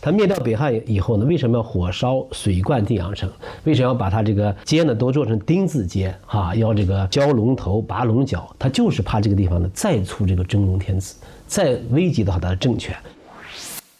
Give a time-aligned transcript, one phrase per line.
[0.00, 3.30] 他灭掉北汉以后呢，为什么要火烧水灌定阳城？
[3.64, 6.14] 为什么要把他这个街呢都做成丁字街？
[6.24, 11.16] 哈，要这个交龙头、拔龙角，他就是怕这个地方呢再出这个真龙天子，
[11.46, 12.96] 再危及到他的政权。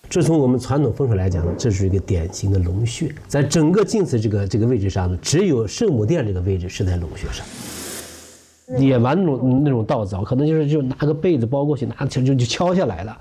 [0.08, 7.44] 这从我们传统风水来讲呢，这是一个典型的龙穴，在整个晋祠这个这个位置上呢，只有圣母殿这个位置是在龙穴上。
[8.78, 13.18] 野蛮那种那种盗凿，可能就是就拿个被子包过去，拿就就就敲下来了。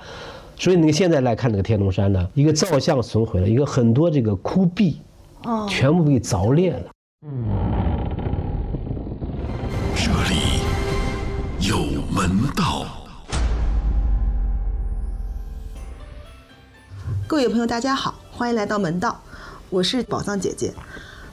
[0.60, 5.00] 所以你现在来看这个天龙山呢，一个造像损毁了，一个很多这个窟壁，
[5.44, 6.90] 哦，全部被凿裂了。
[7.28, 7.46] 嗯，
[9.96, 10.62] 这里
[11.60, 11.78] 有
[12.12, 12.88] 门道。
[17.28, 19.16] 各位朋友，大家好，欢迎来到门道，
[19.70, 20.74] 我是宝藏姐姐。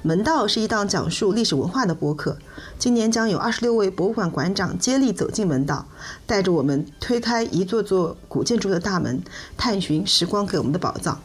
[0.07, 2.37] 门道是一档讲述历史文化的播客，
[2.79, 5.87] 今年将有二十六位博物馆馆长接力走进门道，
[6.27, 9.23] 带着我们推开一座座古建筑的大门，
[9.57, 11.19] 探寻时光给我们的宝藏。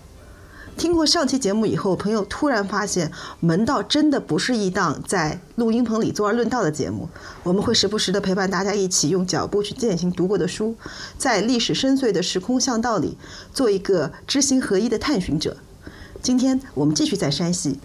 [0.78, 7.09] 听过上期节目以后，朋友突然发现门道真的不是一档在录音棚里坐而论道的节目，
[7.44, 10.73] 我们会时不时的陪伴大家一起用脚步去践行读过的书，
[11.18, 13.18] 在历史深邃的时空巷道里
[13.53, 15.58] 做一个知行合一的探寻者。
[16.22, 17.78] 今天我们继续在山西。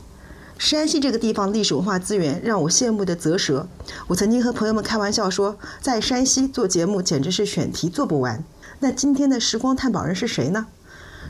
[0.65, 3.69] 山西这个地方历史文化资源让我羡慕的啧舌。
[4.07, 8.43] 我曾经和朋友们开玩笑说，在山西做节目简直是选题做不完。
[8.81, 10.67] 那今天的时光探宝人是谁呢？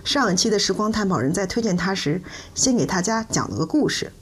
[0.04, 2.22] 上一期的时光探宝人在推荐他时，
[2.54, 4.12] 先给大家讲了个故事。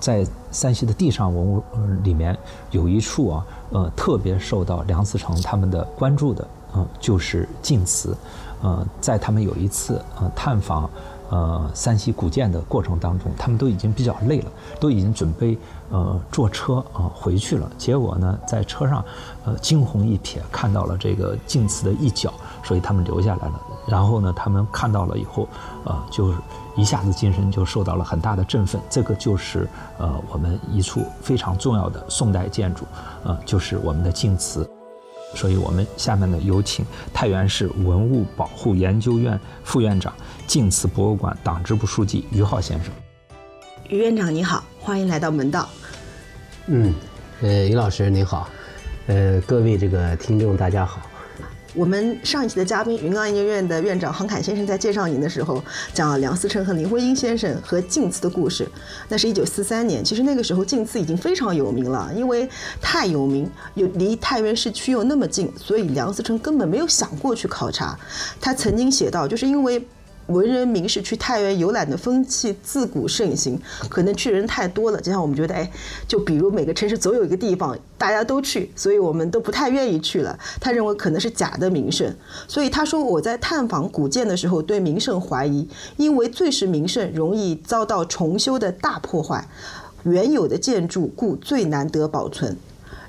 [0.00, 1.62] 在山西的地上文物
[2.02, 2.34] 里面
[2.70, 8.16] 有一处啊，呃，特别受到梁思成他们的关注的，嗯，就是晋祠。
[8.62, 10.88] 呃，在他们有一次呃探访。
[11.32, 15.58] 呃，山西古建的过程当中，他们都已经比较累了，都已经准备
[15.90, 17.66] 呃坐车啊回去了。
[17.78, 19.02] 结果呢，在车上，
[19.46, 22.30] 呃惊鸿一瞥看到了这个晋祠的一角，
[22.62, 23.60] 所以他们留下来了。
[23.86, 25.48] 然后呢，他们看到了以后，
[25.84, 26.34] 呃，就
[26.76, 28.78] 一下子精神就受到了很大的振奋。
[28.90, 29.66] 这个就是
[29.96, 32.84] 呃我们一处非常重要的宋代建筑，
[33.24, 34.68] 呃，就是我们的晋祠。
[35.34, 40.12] 所以我们下面呢，有请太原市文物保护研究院副院长、
[40.46, 42.92] 晋祠博物馆党支部书记于浩先生。
[43.88, 45.68] 于院长你好，欢迎来到门道。
[46.66, 46.94] 嗯，
[47.40, 48.48] 呃，于老师您好，
[49.06, 51.02] 呃，各位这个听众大家好。
[51.74, 55.62] 我们上一期的嘉宾云冈研究院的院长杭凯先生在介绍您的时候，
[55.94, 58.68] 讲了梁思成和林徽因先生和晋祠的故事。
[59.08, 62.46] 那是一九四三年，其实那个时候晋祠已经非常有名了，因为
[62.82, 67.98] 太有名，又离太原市区又那么近，所以梁思成根本没有想过去考察。
[68.38, 69.82] 他曾经写到，就是因为。
[70.28, 75.70] 文人名士去太原游览的风气自古盛行，可能去人太多了，就像我们觉得，哎，
[76.06, 80.38] 就比如每个城市总有一个地方大家都去，所以我们都不太愿意去了。
[80.60, 82.14] 他认为可能是假的名胜，
[82.46, 89.46] 所以他说我在探访古建的时候对名胜怀疑，因为最是名胜容易遭到重修的大破坏，
[90.04, 92.56] 原有的建筑故最难得保存。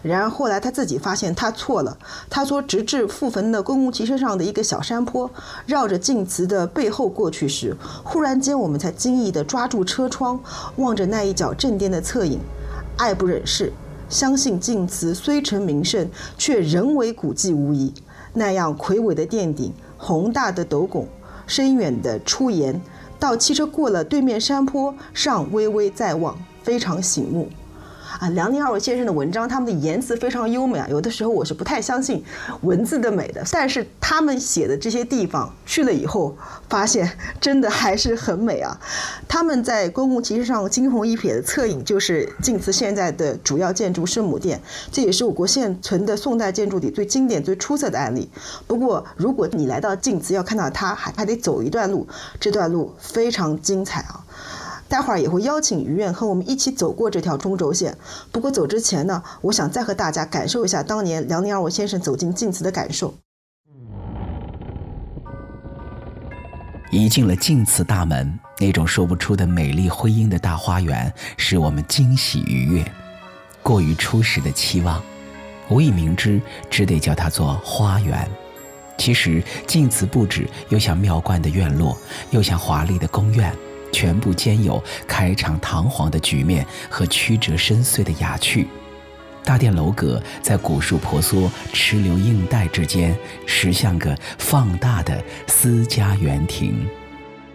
[0.04, 1.98] 然而后来他自己发现他错了。
[2.30, 5.32] 他说，直至复坟的公共汽车上的一个小山坡，
[5.66, 10.40] 绕着晋祠的背后过去时，忽然间我们才惊异地抓住车窗，
[10.76, 12.38] 望着那一角正殿的侧影，
[12.98, 13.74] 爱不忍视。
[14.10, 17.92] 相信晋祠虽成名胜，却仍为古迹无疑。
[18.34, 21.08] 那样魁伟的殿顶，宏大的斗拱，
[21.48, 22.80] 深远的出檐，
[23.18, 27.48] 到汽车过了对面山坡，上微微再望，非常醒目。
[28.20, 30.88] 啊，梁宁二位先生的文章，他们的言辞非常优美啊。
[30.90, 32.24] 有的时候我是不太相信
[32.62, 36.36] 文字的美的，但是他们写的这些地方去了以后，
[36.70, 37.10] 发现
[37.42, 38.80] 真的还是很美啊。
[39.28, 48.30] 他们在公共汽车上惊鸿一瞥的侧影，就是晋祠现在的主要建筑圣母殿，这也是我国现存的宋代建筑里最经典、最出色的案例。
[48.68, 52.08] 不过，如果你来到晋祠要看到它，还还得走一段路，
[52.40, 54.24] 这段路非常精彩啊。
[54.94, 57.98] 待会儿也会邀请于院和我们一起走过这条中轴线。
[58.32, 63.12] 不过走之前呢，我想再和大家感受一下当年梁宁二位先生走进晋祠的感受。
[66.92, 72.86] 一进了晋祠大门，那种说不出的美丽辉映的大花园，使我们惊喜愉悦。
[73.64, 75.02] 过于初始的期望，
[75.72, 76.40] 无以明之，
[76.70, 78.30] 只得叫它做花园。
[79.00, 81.98] 其实晋祠布置又像庙观的院落，
[82.30, 83.52] 又像华丽的宫苑。
[83.94, 88.68] 全部兼有开场堂皇的局面和曲折深邃的雅趣，
[89.46, 96.86] 大殿楼阁在古树婆娑、池流映带之间，实像个放大的私家园庭。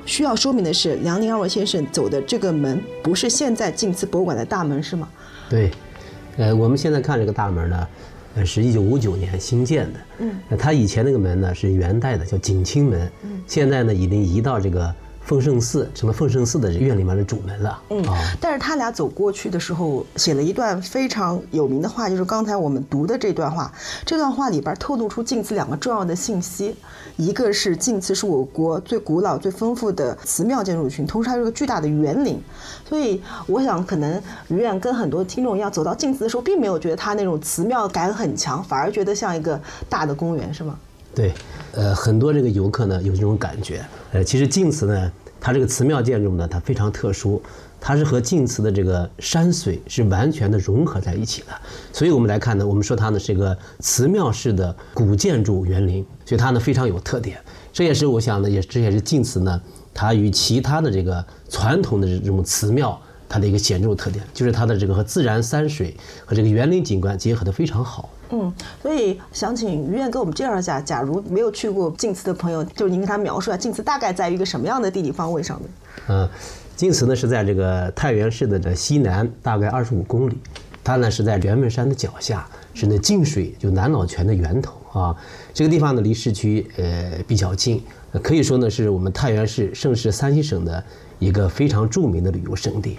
[0.06, 5.08] 需要说明的是，梁宁二位先生走的这个门不是现在晋祠博物馆的大门，是吗？
[5.50, 5.70] 对，
[6.38, 7.88] 呃，我们现在看这个大门呢，
[8.36, 10.00] 呃是一九五九年新建的。
[10.20, 13.12] 嗯，那它以前那个门呢是元代的，叫景清门。
[13.24, 14.94] 嗯，现在呢已经移到这个。
[15.28, 17.82] 奉圣寺成了奉圣寺的院里面的主门了。
[17.90, 18.02] 嗯，
[18.40, 23.70] 但是他俩走过去的时候，写了一段非常有名的话，就是刚才我们读的这段话。
[24.06, 26.74] 这段话里边透露出晋祠两个重要的信息，
[27.18, 32.40] 一个是晋祠是我国最古老、最丰富的祠庙建筑群，同时还有个巨大的园林。
[32.88, 39.60] 所以，我想可能于远跟很多听众一样，走到晋祠的时候，并没有觉得它那种祠庙感很强，反而觉得像一个
[39.90, 40.78] 大的公园，是吗？
[41.14, 41.32] 对，
[41.72, 43.84] 呃，很多这个游客呢有这种感觉。
[44.12, 47.42] 呃，其实晋祠呢，它这个祠庙建筑呢，它非常特殊，
[47.80, 51.48] 它是和晋祠的这个山水是完全的融合在一起的。
[51.92, 57.38] 所以我们来看呢，我们说它呢是一个祠庙式的古建筑园林，所以它呢非常有特点。
[57.72, 59.60] 这也是我想呢，也这也是晋祠呢，
[59.92, 68.08] 它与其他的这个传统的这种祠庙它的一个显著特点，就是它的这个和自然山水和这个园林景观结合的非常好。
[68.30, 68.52] 嗯，
[68.82, 75.70] 所以想请于院给我们介绍一下，假如没有去过晋祠的朋友，就是您给他描述一下晋祠大概在一个什么样的地理方位上面？
[76.08, 76.28] 嗯，
[76.76, 80.36] 晋祠呢是在这个太原市的这西南大概二十五公里，
[80.84, 85.16] 它呢是在元门山的脚下，是那晋水就南老泉的源头啊。
[85.54, 87.82] 这个地方呢离市区呃比较近，
[88.22, 90.84] 可以说呢是我们太原市盛世山西省的
[91.18, 92.98] 一个非常著名的旅游胜地。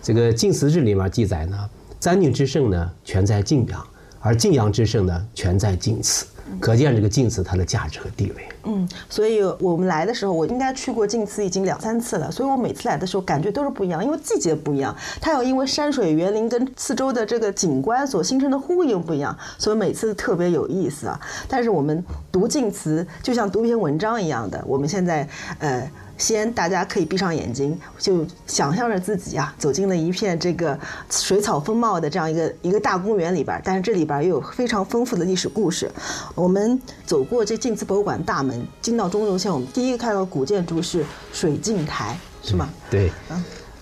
[0.00, 1.68] 这个晋祠志里面记载呢，
[2.00, 3.84] 三晋之盛呢全在晋阳。
[4.28, 6.26] 而晋阳之盛呢，全在晋祠，
[6.60, 8.46] 可见这个晋祠它的价值和地位。
[8.64, 21.18] 嗯，所以我们来的时候，我应该去过晋祠已经两三次了，所以我每次来的时候感觉都是不一样，因为季节不一样，它有因为山水园林跟四周的这个景观所形成的呼应不一样，所以每次特别有意思啊。
[21.48, 25.26] 但是我们读晋祠就像读篇文章一样的，我们现在
[25.58, 25.90] 呃。
[26.18, 30.78] 先，大家可以闭上眼睛，就想象着自己啊走进了一片这个
[31.08, 35.90] 水草丰茂的这样一个一个大公园里边，但是这里边又有非常丰富的历史故事。
[36.34, 42.68] 我们走过这晋祠博物馆大门，进到中轴线，我们第一个看到古建筑是水镜台，是吗？
[42.90, 43.10] 对，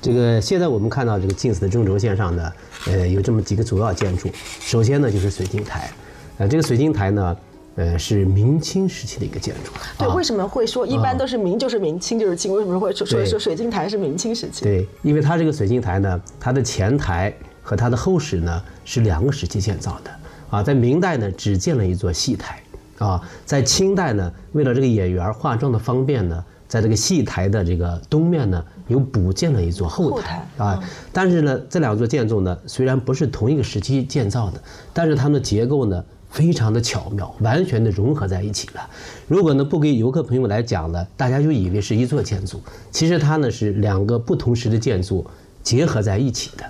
[0.03, 2.53] 这个现在我们看到这个晋祠的中轴线上呢，
[2.87, 4.29] 呃，有这么几个主要建筑。
[4.61, 5.91] 首先呢就是水晶台，
[6.39, 7.37] 呃，这个水晶台呢。
[7.77, 9.71] 呃，是明清时期的一个建筑。
[9.99, 12.51] 对，为什么会说一般都是明就是明清就是清？
[12.55, 14.65] 为什么会说说说水晶台是明清时期？
[14.65, 17.31] 对，因为它这个水晶台呢，它的前台
[17.63, 20.11] 和它的后室呢是两个时期建造的。
[20.49, 22.63] 啊，在明代呢只建了一座戏台，
[22.97, 30.49] 啊，在清代呢为了这个演员化妆的方便呢，在这个戏台的这个东面呢又补建了一座后台。
[30.57, 30.83] 啊，
[31.13, 34.63] 但是呢这两座建筑呢虽然不是同一个时期建造的，
[34.95, 36.03] 但是它们的结构呢。
[36.37, 38.91] 非常的巧妙，完全的融合在一起了。
[39.27, 42.61] 如果呢不给游客朋友来讲呢，大家就以为是一座建筑，
[42.91, 45.27] 其实它呢是两个不同时的建筑
[45.63, 46.65] 结合在一起的。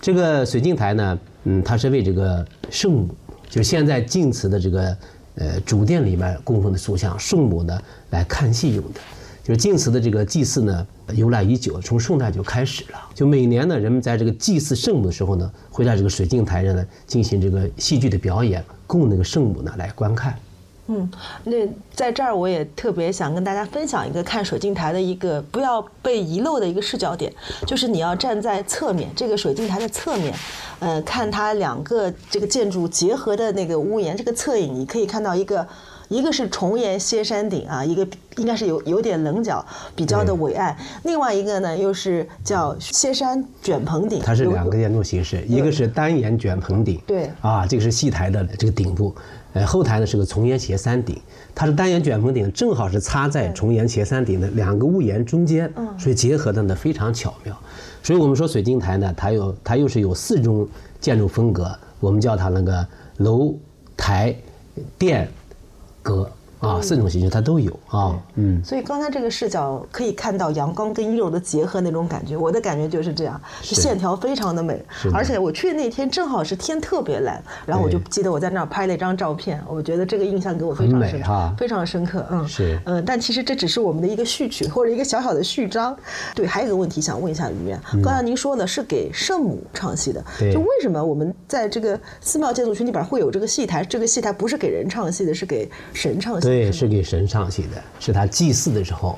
[0.00, 3.14] 这个水镜台呢，嗯，它是为这个圣母，
[3.48, 4.96] 就现在晋祠的这个
[5.36, 9.00] 呃主殿里面供奉的塑像圣母呢来看戏用的。
[9.42, 12.98] 就是晋祠的这个祭祀呢，由来已久，从宋代就开始了。
[13.14, 20.34] 就每年呢，人们在这个祭祀圣母的时候呢，会在这个水镜台上呢进行这个戏剧的表演，供那个圣母呢来观看。
[20.88, 21.10] 嗯，
[21.44, 21.56] 那
[21.94, 27.32] 在这儿我也特别想跟大家分享一个看水镜台的一个不要被遗漏的一个视角点，
[27.66, 30.34] 就是你要站在侧面，这个水镜台的侧面，
[30.80, 35.66] 呃，看它两个这个建筑结合的那个屋檐，这个侧影，你可以看到一个。
[36.10, 40.76] 一个是重檐歇山顶啊，一个应该是有有点棱角，比较的伟岸。
[41.04, 44.20] 另外一个呢，又是叫歇山卷棚顶。
[44.20, 49.14] 它是两个建筑形式，一个是单檐卷棚顶，对，啊，这个是戏台的这个顶部，
[49.52, 51.16] 呃，后台呢是个重檐斜山顶。
[51.54, 57.56] 它是单檐卷棚顶，正好是插在重檐斜山顶的两个屋檐中间，所以结合的呢非常巧妙。
[58.02, 60.66] 所以我们说水晶台呢，它有它又是有四种
[61.00, 61.70] 建筑风格，
[62.00, 62.84] 我们叫它那个
[63.18, 63.54] 楼
[63.96, 64.34] 台
[64.98, 65.28] 殿。
[66.02, 73.80] 阁啊，四种形式它都有啊，嗯，所以刚才这个视角可以看到阳光跟阴柔的结合那种感觉，我的感觉就是这样，是。
[73.80, 74.78] 线条非常的美，
[75.14, 85.96] 而且我去的那天正好是天特别蓝，然后我就记得我在那儿拍了一张照片，我觉得这个印象给我非常深刻，非常深刻，嗯，是，嗯，但其实这只是我们的一个序曲或者一个小小的序章，
[86.34, 93.82] 对，还有一个问题想问一下于院，刚才您说的是给圣母唱戏的，就为什么我们在这个寺庙建筑群里边会有这个戏台？
[93.82, 96.49] 这个戏台不是给人唱戏的，是给神唱戏。
[96.50, 99.16] 对，是给神唱戏的，是他祭祀的时候，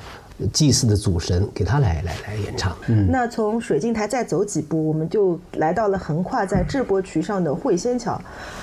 [0.51, 2.77] 祭祀的祖神给他来来来演唱。
[2.87, 8.21] 嗯，那从水镜台再走几步，我们就来到了横跨在智伯渠上的会仙桥。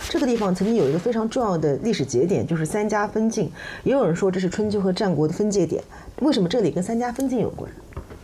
[0.09, 3.51] 这个地方曾经有一个非常重要的历史节点，就是三家分晋。
[3.83, 5.83] 也有人说这是春秋和战国的分界点。
[6.21, 7.69] 为什么这里跟三家分晋有关？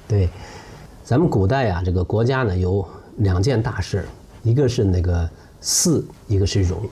[0.06, 0.28] 对，
[1.02, 2.86] 咱们古代啊，这个国家呢有
[3.16, 4.06] 两件大事，
[4.44, 5.28] 一个是那个
[5.60, 6.88] 祀，一个是戎。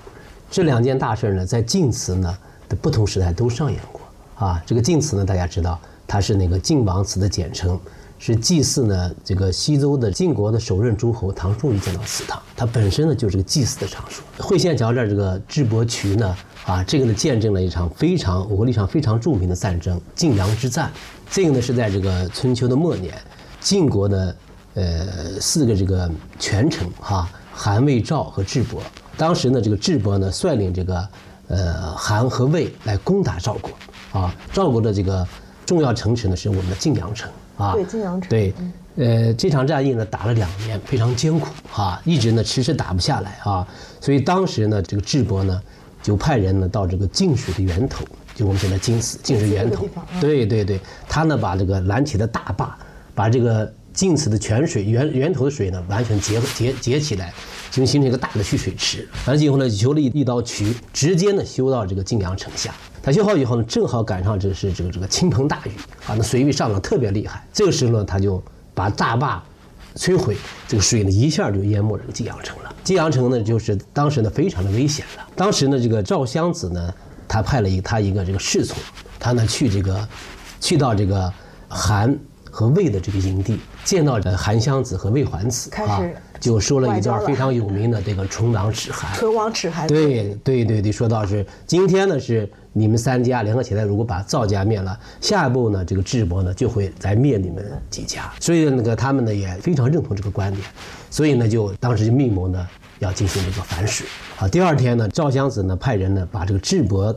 [0.51, 2.39] 这两件大事呢，在晋祠呢的
[2.75, 4.01] 不同时代都上演过
[4.47, 4.63] 啊。
[4.67, 7.79] 这个晋祠呢，大家知道，它是那个晋王祠的简称，
[8.19, 14.25] 是祭祀呢这个西周的晋国的首任诸侯唐仲于建造祠堂，它本身呢就是个祭祀的场所。
[14.39, 20.91] 会仙桥这儿这个智伯渠呢，啊，这个呢见证了一场非常我国历史上非常著名的战争——晋阳之战。
[21.31, 23.15] 这个呢是在这个春秋的末年，
[23.61, 24.37] 晋国的
[24.75, 28.81] 呃四个这个权臣哈，韩、魏、赵和智伯。
[29.17, 31.09] 当时呢，这个智伯呢率领这个
[31.49, 33.71] 呃韩和魏来攻打赵国
[34.13, 34.35] 啊。
[34.53, 35.27] 赵国的这个
[35.67, 37.73] 重要城池呢是我们的晋阳城啊。
[37.73, 38.55] 对晋阳城对，
[38.97, 43.67] 呃，这场战役呢打了两年，非常艰苦啊，一直呢迟迟打不下来啊。
[44.01, 45.61] 所以当时呢，这个智伯呢
[46.03, 49.87] 就派人呢到这个晋水的源头，就我们现在晋祠，晋水源头。
[50.21, 52.77] 对对对，他呢把这个拦起的大坝，
[53.15, 57.33] 把这个晋祠的泉水源源头的水呢完全截截截起来，
[57.71, 59.09] 就形成一个大的蓄水池。
[59.25, 62.75] 完了以后呢，修了一一道渠，直接呢修到这个晋阳城下。
[63.01, 65.71] 他修好以后呢，正好赶上这是这个这个倾盆大雨
[66.07, 67.47] 啊，那水位上涨特别厉害。
[67.53, 68.43] 这个时候呢，他就
[68.75, 69.43] 把大坝
[69.95, 70.37] 摧毁，
[70.67, 72.75] 这个水呢一下就淹没这个晋阳城了。
[72.83, 75.27] 晋阳城呢，就是当时呢非常的危险了。
[75.37, 76.93] 当时呢，这个赵襄子呢，
[77.29, 78.77] 他派了一他一个这个侍从，
[79.21, 80.09] 他呢去这个
[80.61, 81.33] 去到这个
[81.69, 82.19] 韩
[82.55, 89.13] 和魏的这个营地，见到呃韩湘子和魏桓子啊开始，就说了一段非常有名的这个唇亡齿寒。
[89.19, 89.89] 唇亡齿寒。
[89.89, 100.65] 对对对对，说到是今天呢是你们三家联合起来，如果把赵家灭了，下一步呢这个智伯呢就会来灭你们几家，所以那个他们呢也非常认同这个观点，
[101.11, 102.65] 所以呢就当时就密谋呢
[103.01, 104.07] 要进行这个反水。
[104.37, 107.13] 好，第二天呢赵襄子呢派人呢把这个智伯。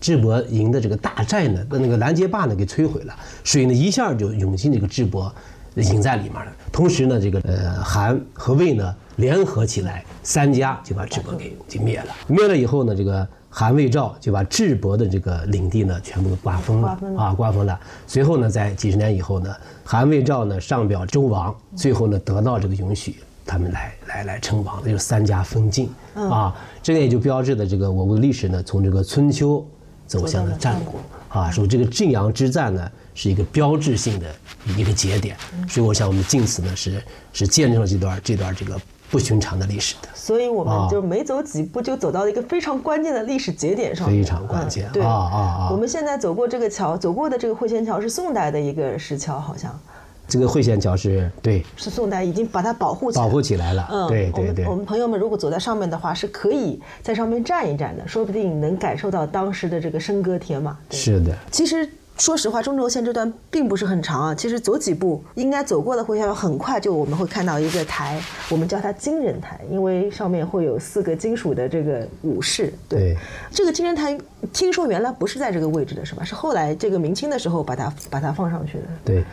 [0.00, 3.14] 智伯营的这个大寨呢，那个拦截坝呢给摧毁了，
[3.44, 5.32] 水呢一下就涌进这个智伯
[5.74, 6.52] 营在里面了。
[6.72, 12.06] 同时呢，这个呃韩和魏呢联合起来，三家就把智伯给给灭了。
[12.26, 17.78] 灭了以后呢，这个韩魏赵就把智伯的这个领地呢全部都瓜分了啊，瓜分了。
[18.06, 23.16] 随后呢，在几十年以后呢，韩魏赵呢上表周王，最后呢得到这个允许。
[23.44, 29.66] 他们来来来称王，这就是三家分晋啊，这个也就标志着这个我国的历史呢，从这个春秋
[30.08, 31.00] 走向了战国。
[31.28, 34.26] 啊，所以这个晋阳之战呢是一个标志性的
[34.78, 35.36] 一个节点，
[35.68, 40.08] 所以我想我们晋祠呢是是见证了这段这段这个不寻常的历史的。
[40.14, 40.80] 所以我啊。
[40.80, 45.02] 们就没走几步就走到了一个非常关键的历史节点上，非常关键嗯对。
[45.02, 45.68] 啊啊啊。
[45.70, 49.78] 我们现在走过这个桥，走过的这个会仙桥是宋代的一个石桥，好像
[50.28, 60.76] 这个会仙桥是对是宋代已经把它保护起来保护起来了，嗯，对对对们我们朋友们如果走在上面的话，是可以在上面站一站的，说不定能感受到当时的这个笙歌铁马。
[60.88, 64.34] 对是的，其实说实话，中轴线这段并不是很长啊。
[64.34, 68.20] 其实走几步，应该走过的会下很快就我们会看到一个台，
[68.50, 72.72] 我们叫它金人台，因为上面会有四个金属的这个武士。
[72.88, 73.16] 对
[73.50, 74.18] 这个金人台，
[74.52, 76.24] 听说原来不是在这个位置的，是吧？
[76.24, 78.84] 是后来这个明清的时候把它把它放上去的。
[79.04, 79.24] 对，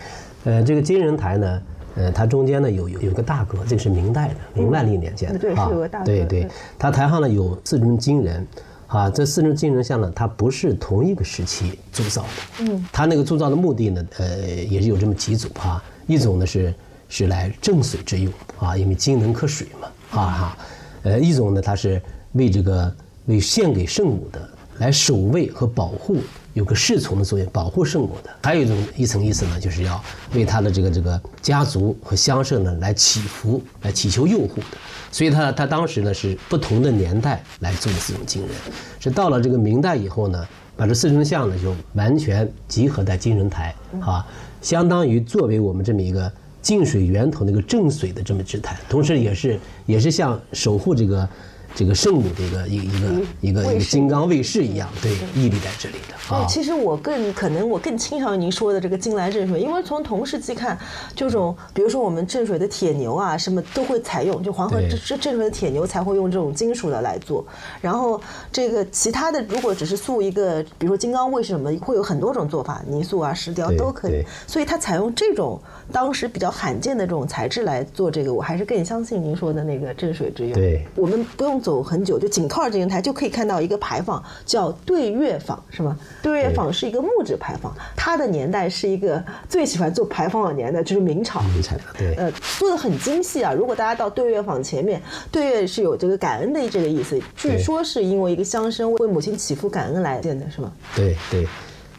[0.46, 1.62] 呃，这个金人台呢，
[1.96, 6.50] 呃，它中间呢有有有个大阁，这个是明代的，明万历年间的、嗯对啊是有个大阁对对对，
[6.80, 8.48] 它台上呢有四尊金人，
[8.88, 16.74] 啊，这四尊金人像呢，它不是同一个时期铸造的，嗯，它那个铸造的目的呢，呃，也是有这么几组哈、一种呢是
[17.10, 20.58] 是来镇水之用啊，因为金能克水嘛，啊哈，
[21.04, 22.02] 呃，一种呢它是
[22.34, 24.50] 为这个为献给圣母的。
[24.80, 26.18] 来守卫和保护，
[26.56, 28.30] 有个侍从的作用，保护圣母的。
[28.42, 30.02] 还有一种一层意思呢，就是要
[30.34, 34.78] 为他的这个这个家族和乡社呢来祈福，来祈求佑护的。
[35.12, 38.52] 所以他他当时呢是不同的年代来做的四种金人，
[39.02, 40.48] 是到了这个明代以后呢，
[40.78, 44.26] 把这四尊像呢就完全集合在金人台啊，
[44.62, 46.32] 相当于作为我们这么一个
[46.62, 51.28] 净水源头那个正水的这么之态，同时也是也是像守护这个。
[51.76, 52.86] 这个圣母的一个一个
[53.42, 56.48] 一个一个一个金刚卫士一样，对，屹立在这里的啊对，。
[56.48, 60.80] 其实我更可能我更倾向于您说的这个金来镇水，因为从同时期看，
[61.14, 67.46] 这种比如说我们镇水的铁牛啊，什么都会采用，就黄河对这这正水的铁牛才会用这种金属的来做。
[67.82, 74.24] 然后这个其他的，如果只是塑一个，比如说金刚卫士什么，会有很多种做法，泥塑啊、石雕都可以。
[74.48, 75.60] 所以它采用这种
[75.92, 80.54] 当时比较罕见的这种材质来做这个，我还是更相信您说的那个镇水之用。
[80.54, 85.98] 对我们不用走很久，就紧靠着这人台就可以看到一个牌坊，叫对月坊，是吗？
[86.22, 91.42] 对月坊是一个木质牌坊，它的年代是一个最喜欢做牌坊的年代，就是明朝。
[91.42, 93.54] 明朝对呃，做的很精细啊。
[93.54, 95.02] 如果大家到对月坊前面，
[95.32, 100.72] 对月是有这个感恩的这个意思，据说是因为一个乡绅为母亲祈福感恩来建的，是吗？
[100.96, 101.48] 对对，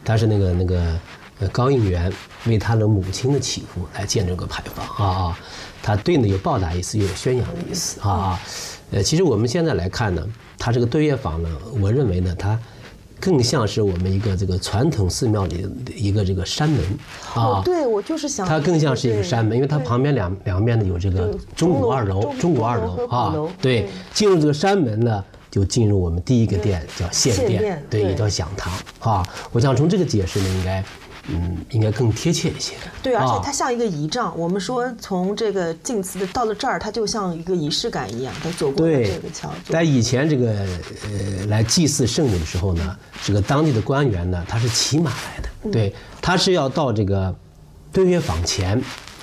[0.05, 0.99] 它是那个那个
[1.38, 2.12] 呃高应元
[2.47, 5.38] 为他的母亲的祈福来建这个牌坊啊啊，
[5.83, 8.40] 他对呢有报答意思，又有宣扬的意思啊啊。
[8.93, 10.25] 呃，其实我们现在来看呢，
[10.57, 11.49] 它这个对月坊呢，
[11.81, 12.57] 我认为呢，它
[13.19, 16.81] 更像是我们一个这个传统寺庙里的一个这个山门
[17.35, 17.43] 啊。
[17.43, 29.28] 哦，对，我就是想，它更像是一个山门，因为它旁边两两面呢有这个钟鼓二楼，钟鼓二楼啊，对，进入这个山门呢，就进入我们第一个殿叫献殿，对，也叫讲堂啊。
[29.50, 30.85] 我想从这个解释呢，应该。
[31.28, 32.75] 嗯，应该更贴切一些。
[33.02, 34.33] 对，而且它像一个仪仗。
[34.38, 39.50] 我们说从这个晋祠的到了这儿，它就像一个仪式感一样，它走过了这个桥。
[39.68, 40.66] 在以前这个
[41.04, 45.49] 呃来祭祀圣母的时候呢，这个当地的官员呢，他是骑马来的。
[45.73, 47.35] 对，他是要到这个
[47.92, 48.80] 对月坊前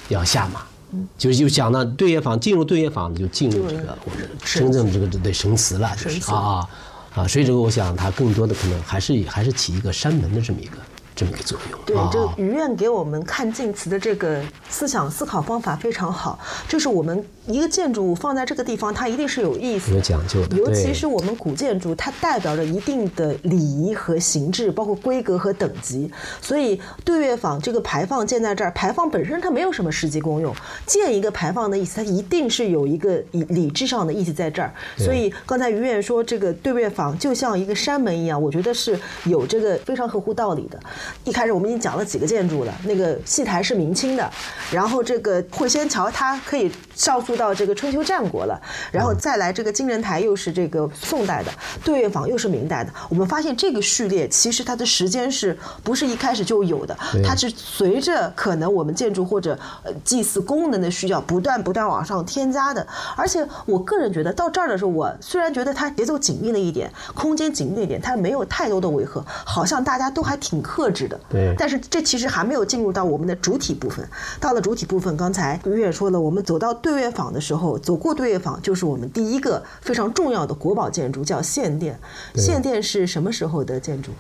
[0.10, 0.62] 要下马。
[0.91, 6.67] 嗯，就就讲呢，对月坊进入对月坊就进入这个我们真正的这个对神祠了，就是啊
[7.15, 10.77] 啊，所以这个我想它更多的可能还是还是起一个山门的这么一个。
[11.15, 11.79] 这么一个作用。
[11.86, 16.39] 对，这个余院给我们看晋祠的这个思想思考方法非常好。
[16.67, 20.58] 就是我们一个建筑物放在这个地方，它一定是有意思、有讲究的。
[20.58, 26.12] 尤其是我们古建筑，它代表着一定的礼仪和形制，包括规格和等级。
[26.41, 30.53] 所以对月坊这个牌坊建在这儿，牌坊本身它没有什么实际功用。
[30.86, 34.74] 建一个牌坊的意思，它一定是有一个礼礼制上的意思在这儿。
[34.98, 40.79] 所以刚才于院说这个对月坊就像一个山门一样，我觉得是有这个非常合乎道理的。
[41.24, 44.29] 一开始我们已经讲了几个建筑了，那个戏台是明清的，
[44.72, 48.60] 然后这个会仙桥它可以上溯到这个春秋战国了，
[48.91, 51.51] 然后再来这个金人台又是这个宋代的，
[51.83, 52.93] 对月坊又是明代的。
[53.10, 56.95] 我们发现这个序列其实它的时间是不是一开始就有的？
[57.24, 62.86] 它是随着可能我们建筑或者呃祭祀功能的需要，不断不断往上添加的。
[63.15, 71.19] 而且我个人觉得到这儿的时候，我虽然觉得它节奏紧密了一点，空间紧密一点，它没有太多的违和，好像大家都还挺克制的。
[71.29, 74.07] 对，但是这其实还没有进入到我们的主体部分。
[74.39, 81.97] 到了主体部分，刚才于远说了，我们走到对月坊的时候，走过对月坊就是我们第一个非常重要的国宝建筑，叫献殿。
[82.35, 84.12] 献殿是什么时候的建筑？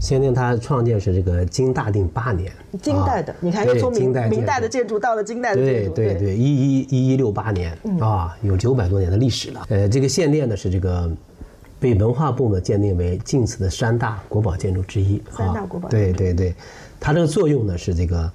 [0.00, 3.34] 献殿它创建是这个金大定八年，金代的。
[3.40, 9.66] 你看，从明明代的建筑到了金代的建筑，对对对，一一一一六八年啊，有九百多年的历史了。
[9.70, 11.10] 呃，这个献殿呢是这个。
[11.80, 15.22] 被文化部呢鉴定为晋祠的三大国宝建筑之一。
[15.30, 15.88] 三大国宝。
[15.88, 16.54] 对对对，
[16.98, 18.30] 它这个作用呢是这个，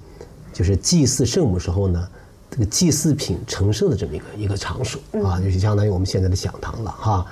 [0.52, 2.08] 就是祭祀圣母时候呢，
[2.50, 7.26] 这个祭祀品陈设的这么一个一个场所啊，就是相当于我们现在的享堂了哈。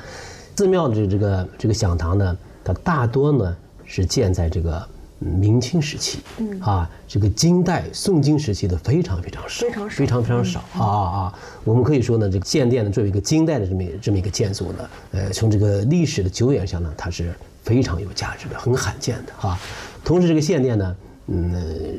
[0.57, 4.89] 寺庙的这个这个享堂呢，它大多呢是建在这个。
[5.23, 11.39] 明清时期，嗯啊，这个金代、宋金时期的非常非常少，非常非常非常少啊啊！
[11.63, 17.33] 我们可以说呢，这个建殿呢，作为一个金代的这么这么一个建筑呢，呃，从这个历史的久远上呢，它是
[17.63, 19.57] 非常有价值的，很罕见的哈。
[20.05, 20.97] 同时，这个献殿呢，
[21.29, 21.55] 嗯，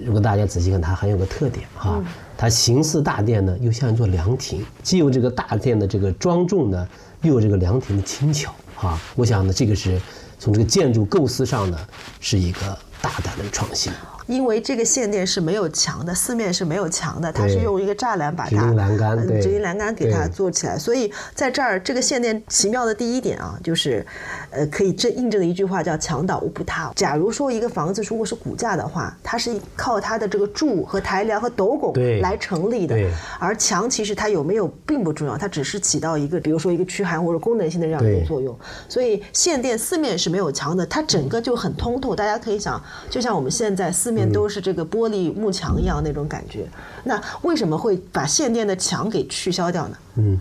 [0.06, 2.04] 如果大家仔细看，它还有个特点哈，
[2.38, 6.88] 它形似大殿呢，又像一座凉亭，既有这个大殿的这个庄重呢，
[7.22, 9.02] 又有这个凉亭的轻巧啊。
[9.16, 10.02] 我想呢，这个是
[10.38, 11.78] 从这个建筑构思上呢，
[12.20, 12.78] 是一个。
[13.04, 13.92] 大胆的创新。
[14.28, 20.78] 因为这个线电是没有墙的，四面是没有墙的，它是用一个栅栏把它，直栏杆，直立栏杆给它做起来。
[20.78, 24.06] 所以在这儿，这个线电奇妙的第一点啊，就是，
[24.50, 26.92] 呃，可以证印证的一句话叫“墙倒屋不塌”。
[26.96, 32.96] 假如说一个房子如果是骨架的话，它是靠它的这个柱和台梁和斗拱来成立的，
[33.40, 38.58] 而墙其实它有没有并不重要，它只是起到一个，比如说一个驱寒或者功能性的这样一个作用。
[38.88, 42.16] 所以线电四面是没有墙的，它整个就很通透。
[42.16, 44.12] 大家可以想，就像我们现在四。
[44.13, 46.67] 面都是这个玻璃幕墙一样那种感觉，
[47.04, 49.97] 那为什么会把限电的墙给取消掉呢？
[50.15, 50.39] 嗯，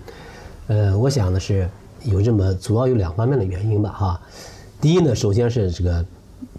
[0.68, 1.68] 呃，我想呢是
[2.04, 4.20] 有这么主要有两方面的原因吧哈。
[4.80, 6.04] 第一呢，首先是这个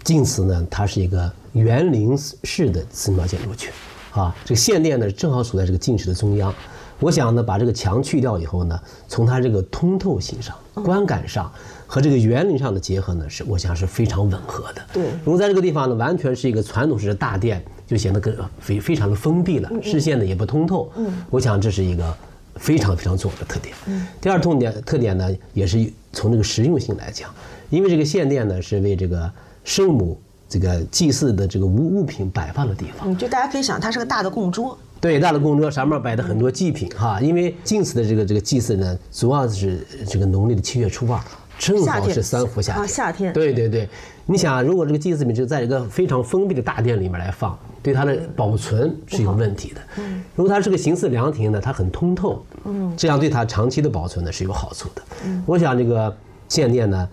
[0.03, 3.71] 晋祠呢，它是一个园林式的寺庙建筑群
[4.11, 6.53] 啊，这个限电呢正好处在这个晋祠的中央。
[6.99, 11.51] 我想呢，把这个墙去掉以后呢，从它这个通透性上、观感上
[11.93, 14.81] 和这个园林上的结合呢，是我想是非常吻合的。
[14.91, 20.91] 对，如果在这个地方呢，完全是一个传统式的大殿，就显得更非非常的封闭了，视线呢也不通透。
[20.95, 22.11] 嗯，我想这是一个
[22.55, 23.75] 非常非常重要的特点。
[23.85, 27.29] 嗯，第二痛点特点呢，也是从这个实用性来讲，
[27.69, 29.31] 因为这个献殿呢是为这个
[29.63, 33.07] 圣母这个祭祀的这个物物品摆放的地方。
[33.07, 34.75] 嗯，就大家可以想，它是个大的供桌。
[34.99, 41.19] 对，大的供桌上面摆的很多祭品哈，因为晋祠的这个这个祭祀呢，主要是这个农历的七月初二，
[41.63, 42.87] 正好是三伏夏天。
[42.87, 43.33] 夏天。
[43.33, 43.87] 对对对，
[44.25, 49.81] 你想，如果这个祭祀品就在一个非常封闭的大殿里面来放，对它的保存是有问题的。
[49.97, 50.23] 嗯。
[50.35, 55.01] 如果它是个形似凉亭呢，它很通透，嗯，这样对它长期的保存呢是有好处的。
[55.25, 55.43] 嗯。
[55.45, 56.15] 我想这个
[56.49, 57.09] 献殿呢，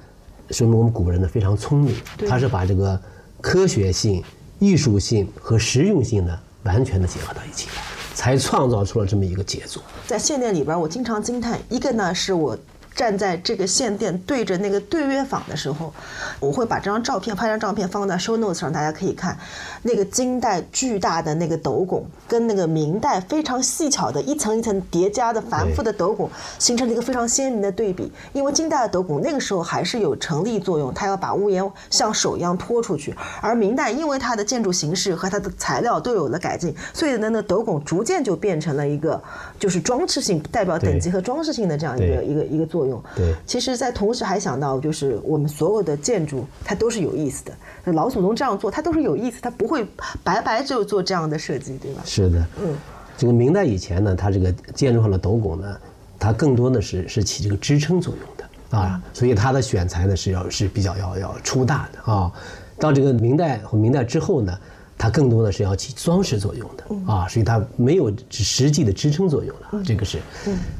[0.50, 1.94] 说明我们古人呢非常聪明，
[2.28, 3.00] 他是把这个
[3.40, 4.22] 科学性。
[4.62, 7.82] 艺术性和实用性呢完全的结合到一起来，
[8.12, 9.82] 才创造出了这么一个杰作。
[10.06, 12.54] 在献殿里边，我经常惊叹，一个呢是我。
[12.94, 15.92] 站在这个献殿对着那个对月坊的时候，
[16.38, 19.38] 我会把这张照片拍张照片放在 show notes 上，大家可以看
[19.82, 28.12] 那个金代巨大的那个斗拱，跟那个明代非常细巧的一层一层叠加的繁复的斗拱，形成了一个非常鲜明的对比。
[28.34, 39.22] 因为金代的斗拱那个时候还是有承力作用，它要把屋檐像手一样托出去，而明代因为它的建筑形式和它的材料都有了改进，所以呢，那斗拱逐渐就变成了一个
[39.58, 42.79] 就是装饰性代表等级和装饰性的这样一个一个一个作用。
[42.80, 47.92] 作用对，其实，在同时还想到，就是我们所有的建筑，它都是有意思的。
[47.92, 49.86] 老祖宗这样做，它都是有意思，它不会
[50.24, 52.00] 白白就做这样的设计，对吧？
[52.06, 52.74] 是的，嗯，
[53.18, 55.76] 这个明代以前呢，它这个建筑上的斗拱呢，
[56.18, 62.32] 它更多的是是起这个支撑作用的啊，所以它的选材呢是要是比较要要粗大的啊。
[62.78, 64.58] 到这个明代和明代之后呢。
[65.02, 69.82] 它更多的是要起装饰作用的啊，所以它没有实际的支撑作用了。
[69.82, 70.18] 这个是，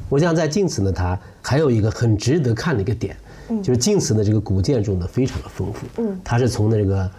[0.09, 3.17] 我想在晋祠呢，它还有一个很值得看的一个点，
[3.63, 5.87] 就是晋祠的这个古建筑呢非常的丰富。
[6.03, 7.09] 嗯，它是从那个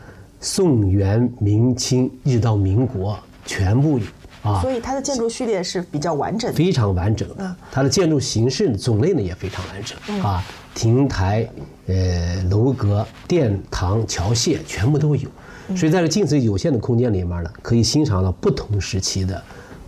[0.40, 4.04] 宋元明清一直到民国全部有
[4.44, 7.56] 啊，所以它的建筑序列是比较完整的，非常完整的。
[7.72, 10.40] 它的建筑形式种类呢也非常完整啊，
[10.72, 11.50] 亭台、
[11.88, 15.28] 呃楼阁、殿堂、桥榭全部都有。
[15.76, 19.40] 所以在这镜子有限的空间里面呢，可以欣赏到不同时期的、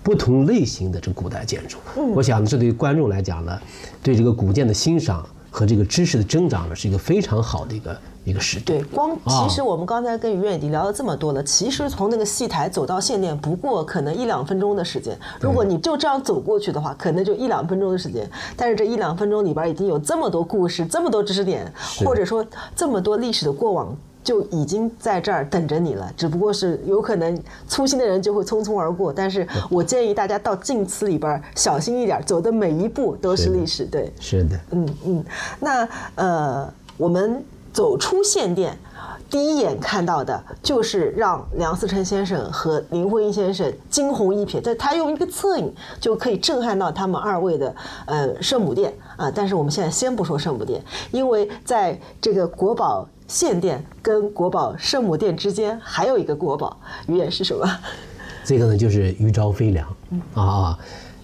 [0.03, 1.79] 不同类型的这个古代建筑。
[2.15, 3.59] 我想这对观众来讲呢，
[4.03, 15.17] 对这个古建的欣赏和这个知识的增长呢，是一个非常好的一个一个时对，光其实我们刚才跟于院已经聊了这么多了，其实从那个戏台走到现殿，不过可能一两分钟的时间。
[15.41, 18.29] 如果你就这样走过去的话，可能就一两分钟的时间。
[18.57, 21.71] 但是这一两分钟里边已经有这么多故事，这么多知识点，
[22.05, 23.95] 或者说这么多历史的过往。
[24.25, 29.13] 就已经在这儿等着你了，只不过是有可能粗心的人就会匆匆而过。
[29.13, 33.85] 但是我建议大家到晋祠里边小心一点，走的每一步都是历史。
[33.85, 35.25] 对，是的，嗯嗯。
[35.61, 38.79] 那呃，我们走出献殿，
[39.29, 47.75] 第一眼看到的就是让梁思成先生和林徽因先生惊鸿一瞥，在他用一个侧影就可以震撼到他们二位的
[48.07, 49.31] 呃圣母殿啊。
[49.31, 53.07] 但是我们现在先不说圣母殿，因为在这个国宝。
[53.27, 57.69] 献殿跟国宝圣母殿之间还有一个国宝，语言是什么？
[58.45, 59.97] 这个呢就是余昭飞梁
[60.35, 60.79] 啊，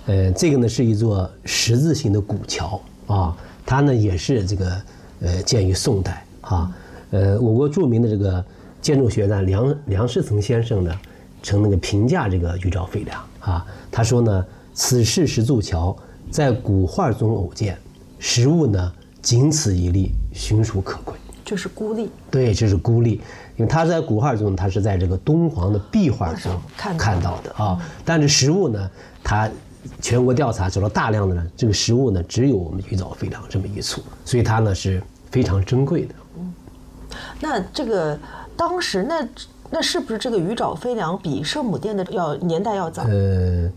[0.06, 3.36] 呃，这个呢是一座十字形的古桥啊，
[3.66, 4.82] 它呢也是这个
[5.20, 6.74] 呃建于宋代啊，
[7.10, 8.42] 呃，我国著名的这个
[8.80, 10.98] 建筑学家梁梁士曾先生呢，
[11.42, 15.94] 曾那个评价这个余昭飞梁啊，他说呢，此事石柱桥
[16.30, 17.78] 在古画中偶见，
[18.18, 21.14] 实物呢仅此一例，寻属可贵。
[21.50, 23.14] 就是孤立，对，就是孤立，
[23.56, 27.76] 因为他在古画中，它是在这个敦煌的壁画中看到的啊。
[28.04, 28.88] 但是实物呢，
[29.24, 29.50] 它
[30.00, 36.14] 全国调查找到大量的呢，这个实物呢，只有我们鱼藻飞梁这么一处，所以它呢是非常珍贵的。
[36.38, 36.54] 嗯，
[37.40, 38.16] 那这个
[38.56, 39.28] 当时那
[39.70, 43.02] 那是不是这个鱼藻飞梁比圣母殿的要年代要早？
[43.02, 43.68] 呃，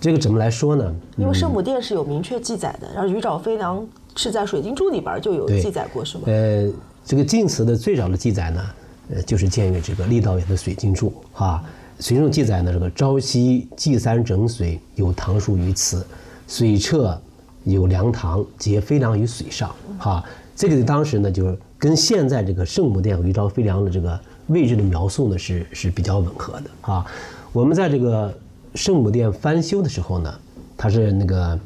[0.00, 0.90] 这个怎么来说呢？
[1.18, 3.86] 因为圣母殿是有明确记载的，然后鱼藻飞梁
[4.16, 6.24] 是在水晶柱里边就有记载过，是吗？
[6.28, 6.72] 呃。
[7.06, 8.62] 这个晋祠的最早的记载呢，
[9.10, 11.62] 呃，就是建于这个郦道元的水经注啊。
[12.00, 16.04] 水晶柱记载呢，这个朝夕祭三整水，有堂树于此，
[16.48, 17.20] 水侧
[17.64, 19.70] 有凉堂，结飞梁于水上。
[19.98, 20.24] 哈，
[20.56, 27.04] 这个当时呢，就是跟现在这个圣母殿余昭飞梁的这个位置的描述呢，是是比较吻合的啊。
[27.52, 28.32] 我们在这个
[28.74, 30.34] 圣母殿翻修的时候呢，
[30.76, 31.60] 它是那个。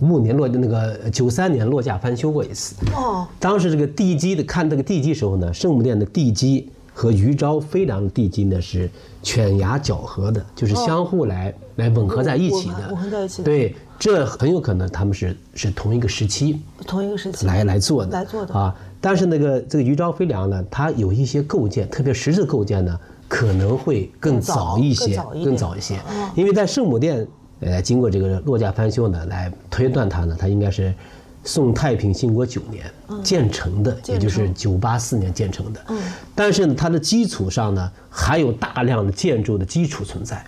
[0.00, 8.90] 五五年落那个九三年落架翻修过一次哦，当时这个地基的看这个地基时候呢，圣母殿的地基和余昭飞梁的地基呢是
[9.22, 13.42] 犬牙角合的，就是相互来来吻合在一起的，吻合在一起。
[13.42, 17.46] 对，这很有可能他们是是同一个时期，同一个时期。
[17.46, 18.54] 来来做的，来做的。
[18.54, 18.74] 啊。
[19.00, 25.98] 但是那个这个余昭飞梁呢，它有一些构件，特别石质构件呢，可能会更早一些，更早一些，
[26.34, 27.26] 因为在圣母殿。
[27.60, 30.92] 呃，经过这个落架翻修呢，来推断它呢，它应该是
[31.44, 32.84] 宋太平兴国九年
[33.22, 35.80] 建成的，也就是九八四年建成的。
[35.88, 35.98] 嗯，
[36.34, 40.44] 但是呢，它的基础上呢，还有大量的建筑的基础存在。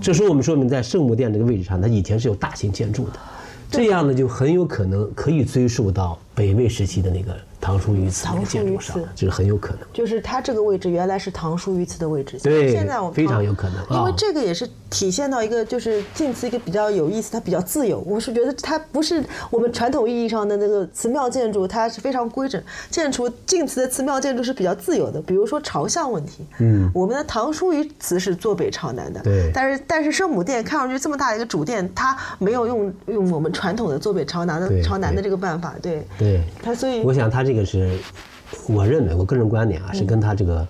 [0.00, 3.12] 这说我们说明，在圣母殿这个位置上，它以前是有大型建筑的，
[3.70, 7.36] 这样呢，就很有可能可以追溯到北魏时期的那个。
[7.66, 9.80] 唐叔榆瓷这个建筑上唐叔榆瓷，这是很有可能。
[9.92, 17.98] 就是它这个位置原来是唐叔榆瓷的位置，对现在我们非常有可能因为啊这个也是体现到一个就是晋祠一个比较有意思，它比较自由。
[18.06, 22.62] 我是觉得它不是我们传统意义上的那个祠庙建筑，它是非常规整。
[22.88, 37.90] 建筑晋祠的祠庙建筑是比较自由的，比如说朝向问题，嗯，我们的唐叔榆祠是坐北朝南的，对但是但是圣母殿看上去这么大的一个主殿，它没有用用我们传统的坐北朝南的朝南的这个办法，对，对，它所以我想它这个是，
[38.68, 40.66] 我认为我个人观点啊，是跟他这个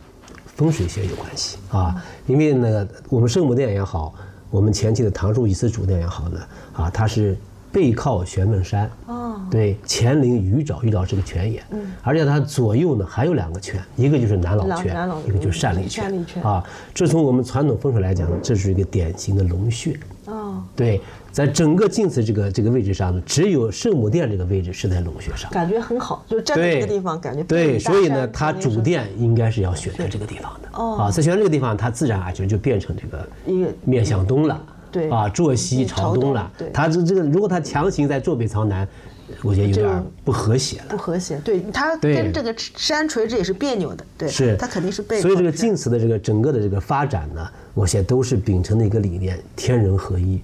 [0.55, 2.05] 风水学有关系啊。
[2.27, 4.15] 因为呢，我们圣母殿也好，
[4.51, 6.41] 我们前期的唐叔榆瓷主殿也好呢，
[6.73, 7.37] 啊，它是
[7.73, 11.63] 背靠玄门山，哦对，前临鱼沼，鱼沼是个泉眼，
[12.03, 19.99] 而且它左右呢还有两个泉，一个就是南老泉一个就是善立泉，啊，这从我们传统风水来讲呢，这是一个典型的龙穴。
[20.27, 25.51] 哦，对，在整个晋祠这个这个位置上呢，只有圣母殿这个位置是在龙穴上。
[25.51, 30.69] 感觉很好，就站在这个地方感觉对，所以呢山，它主殿应该是要选在这个地方的。
[30.73, 33.29] 哦啊，在选这个地方，它自然而然就变成这个
[33.85, 34.61] 面向东了。
[34.91, 36.51] 对啊，坐西嗯朝东朝东了。
[36.57, 38.89] 对它这这个，如果它强行在坐北朝南，
[39.43, 40.85] 我觉得有点不和谐了。
[40.89, 41.39] 不和谐。
[41.45, 50.41] 对，它跟这个山垂直也是别扭的，对，是，它肯定是背靠所以这个晋祠的这个整个的这个发展呢，我现在都是秉承的一个理念，天人合一。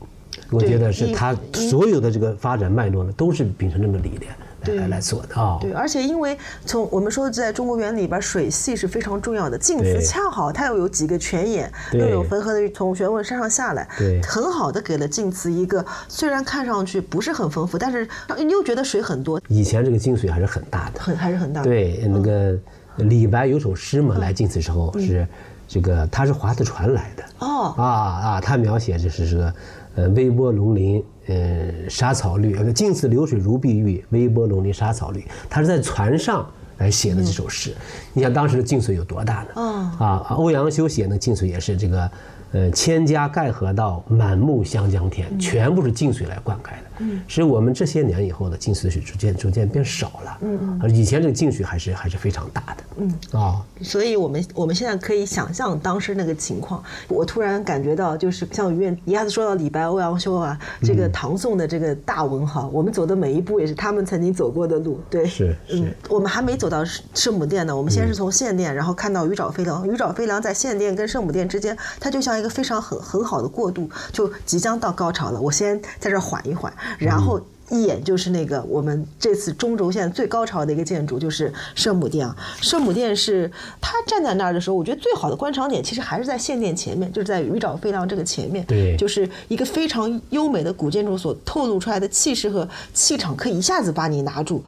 [0.50, 4.32] 我觉得是一它所有的这个发展脉络呢，都是秉承这么理念
[4.66, 5.58] 来来来做的啊。
[5.60, 9.58] 对，而且因为从我们说在中国园里边，水系是非常重要的。
[9.58, 21.00] 晋祠恰好它又有几个泉眼，又有汾河的从玄武山上下来，对很好的给了晋祠一个虽然看上去不是很丰富，但是你又觉得水很多，以前这个精髓还是很大的。
[21.00, 21.68] 很还是很大的。
[21.68, 22.58] 对，那个
[22.96, 25.26] 李白有首诗嘛，来晋祠时候嗯是
[25.66, 27.24] 这个，他是划着船来的。
[27.38, 29.54] 哦啊啊，他描写就是这个，
[29.94, 35.24] 呃，微波龙鳞，呃，沙草绿，呃，晋祠流水如碧玉，微波龙鳞沙草绿。
[35.48, 36.50] 他是在船上
[36.82, 37.74] 来写的这首诗。
[38.12, 39.48] 你想当时的晋水有多大呢？
[39.56, 42.10] 嗯啊，欧阳修写那晋水也是这个，
[42.52, 46.92] 呃，千家盖河道，满目湘江天，全部是晋水来灌溉的。
[46.98, 50.38] 嗯，所以我们这些年以后的晋水是逐渐逐渐变少了。
[50.42, 52.84] 嗯嗯，以前这个晋水还是还是非常大的。
[52.98, 56.82] 嗯啊，所以我们我们现在可以想象当时那个情况。
[57.08, 65.00] 我突然感觉到，就是像于愿一下子说到李白、欧阳修啊，这嗯个唐宋的这个大文豪，我们走的每一步也是他们曾经走过的路。
[65.08, 69.86] 对，是是嗯，我们还没走到圣母殿呢，我们先是从献殿，然后看到鱼沼飞梁。
[69.86, 75.40] 鱼沼飞梁在献殿跟圣母殿之间，它就像一个非常很很好的过渡，就即将到高潮了。
[75.40, 77.40] 我先在这儿缓一缓，然后。
[77.70, 82.36] 一眼就是那个我们这次中轴线最高潮的一个建筑，就是圣母殿啊。
[82.60, 88.62] 圣母殿是它站在那儿的时候，我觉得最好的观赏点其实还是在献殿前面，就是在鱼沼飞梁这个前面。
[88.66, 94.62] 对就是一个非常优美的古建筑所透露出来的气势和气场，可以一下子把你拿住。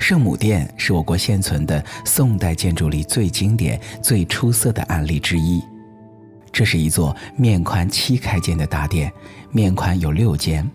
[0.00, 5.62] 圣母殿是我国现存的宋代建筑里最经典、最出色的案例之一。
[6.50, 9.12] 这是一座面宽七开间的大殿，
[9.52, 10.68] 面宽有六间，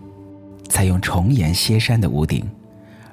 [0.70, 2.50] 采用重檐歇山的屋顶。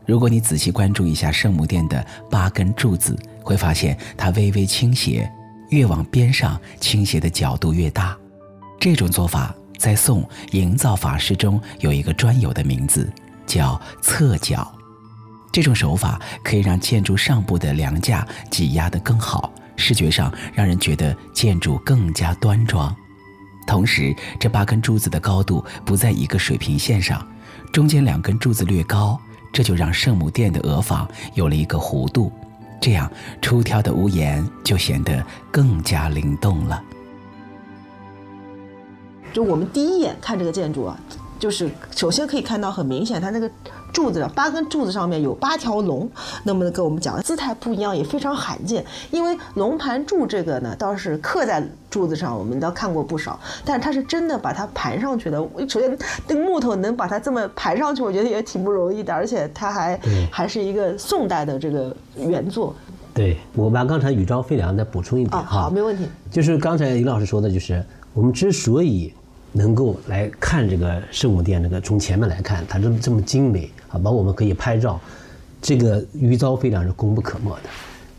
[0.06, 5.28] 如果你仔细关注一下圣母殿的八根柱子，会发现它微微倾斜，
[5.70, 8.16] 越往边上倾斜的角度越大。
[8.78, 13.10] 这种做法在宋营造法式中有一个专有的名字，
[13.46, 14.70] 叫侧角。
[15.52, 22.94] 这种手法可以让建筑上部的梁架挤压得更好，视觉上让人觉得建筑更加端庄。
[23.66, 27.24] 同时，这八根柱子的高度不在一个水平线上，
[27.70, 29.20] 中间两根柱子略高，
[29.52, 32.32] 这就让圣母殿的额坊有了一个弧度，
[32.80, 33.10] 这样
[33.40, 36.82] 出挑的屋檐就显得更加灵动了。
[39.32, 40.98] 就我们第一眼看这个建筑啊，
[41.42, 43.50] 就是首先可以看到很明显，它那个
[43.92, 46.08] 柱子上八根柱子上面有八条龙，
[46.44, 48.84] 那么跟我们讲姿态不一样，也非常罕见。
[49.10, 55.38] 因为龙盘柱这个呢，倒是刻在柱子上，我们都看过不少，但是它是真的把它盘上去的。
[55.68, 59.98] 首先，那个木头能把它这么盘上去，我觉得也挺不容易的，而且它还
[60.30, 62.72] 还是一个宋代的这个原作
[63.12, 65.44] 对我把刚才宇昭飞梁再补充一点啊。
[65.44, 66.06] 好，没问题。
[66.30, 69.12] 就是刚才李老师说的，就是我们之所以
[69.52, 74.98] 能够来看这个圣母殿，这个从前面来看，它这么这么精美啊，包括我们可以拍照，
[75.60, 77.70] 这个鱼沼飞梁是功不可没的。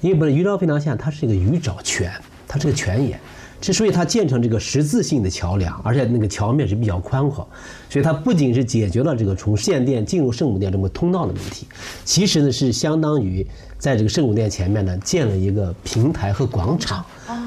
[0.02, 2.12] 因为本来鱼沼飞梁像它是一个鱼沼泉，
[2.48, 3.19] 它是个泉眼，
[3.63, 7.47] 之所以它建成这个十字性的桥梁，而且那个桥面是比较宽阔，
[7.89, 11.65] 所以它不仅是解决了这个从献殿进入圣母殿这么通道的问题，
[12.04, 13.47] 其实呢是相当于
[13.78, 17.06] 在这个圣母殿前面呢建了一个平台和广场，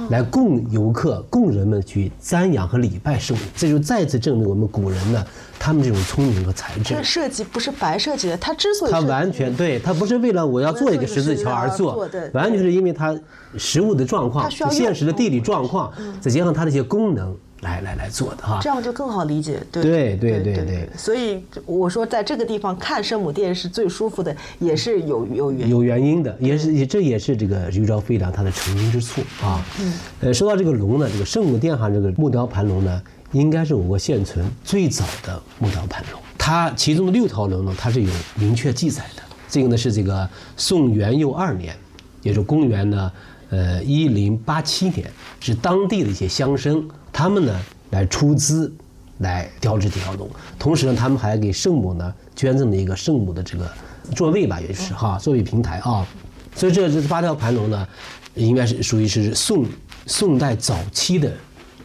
[0.08, 3.42] 来供游客、供人们去瞻仰和礼拜圣母。
[3.54, 5.22] 这就再次证明我们古人呢，
[5.58, 7.02] 他们这种聪明和才智这。
[7.02, 13.18] 设计不是白设计的，它之所以他完全对他不是为了我要做一个十字桥而做完全是因为他
[13.56, 18.68] 实物的状况它需要、现实的地理状况，再加上它的一些功能来来来做的哈这。
[18.68, 19.60] 样就更好理解。
[19.72, 19.82] 对
[20.16, 25.70] 对对对所以我说，在这个地方看圣母殿是最舒服的，也是有有原因。
[25.70, 29.64] 有原因的，也是也这也是这个玉昭飞梁它的成功之处啊。
[29.80, 36.20] 嗯呃，说到这个龙呢，这个圣母殿上这个木雕盘龙呢，应该是我国现存最早的木雕盘龙。
[36.38, 39.22] 它其中的六条龙呢，它是有明确记载的。
[39.48, 41.74] 这个呢是这个宋元佑二年，
[42.22, 43.12] 也就是公元呢
[43.50, 45.10] 呃一零八七年，
[45.40, 47.60] 是当地的一些乡绅他们呢
[47.90, 48.72] 来出资
[49.18, 53.70] 来雕制这条龙，同时呢，他们还给圣母呢捐赠了一个圣母的这个
[54.14, 56.06] 座位吧，也就是哈座位平台啊。
[56.54, 57.88] 所以这这八条盘龙呢，
[58.34, 59.64] 应该是属于是宋
[60.06, 61.32] 宋代早期的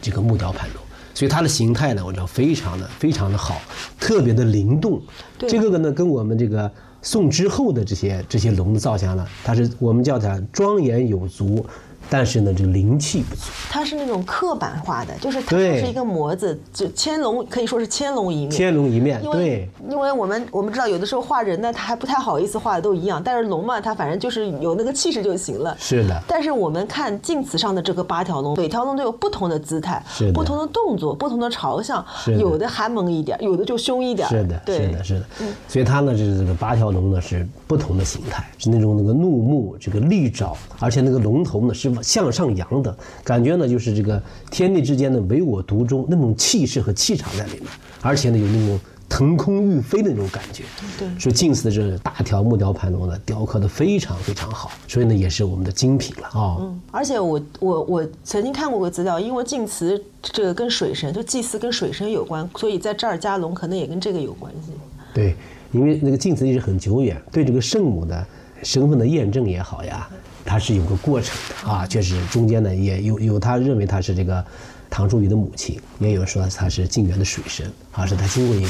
[0.00, 0.81] 这个木雕盘龙。
[1.14, 3.60] 所以它的形态呢，我知道非常的非常的好，
[3.98, 5.00] 特别的灵动。
[5.38, 6.70] 对这个呢，跟我们这个
[7.02, 11.64] 宋之后的这些这些龙的造型呢，它是我们叫它庄严有足，
[12.08, 13.42] 但是呢，这个灵气不足。
[13.70, 18.50] 它是那种刻板化的，就是它对就是一个模子，就千龙可以说是千龙一面。
[18.50, 25.76] 千龙一面对，因为我们我们知道有的时候画人呢，他还不太好意思画的都一样，但是龙嘛，它反正就是有那个气势就行了。
[25.78, 34.28] 是的，但是我们看镜子上的这个八条龙，每条龙都有不同的姿态是，不同的动作，不同的朝向，的有的寒猛一点，有的就凶一点。
[34.28, 35.26] 是的，是的，是的。
[35.68, 47.64] 所以它呢，就是这个八条龙呢是不同的形态，是那种那个怒目，这个利爪，而且那个龙头呢是向上扬的，感觉呢就是这个天地之间的唯我独尊那种气势和气场在里面，
[48.00, 48.78] 而且呢有那种。
[49.08, 50.64] 腾空欲飞的那种感觉，
[50.98, 64.72] 对所以近似的这大条木雕盘龙呢，雕刻的非常非常好，所以呢也是我们的精品了啊、嗯，而且我我我曾经看过个资料，因为晋祠这个跟水神，就祭祀跟水神有关，所以在这儿加龙可能也跟这个有关系。
[65.12, 65.36] 对，
[65.72, 68.26] 因为那个晋祠历史很久远，对这个圣母的
[68.62, 70.08] 身份的验证也好呀，
[70.44, 74.44] 它是有个过程的啊，确实中间呢也有有他认为他是这个
[74.90, 78.68] 唐叔虞的母亲，也有说他是晋元的水神啊，是他经过一个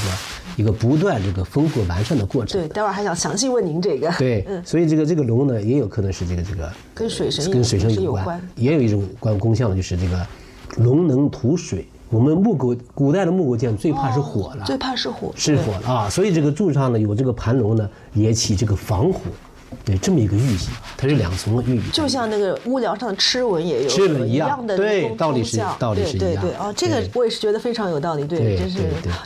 [0.56, 2.68] 一个不断这个丰富完善的过程对，。
[2.68, 4.12] 待会儿还想详细问您这个。
[4.18, 10.26] 对，嗯，所以这个这个龙呢，也有可能是这个这个跟水神跟水神有有关，也有一种关功效，就是这个
[10.76, 11.86] 龙能吐水。
[12.08, 15.32] 我们木构古代的木构建最怕是火了，最怕是火。
[15.34, 19.20] 是火了啊，所以这个柱上呢有这个盘龙呢，也起这个防火，
[19.84, 20.58] 对这么一个寓意，
[20.96, 21.90] 它是两层的寓意。
[21.92, 28.78] 就像那个屋梁上的螭纹也有一螭纹一样样的对道理是道理是一样对对对，哦，这个我也是觉得非常有道理，对，对真是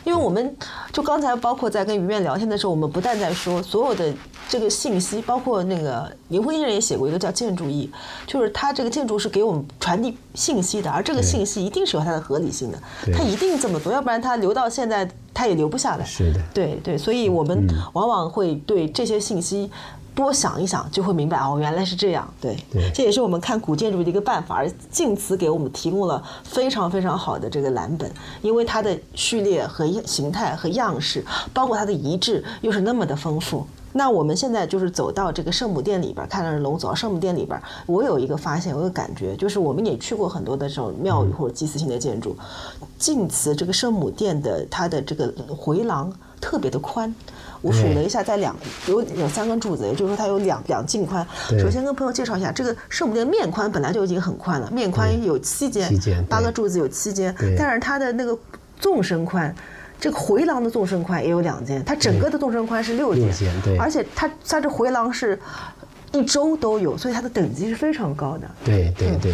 [0.03, 0.55] 因为我们
[0.91, 4.13] 就刚才包括在跟于面聊天的时候，我们不但在说所有的
[4.49, 7.89] 这个信息，包括那个林徽因人也写过一个叫建筑意，
[8.25, 12.79] 就是它这个建筑是给我们传递信息的，而这个信息一定是有它的合理性的，
[13.13, 16.05] 它一定这么做，要不然它留到现在它也留不下来。
[16.05, 19.69] 是的对对，所以我们往往会对这些信息
[20.17, 22.27] 多想一想，就会明白哦，原来是这样。
[22.41, 24.55] 对，对这也是我们看古建筑的一个办法。
[24.55, 33.63] 而晋祠给我们提供了非常非常好的这个蓝本，因为它的序列和形态和样式，包括它的遗址，又是那么的丰富。
[33.93, 42.35] 那我们现在就是走到这个圣母殿里边儿，看着龙走到圣母殿里边儿，我有一个发现，我有个感觉，就是我们也去过很多的这种庙宇或者祭祀性的建筑，
[42.97, 47.13] 晋祠这个圣母殿的它的这个回廊特别的宽。
[47.61, 48.55] 我数了一下，在两
[48.87, 51.25] 有有三根柱子，也就是说它有两两径宽。
[51.59, 58.37] 首先跟朋友介绍一下，这个圣母殿面宽本来就已经很宽了，面宽有七间八个柱子有七间对，但是它的那个
[58.79, 59.53] 纵深宽。
[59.99, 65.39] 这个回廊的纵深宽也有两间，它整个的纵深宽是六间，六间对而且它它这回廊是
[66.11, 68.47] 一周都有，所以它的等级是非常高的。
[68.63, 69.33] 对对对，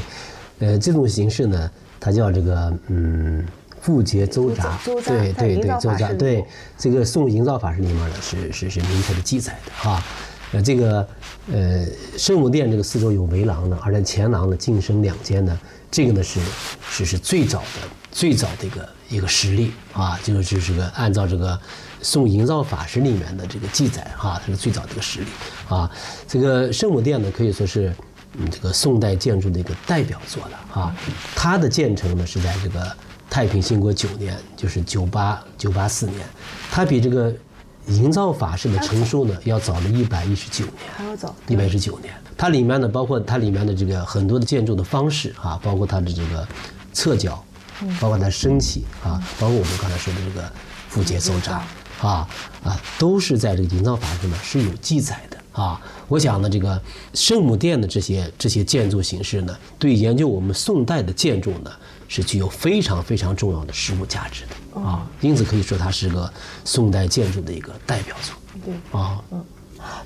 [0.59, 3.45] 呃，这种形式呢，它叫这个嗯。
[3.83, 6.45] 复节邹札，邹札对对对，在营造邹札，法式里对
[6.77, 10.01] 这个宋营造法式里面呢是是是明确的记载的哈，
[10.53, 11.07] 呃这个
[11.51, 11.85] 呃
[12.17, 15.59] 圣母殿这个四周有围廊呢，而且前廊呢进深两间呢，
[15.91, 16.39] 这个呢是
[16.89, 21.59] 是是最早的最早的一个一个实例啊，这个就是这个按照这个
[22.01, 25.27] 宋营造法式里面的这个记载哈，它是最早的一个实例
[25.67, 25.91] 啊，
[26.25, 27.93] 这个圣母殿呢可以说是。
[28.35, 30.95] 嗯，这个宋代建筑的一个代表作了啊，
[31.35, 32.91] 它的建成呢是在这个
[33.29, 36.19] 太平兴国九年，就是九八九八四年，
[36.71, 37.33] 它比这个
[37.87, 40.75] 营造法式的成书呢要早了一百一十九年。
[40.95, 46.47] 还要早，一百一十九年，它里面呢，包括它里面的这个很多的建筑的方式啊，包括它的这个
[46.93, 47.43] 侧角，
[47.99, 50.51] 包括它升起啊，包括我们刚才说的这个
[50.89, 51.61] 复节邹札
[51.99, 52.27] 啊
[52.63, 55.37] 啊，都是在这个营造法上呢是有记载的。
[55.61, 55.81] 啊。
[56.09, 56.79] 我想呢，这个
[57.13, 61.71] 圣母殿的这些这些建筑形式呢，对研究我们宋代的建筑呢，
[62.07, 65.07] 是具有非常非常重要的实物价值的啊。
[65.21, 66.31] 因此可以说它是个
[66.65, 68.35] 宋代建筑的一个代表作。
[68.65, 69.43] 对啊，嗯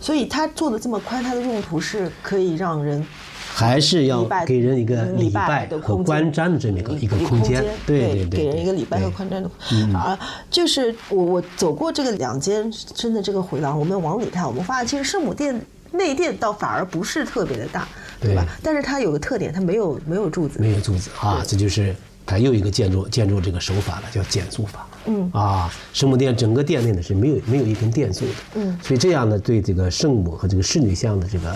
[0.02, 3.06] 所以它做的这么宽，它的用途是可以让人
[3.54, 9.40] 还是要给人一个嗯礼礼拜和观瞻的这么一个一个空间，对对对，给人一个礼拜和对宽瞻
[9.92, 10.18] 的啊，
[10.50, 17.88] 就是我我走过这个两间真的这个回廊，我们往里看，我们发现其实圣母殿内殿倒反而不是特别的大，
[18.20, 18.46] 对吧？
[18.64, 21.94] 但是它有个特点，它没有没有柱子，没有柱子啊，这就是
[22.26, 24.87] 它又一个建筑建筑这个手法了，叫减柱法。
[25.08, 28.34] 嗯啊，圣母殿整个殿内呢是没有没有一根电柱的。
[28.56, 31.56] 嗯，所以这样呢，对这个圣母和这个侍女像的这个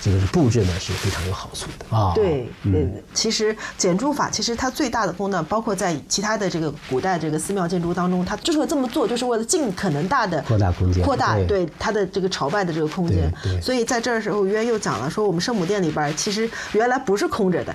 [0.00, 2.12] 这个布置呢是非常有好处的啊。
[2.14, 13.32] 对，嗯，其实简柱法其实它最大的功能，包括在其他的这个古代这个寺庙建筑当中，它之所以这么做，就是为了尽可能大的扩大空间扩大对对它的这个朝拜的这个空间。
[13.62, 17.74] 所以在这儿时候，渊又讲了说，我们圣母殿里边其实原来不是空着的，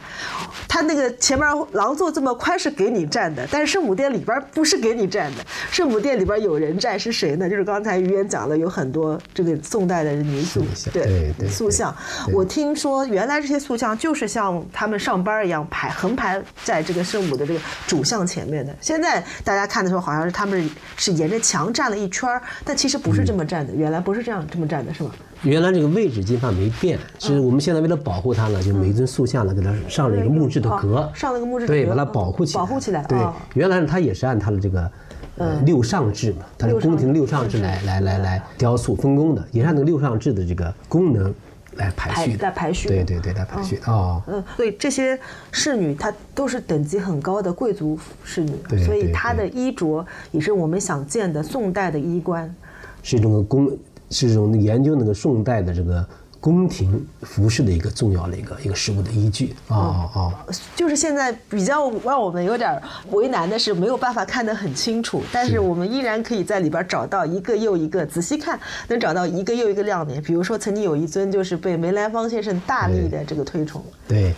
[0.68, 7.48] 它那个前面廊座这么宽是给你站的，但是圣母殿里边不是给你站的，圣母殿里边有人站，是谁呢？
[7.48, 11.96] 就是刚才于渊讲的，有很多这个宋代的泥塑对对对塑像。
[12.34, 18.76] 我听说原来这些塑像就是像他们上班一样排横排在这个圣母的这个主像前面的。
[18.82, 25.12] 现在大家看的时候，好像是他们是沿着墙站了一圈儿，但其实不是这么站的，原来不是这样这么站的，是吗？
[25.44, 34.92] 原来这个位置基本上没变，是我们现在为了保护它呢，就每一尊塑像呢给它上了一个木质的壳哦，上了个木质的对，把它保护起来，保护起来对哦，原来它也是按它的这个。
[35.36, 41.34] 呃，六上制嘛，它是宫廷六上制来来来来雕塑分工的，也是按那个六上制的这个功能
[41.78, 42.88] 来排排序的，来排序。
[42.88, 44.22] 对对对，来排序的哦。
[44.28, 45.20] 嗯，所以这些
[45.52, 52.54] 侍女她都是等级很高的贵族侍女，对所以她的衣着也是我们想见的宋代的衣冠。
[53.02, 53.76] 是一种宫，
[54.14, 56.06] 是一种研究那个宋代的这个
[56.40, 59.78] 宫廷服饰的一个重要的一个一个实物的依据啊
[60.14, 60.46] 啊。
[60.76, 68.60] 就是现在比较让我们有点为难的是，没有办法看得很清楚，但是我们依然可以在里边找到一个又一个，仔细看
[68.90, 70.22] 能找到一个又一个亮点。
[70.22, 74.34] 比如说，曾经有一尊就是被梅兰芳先生大力的这个推崇，对，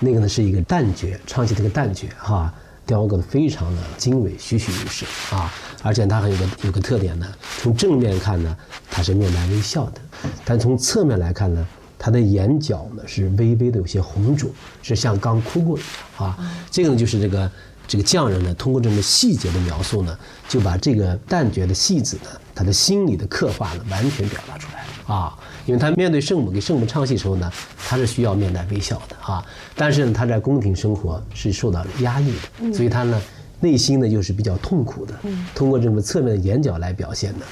[0.00, 2.52] 那个呢是一个旦角，唱起这个旦角哈，
[2.86, 7.26] 雕刻的非常的精美，栩栩如生啊，而且它还有个有个特点呢，
[7.60, 8.56] 从正面看呢，
[8.90, 10.00] 它是面带微笑的，
[10.44, 11.66] 但从侧面来看呢，
[11.98, 14.50] 它的眼角呢是微微的有些红肿，
[14.82, 16.38] 是像刚哭过一样啊，
[16.70, 17.50] 这个呢就是这个。
[17.86, 20.18] 这个匠人呢，通过这么细节的描述呢，
[20.48, 25.38] 就把这个旦角的戏子呢，他的心理的刻画呢，完全表达出来了啊。
[25.66, 27.50] 因为他面对圣母给圣母唱戏的时候呢，
[27.88, 29.44] 他是需要面带微笑的啊。
[29.74, 33.20] 但是呢，他在宫廷生活是受到压抑的，所以他呢
[33.60, 35.14] 内心呢又是比较痛苦的。
[35.54, 37.46] 通过这么侧面的眼角来表现的，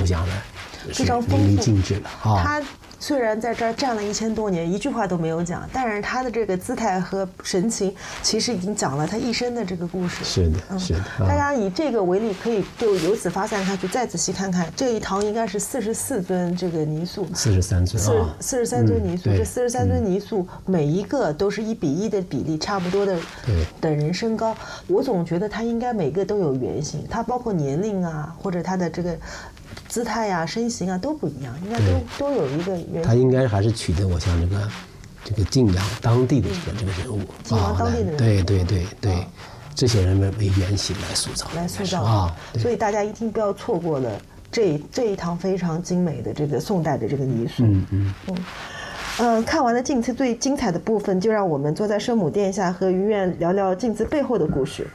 [0.00, 0.34] 我想呢
[0.92, 2.42] 是非常淋漓尽致了啊。
[2.42, 2.62] 他
[3.00, 10.24] 虽然在这儿站了一千多年，一句话都没有讲，但是他的这个姿态和神情，其实已经讲了他一生的这个故事。
[10.24, 10.98] 是的，是的。
[10.98, 24.56] 啊大家以这个为例，可以就由此发散开去，再仔细看看这一堂应该是四十四尊这个泥塑，四十三尊四啊，四十三尊泥塑，这四十三尊泥塑每一个都是一比一的比例，差不多的对等人身高。
[24.86, 29.16] 我总觉得他应该每个都有原型，他包括年龄啊，或者他的这个
[29.86, 31.84] 姿态呀、身形啊都不一样，应该都
[32.18, 33.14] 都有一个原他。
[33.14, 34.68] 应该还是取得我像这个
[35.24, 39.26] 这个晋阳当地的这个这个人物晋阳当地的人对对对对，
[39.74, 44.10] 这些人们为原型来塑造来塑造啊，所以大家一定不要错过了
[44.50, 47.62] 这这一堂非常精美的这个宋代的这个泥塑。
[47.64, 48.14] 嗯嗯。
[49.20, 54.86] 嗯，看完了晋祠最精彩的部分，就让我们坐在圣母殿下和于院聊聊晋祠背后的故事。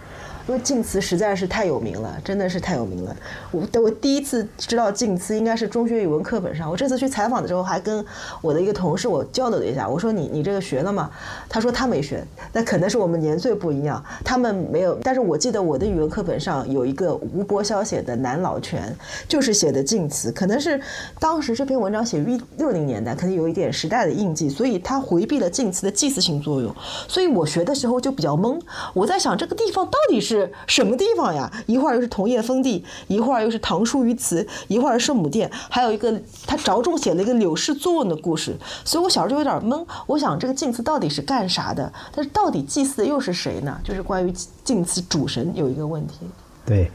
[0.48, 3.16] 因为晋祠实在是太有名了，真的是太有名了。
[3.52, 6.70] 我我第一次知道晋祠应该是中学语文课本上。
[6.70, 8.06] 我这次去采访的时候，还跟
[8.42, 11.10] 我的一个同事我交流了一下，我说你你这个学了吗？
[11.48, 12.22] 他说他没学，
[12.52, 14.96] 那可能是我们年岁不一样，他们没有。
[15.02, 18.94] 但是我记得我的语文课本上有一个吴伯霄写的《南老泉》，
[19.30, 20.80] 就是写的晋祠，可能是
[21.20, 26.76] 当时这篇文章写于六零年代，可能有一点时代的印记，所以他回避了晋祠的祭祀性作用。
[27.08, 28.60] 所以我学的时候就比较懵，
[28.94, 31.52] 我在想这个地方到底是是什么地方呀？
[31.68, 38.56] 一会儿又是桐叶封地，一会儿又是唐书于祠，一会儿圣母殿，还有一个他着重写了一个柳氏作问的故事。
[38.84, 41.92] 所以我小时候就有点懵，我想这个晋祠到底是干啥的？
[42.12, 43.80] 但是到底祭祀的又是谁呢？
[43.84, 46.20] 就是关于晋祠主神有一个问题。
[46.66, 46.90] 对，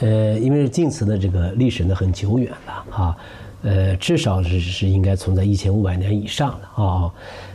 [0.00, 3.16] 呃，因为晋祠的这个历史呢很久远了哈，
[3.62, 7.10] 呃，至少是是应该存在一千五百年以上了啊。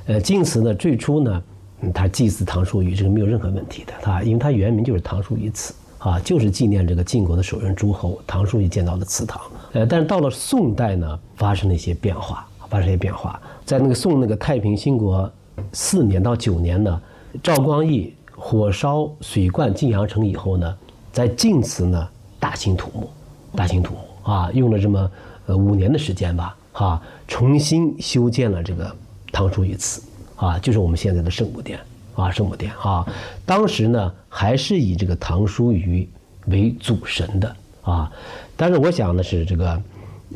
[0.07, 1.41] 呃，晋祠呢最初呢，
[1.81, 5.73] 嗯他祭祀唐叔虞这个没有任何问题的，他因为他原名就是唐叔虞祠。
[5.99, 9.41] 啊，就是纪念这个晋国的首任诸侯唐叔虞建造的祠堂。
[9.73, 13.41] 呃，但是到了宋代呢，发生了一些变化，发生一些变化。
[13.65, 15.29] 在那个宋那个太平兴国
[15.73, 17.01] 四年到九年呢，
[17.41, 20.77] 赵光义火烧水灌晋阳城以后呢，
[21.11, 22.07] 在晋祠呢
[22.39, 23.09] 大兴土木，
[23.55, 25.11] 大兴土木啊，用了这么
[25.47, 28.95] 呃五年的时间吧，哈，重新修建了这个
[29.31, 30.03] 唐书御祠
[30.37, 31.79] 啊，就是我们现在的圣母殿
[32.15, 33.05] 啊，圣母殿啊。
[33.45, 36.07] 当时呢，还是以这个唐叔虞
[36.45, 38.11] 为主神的啊。
[38.55, 39.81] 但是我想呢，是这个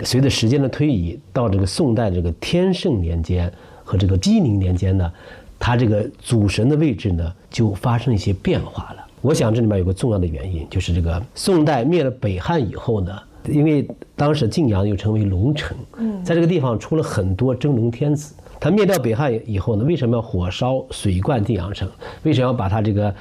[0.03, 3.51] 随着时间的推移，到这个宋代这个天圣年间
[3.83, 5.11] 和这个熙宁年间呢，
[5.59, 9.05] 他这个主神的位置呢就发生一些变化了。
[9.21, 13.15] 我想这里面有个重要的原因，就是这个宋代灭了北汉以后呢，
[13.47, 15.77] 因为当时晋阳又称为龙城，
[16.23, 18.33] 在这个地方出了很多真龙天子。
[18.61, 21.89] 他灭掉北汉以后呢，为什么要火烧水灌晋阳城？
[22.23, 23.13] 为什么要把他这个？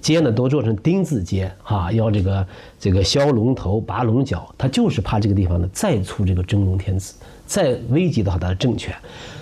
[0.00, 2.46] 街呢都做成丁字街，哈，要这个
[2.78, 8.94] 这个削龙头、拔龙角，他就是怕这个地方呢再出这个真龙天子，再危及到他的政权。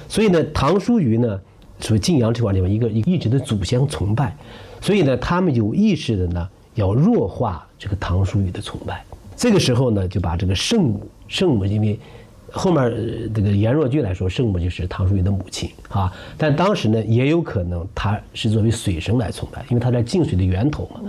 [0.08, 1.38] 所以呢，唐叔虞呢，
[1.80, 4.34] 属于晋阳这块地方一个一直的祖先崇拜，
[4.80, 9.04] 所以呢，他们有意识的呢要弱化这个唐叔虞的崇拜。
[9.36, 12.00] 这个时候呢，就把这个圣母，圣母因为。
[12.56, 12.90] 后面
[13.34, 16.12] 这个颜若君来说，圣母就是唐叔虞的母亲啊。
[16.36, 21.00] 但当时呢，也有可能她是作为水神来崇拜，因为她在净水的源头嘛。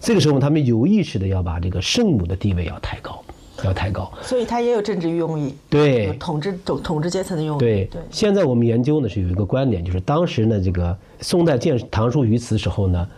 [0.00, 3.22] 这个时候，他们有意识的要把这个圣母的地位要抬高，
[3.64, 4.12] 要抬高。
[4.22, 7.60] 所以它也有政治用意，对，统治统统治阶层的用意。
[7.60, 8.02] 对对。
[8.10, 13.08] 现在我们研究呢是有一个观点，就是当时呢这个宋代建唐叔虞祠时候呢。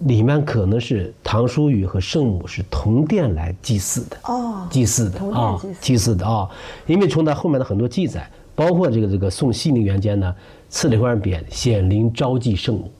[0.00, 6.48] 里面可能是唐叔虞和圣母是同殿来祭祀的哦，祭祀的啊，祭祀的啊，
[6.86, 10.34] 因为从他后面的很多记载，包括这个这个宋熙宁年间呢，
[10.68, 12.90] 赐了一块匾“显灵昭祭圣母”，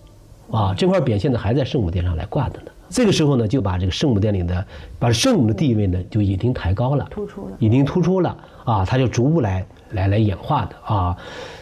[0.57, 2.71] 啊，这块匾现在还在圣母殿上来挂着呢。
[2.89, 4.65] 这个时候呢，就把这个圣母殿里的，
[4.99, 11.17] 把圣母的地位呢就已经抬高了，突出了，已经突出了啊，他就逐步来来来演化的啊。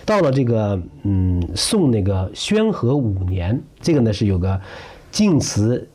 [0.04, 4.60] 到了这个嗯宋那个宣和五年，这个呢是有个。
[5.12, 5.86] 晋祠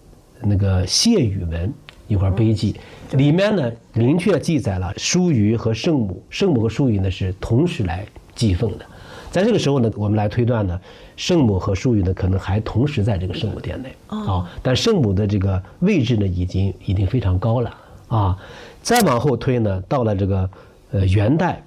[0.42, 1.74] 那个谢宇文
[2.08, 2.76] 一块碑记，
[3.14, 8.06] 里面呢明确记载了叔虞和圣母，圣母和叔虞呢是同时来
[8.36, 8.86] 祭奉的。
[9.32, 10.80] 在这个时候呢，我们来推断呢，
[11.16, 14.48] 圣母和叔虞呢可能还同时在这个圣母殿内啊。
[14.62, 17.76] 但圣母的这个位置呢，已经已经非常高了
[18.08, 18.38] 啊。
[18.84, 20.48] 再往后推呢，到了这个
[20.92, 21.62] 呃元代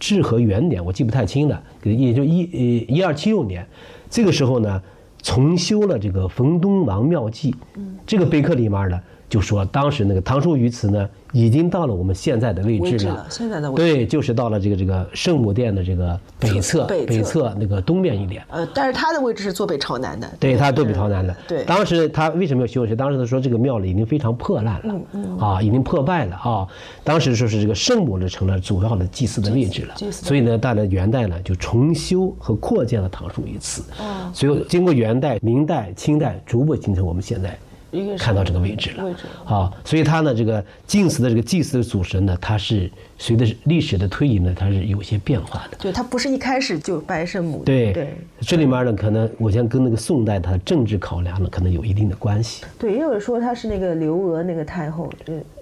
[0.00, 3.64] 至和元年，我记不太清了，也就一呃一二七六年，
[4.10, 4.82] 这个时候呢。
[5.26, 7.52] 重修了这个冯东王庙记，
[8.06, 11.08] 这个碑刻里面呢，就说当时那个唐叔鱼祠呢。
[11.32, 18.42] 已经到了我们现在的位置了，现在的位置对，就是到了这个这个圣母殿的这个北侧，北侧那个东面一点。
[18.48, 20.30] 呃，但是它的位置是坐北朝南的。
[20.40, 21.36] 对，它坐北朝南的。
[21.46, 22.86] 对，当时他为什么要修？
[22.86, 26.66] 是当时他说这个庙里已经非常破烂了，啊，已经破败了啊。
[27.04, 33.82] 当时说是这个圣母呢成了主要的祭祀的位置了，所以呢，到了元代呢就重修和扩建了唐叔鱼祠。
[34.00, 37.58] 啊，所以经过元代、明代、清代，逐步形成我们现在。
[38.18, 39.04] 看到这个位置了，
[39.44, 45.76] 啊，所以他呢，这个晋祠的这个祭祀的主神呢，他是随着历史的推移呢，它是有些变化的。
[45.78, 47.62] 对，它不是一开始就拜圣母。
[47.64, 52.64] 对对，这里面呢，可能我想跟那个宋代它的政治考量呢，可能有一定的关系。
[52.78, 55.10] 对，也有人说他是那个刘娥那个太后，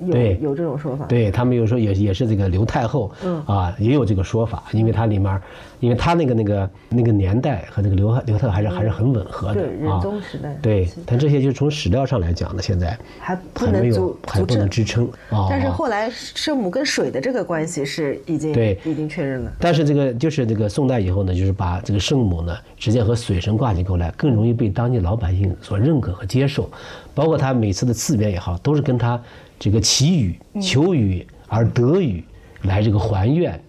[0.00, 1.06] 有有这种说法。
[1.06, 5.40] 对他们有时候也也是这个刘太后，嗯啊，也有这个说法，因为它里面。
[5.80, 9.64] 因为他那个那个那个年代和这个刘刘特还是还是很吻合的啊。
[9.66, 10.56] 对，仁宗时代。
[10.62, 15.46] 对，但这些就是从史料上来讲呢，现在还不能有还不能支撑啊。
[15.50, 19.52] 但是后来圣母跟水的这个关系是已经对已经确认了。
[19.60, 26.70] 但是这个就是这个宋代以后呢，就是把这个圣母呢直接和水神挂起钩来，更容易被当地老百姓所认可和接受。
[27.14, 29.22] 包括他每次的赐匾也好，都是跟他
[29.58, 32.24] 这个祈雨、求雨而得雨
[32.62, 33.60] 来这个还愿。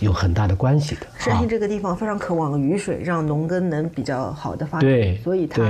[0.00, 1.02] 有很大的关系的。
[1.16, 4.90] 山西这个地方非常渴望雨水，让农耕能比较好的发展。
[4.90, 5.62] 对，所以它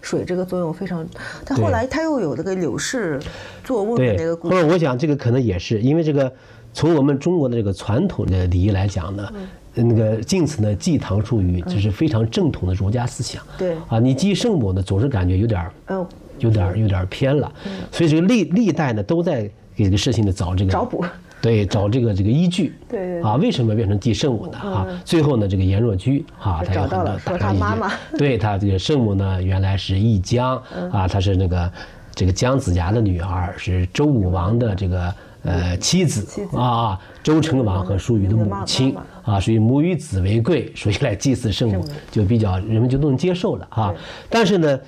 [0.00, 1.04] 水这个作用非常。
[1.44, 3.18] 但后来它又有这个柳氏
[3.64, 4.54] 做瓮的那个故事。
[4.54, 6.32] 或者我想这个可能也是因为这个，
[6.74, 9.32] 从我们中国的这个传统的礼仪来讲呢，
[9.72, 13.42] 那个敬祠呢祭唐叔虞，这是非常正统的儒家思想。
[13.56, 13.76] 对。
[13.88, 16.06] 啊，你祭圣母呢，总是感觉有点儿，嗯，
[16.40, 17.50] 有点儿有点儿偏了。
[17.92, 21.04] 所以这个历历代呢都在给这个事情呢找这个找补。
[21.40, 24.58] 对，找这个这个依据，对啊，为什么变成祭圣母呢？
[24.58, 27.64] 啊，最后呢，这个颜若居啊，他有很多打开依据。
[28.16, 30.56] 对他这个圣母呢，原来是一江
[30.90, 31.72] 啊，她是那个
[32.14, 35.14] 这个姜子牙的女儿，是周武王的这个
[35.44, 43.94] 呃妻子啊，周成王和叔虞的母亲啊，所以母与子为贵，所以来祭祀圣母就比较人们就都能接受了啊。
[44.28, 44.80] 但是呢，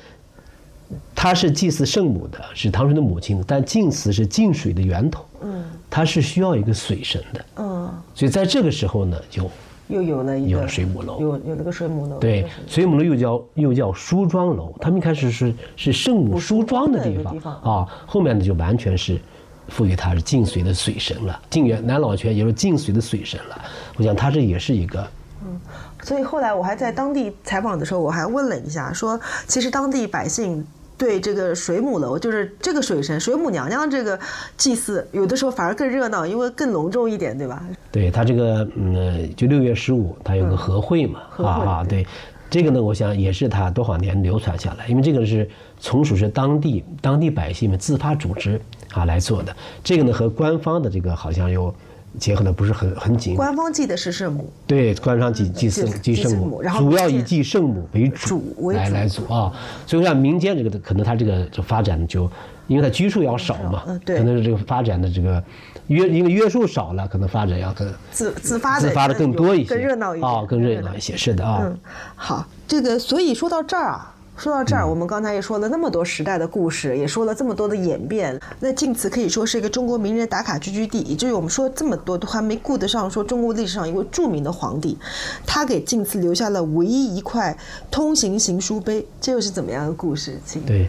[1.14, 5.24] 他是祭祀圣母的，是唐玄的母亲，但晋祠是晋水的源头。
[5.42, 9.48] 嗯它是需要一个水神的，嗯，所以在这个时候呢，就
[9.88, 12.18] 又有了一个有了水母楼有有了个水母楼。
[12.18, 19.18] 对水母楼又叫又叫梳妆楼，他们一开始是是圣母梳妆的地方啊，后面呢就完全是
[19.68, 23.64] 赋予它是晋水的水神了，晋元南老泉也是晋水的水神了。
[23.96, 25.06] 我想它这也是一个
[25.44, 25.60] 嗯
[26.02, 30.64] 所以后来我还在当地采访的时候，我还问了一下，说其实当地百姓
[30.96, 34.18] 对这个水母楼，就是这个水神水母娘娘这个
[34.56, 37.62] 祭祀，有的时候反而更热闹，因为更隆重一点，对吧？
[37.90, 42.06] 对它这个嗯，就六月十五它有个和会嘛，啊对。
[42.48, 45.50] 这个呢，我想也是它多少年流传下来，因为这个是
[45.80, 48.60] 从属是当地当地百姓们自发组织
[49.00, 49.54] 啊来做的。
[49.84, 51.72] 这个呢和官方的这个好像又
[52.18, 53.36] 结合的不是很很紧。
[53.36, 59.52] 官方祭的是圣母，对，官方祭祭圣祭祭圣母然后主要以祭圣母为主主来来做啊。
[59.86, 62.30] 所以像，民间这个可能它这个就发展就，
[62.66, 65.42] 因为它基数要少嘛嗯，对可能是这个发展的这个
[65.88, 71.16] 约因为约束少了，可能发展要更自自发的自发的更多一些，更热闹一些啊，更热闹一些。
[71.16, 71.78] 是的啊嗯，，
[72.14, 74.14] 好，这个所以说到这儿啊。
[74.36, 78.38] 说到这儿，嗯我们刚才也说了那么多时代的故事，也说了这么多的演变。
[78.60, 84.96] 那晋祠可以说是一个中国名人打卡聚居地，以至于我们说这么多都还没顾得上说中国历史上一位著名的皇帝，
[85.46, 87.56] 他给晋祠留下了唯一一块
[87.90, 90.38] 通行行书碑，这又是怎么样的故事？
[90.44, 90.88] 请对，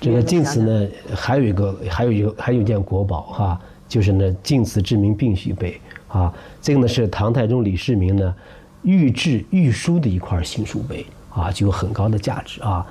[0.00, 5.78] 这个晋祠呢，还有一个，还有一个，还有一件国宝哈，就是呢晋祠志明并序碑
[6.08, 6.32] 啊，
[6.62, 8.34] 这个呢是唐太宗李世民呢
[8.82, 12.86] 御制御书的一块行书碑啊，具有很高的价值啊。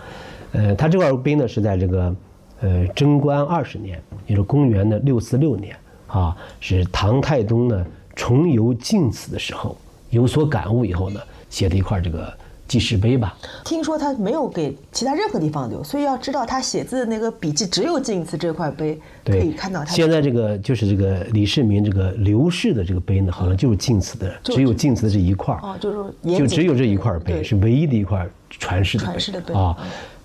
[0.52, 2.16] 呃，他这块碑呢是在这个
[2.62, 5.76] 呃贞观二十年，也就是公元的六四六年
[6.08, 7.86] 啊，是唐太宗呢
[8.16, 9.78] 重游晋祠的时候
[10.10, 11.20] 有所感悟以后呢
[11.50, 12.34] 写的一块这个
[12.68, 13.38] 记事碑吧。
[13.64, 19.94] 听说他没有给其他任何地方留，所以要知道他写字的那个笔记只有晋祠这块碑可，以看到他。
[19.94, 29.78] 现在这个就是这个李世民这个刘氏的这个碑呢，好像就是晋祠的，只有晋祠的这一块儿哦就是就只有这一块碑，是唯一的一块传世的传世的碑啊。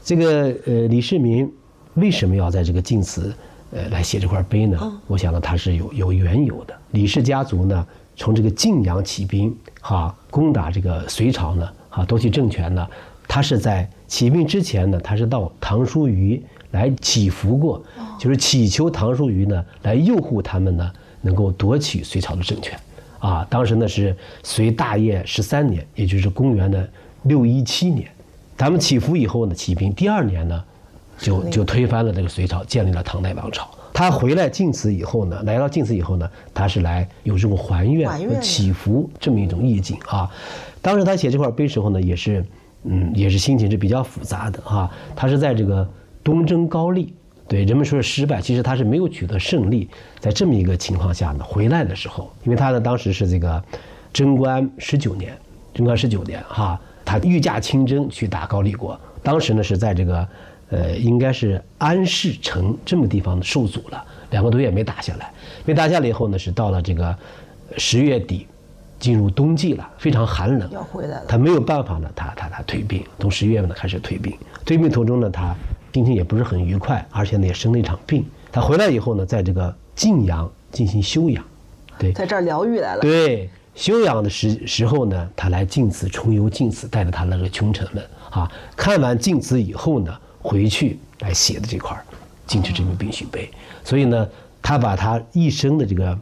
[0.05, 1.49] 这个呃，李世民
[1.95, 3.32] 为什么要在这个晋祠
[3.70, 4.78] 呃来写这块碑呢？
[4.82, 6.74] 嗯我想呢，他是有有缘由的。
[6.90, 7.86] 李氏家族呢，
[8.16, 12.88] 从这个晋阳起兵哈，攻打这个隋朝呢，哈夺取政权呢，
[13.28, 17.82] 他是在起兵之前呢，他是到唐叔虞来祈福过，
[18.18, 20.90] 就是祈求唐叔虞呢来诱护他们呢
[21.20, 22.78] 能够夺取隋朝的政权。
[23.18, 26.88] 啊，当时呢是隋大业十三年，也就是公元的
[27.24, 28.09] 六一七年，
[28.57, 30.64] 咱们起伏以后呢，起兵第二年呢，
[31.18, 33.70] 就就推翻了这个隋朝，建立了唐代王朝。
[33.93, 40.28] 他回来晋祠以后呢，来到晋祠以后呢，他是来有这种还愿和祈福这么一种意境啊。
[40.83, 42.45] 当时他写这块碑时候呢，也是，
[42.83, 44.91] 嗯，也是心情是比较复杂的啊。
[45.14, 45.89] 他是在这个
[46.24, 47.14] 东征高丽，
[47.47, 49.89] 对人们说是失败，其实他是没有取得胜利。
[50.18, 53.62] 在这么一个情况下呢，回来的时候，因为他呢当时是这个
[54.12, 55.33] 贞观十九年，
[55.72, 60.28] 贞观十九年哈，他御驾亲征去打高丽国，当时呢是在这个
[60.70, 65.33] 呃应该是安市城这么地方受阻了，两个多月没打下来，
[65.64, 67.16] 没打下来以后呢是到了这个
[67.78, 68.49] 十月底。
[69.03, 74.32] 进入冬季了，非常寒冷，要回来了他没有办法呢，他他他退兵，从十一月份呢开始退兵。
[74.64, 75.53] 退兵途中呢，他
[75.92, 78.24] 心情也不是很愉快，而且呢也生了一场病。
[78.53, 81.44] 他回来以后呢，在这个晋阳进行休养，
[81.98, 83.00] 对在这儿疗愈来了。
[83.00, 92.05] 对，休养的时时候呢，他来晋祠重游晋祠，带着他那个穷臣们啊，看完晋祠以后呢，回去来写的这块儿
[92.46, 93.46] 《晋祠之名并序碑》。
[93.82, 94.28] 所以呢，
[94.62, 96.16] 他把他一生的这个，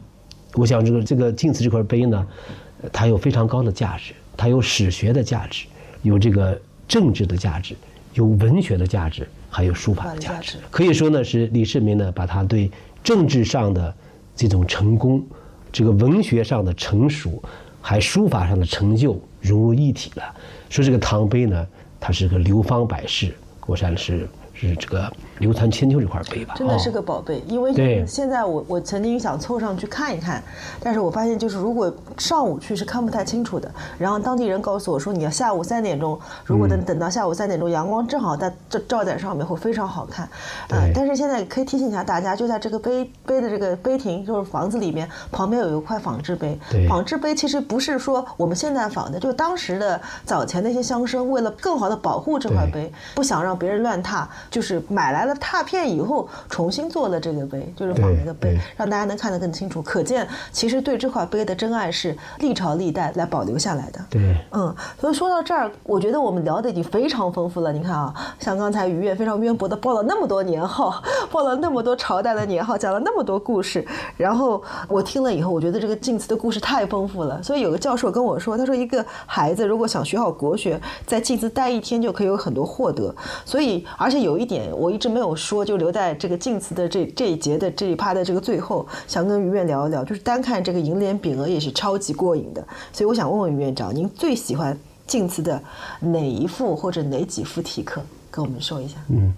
[0.55, 2.27] 我想这个这个晋祠这块碑呢，
[2.70, 5.65] 呃它有非常高的价值，它有史学的价值，
[6.01, 7.75] 有这个政治的价值，
[8.13, 10.57] 有文学的价值，还有书法的价值。
[10.69, 12.71] 可以说呢，是李世民呢，把他对
[13.03, 13.93] 政治上的
[14.35, 15.25] 这种成功，
[15.71, 17.41] 这个文学上的成熟，
[17.81, 20.35] 还书法上的成就融入一体了。
[20.69, 21.67] 说这个唐碑呢，
[21.99, 25.11] 它是个流芳百世，我想是是这个
[25.41, 26.53] 流传千秋这块碑吧。
[26.55, 30.41] 真的是哦个宝贝，因为现在我我曾经想凑上去看一看，
[30.81, 33.69] 但是我发现就是如果上午去是看不太清楚的。
[33.97, 40.29] 然后当地人告诉我说，你要下午三点钟，如果等等到下午三点钟，阳光正好在照照在上面，会非常好看。
[40.69, 46.57] 呃，但是现在可以提醒一下大家，就在这个碑碑的这个碑亭，就是房子里面旁边有一块仿制碑。
[46.87, 59.81] 仿制碑其实不是说我们现在仿的，就当时的早前那些乡绅为了更好的保护这块碑，不想让别人乱踏，就是买来了了拓片以后重新做了这个碑，就是仿那个碑，让大家能看得更清楚。
[59.81, 63.99] 可见其实对这块碑的真爱是历朝历代来保留下来的。
[64.09, 67.71] 对，嗯，所以说到这儿，我觉得我们聊的已经非常丰富了。
[67.71, 71.01] 你看啊，像刚才于越非常渊博的报了那么多年号，
[71.31, 73.85] 报了那么多朝代的年号，讲了那么多故事，
[74.17, 77.41] 然后我听了以后，我觉得这个晋祠的故事太丰富了。
[77.41, 83.13] 所以有个教授跟我说，他说一个孩子如果想学好国学，在晋祠待一天就可以有很多获得。
[83.45, 92.65] 所以，而且有一点我一直没有说，就留在这个晋祠的这这一节的这一趴的这个最后，想跟于院聊一聊，就是单看这个楹联匾额也是超级过瘾的。
[92.93, 95.61] 所以我想问问于院长，您最喜欢晋祠的
[95.99, 98.01] 哪一幅或者哪几幅题刻？
[98.31, 98.95] 跟我们说一下。
[99.09, 99.33] 嗯，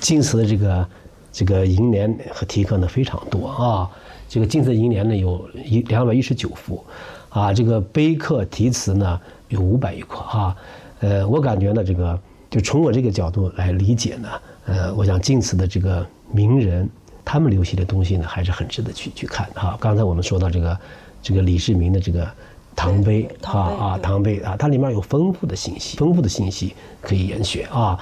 [0.00, 0.88] 晋祠的这个
[1.30, 3.90] 这个楹联和题刻呢非常多啊。
[4.28, 6.84] 这个晋祠楹联呢有一两百一十九幅，
[7.28, 10.56] 啊，这个碑刻题词呢有五百余块啊。
[11.00, 12.18] 呃，我感觉呢，这个
[12.50, 14.28] 就从我这个角度来理解呢，
[14.68, 16.88] 呃，我想晋祠的这个名人
[17.24, 19.76] 他们留下的东西呢还是很值得去去看的哈。
[19.80, 20.78] 刚才我们说到这个
[21.22, 22.28] 这个李世民的这个
[22.76, 27.98] 唐碑啊啊唐碑啊，它里面有丰富的信息，丰富的信息可以研学啊，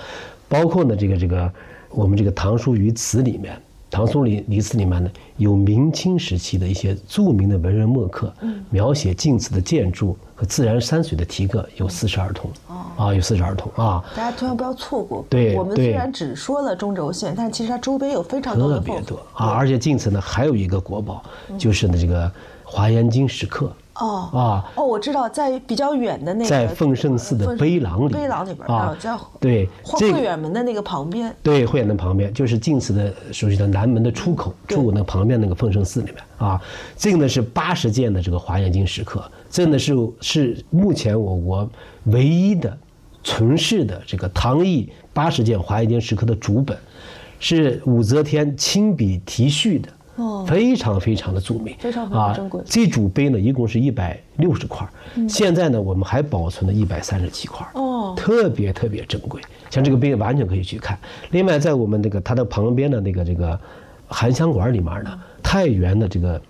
[0.48, 1.50] 包括呢这个这个
[1.88, 3.56] 我们这个《唐书于词》里面。
[3.88, 8.32] 唐宋礼礼祠里面呢，有明清时期的一些著名的文人墨客，
[8.70, 12.50] 描写晋祠的建筑和自然山水的题刻有四十二通，
[12.96, 14.02] 啊，有四十二通啊！
[14.16, 15.24] 大家千万不要错过。
[15.28, 19.50] 对，我们虽然只说了中轴线，但其实它周边有非常多的特别多啊！
[19.50, 21.22] 而且晋祠呢还有一个国宝，
[21.58, 22.26] 就是呢这个
[22.64, 23.70] 《华严经》石刻。
[23.98, 36.60] 哦啊哦，我知道，在比较远的那个，在奉圣寺的碑廊里，碑廊里边啊，在对慧远门的那个旁边，对慧远门旁边，就是晋祠的熟悉的南门的出口，出口那旁边那个奉圣寺里面啊，
[36.96, 41.70] 这个呢是八十件的这个华严经石刻，这呢是是目前我国
[42.04, 42.76] 唯一的
[43.24, 46.76] 存世的这个唐译八十件华严经石刻的主本，
[47.38, 49.88] 是武则天亲笔题序的。
[50.16, 52.60] 哦，非常非常的著名，非常非常珍贵。
[52.66, 54.86] 这主碑呢，一共是一百六十块，
[55.28, 59.40] 现在呢，我们还保存了一百三十七块，哦，特别特别珍贵。
[59.70, 60.98] 像这个碑完全可以去看。
[61.30, 63.58] 另外，在我们这个它的旁边的那个这个
[64.08, 66.40] 含香馆里面呢，太原的这个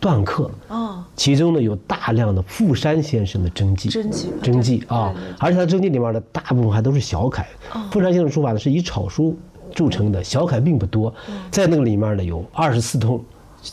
[0.00, 7.46] 篆刻，哦，其中呢有大量的富山先生的真迹，真迹，真迹啊，而且他真迹里面的大部分还都是小楷。
[7.90, 9.36] 富山先生书法呢是以草书。
[9.76, 11.14] 铸成的小楷并不多，
[11.50, 13.22] 在那个里面呢有二十四通，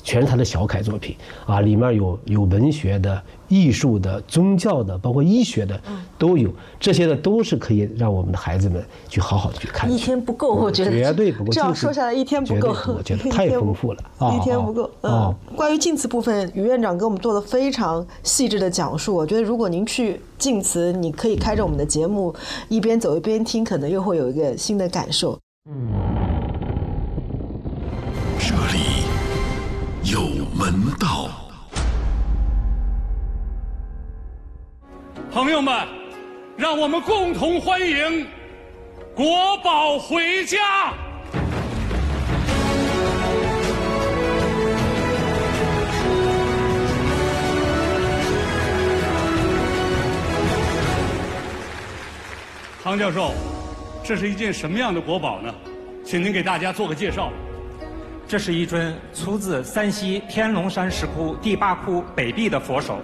[0.04, 5.80] 全是他的小楷作品啊，里面有有文学的、艺术的、宗教的，包括医学的
[6.18, 9.90] 都有，这些呢都是可以让我们的孩子们去好好的去看。
[9.90, 11.52] 一天不够，我觉得绝对不够。
[11.52, 14.04] 这样说下来一天不够，我觉得太 丰富了，
[14.36, 14.90] 一天不够。
[15.04, 19.16] 嗯，关于晋祠部分，于院长给我们做了非常细致的讲述。
[19.16, 22.34] 我觉得如果您去晋祠，你可以开着我们的节目
[22.68, 25.38] 一边走一边听，可能又会有一个新的感受。
[25.66, 25.72] 这
[28.74, 29.06] 里
[30.04, 30.20] 有
[30.54, 31.30] 门道，
[35.32, 35.88] 朋友们，
[36.58, 38.28] 让我们共同欢迎
[39.16, 40.94] 国宝回家。
[52.84, 53.53] 唐教授。
[54.04, 55.54] 这是一件什么样的国宝呢？
[56.04, 57.32] 请您给大家做个介绍。
[58.28, 63.00] 这是一尊出自山西天龙山石窟第八窟北壁的佛手。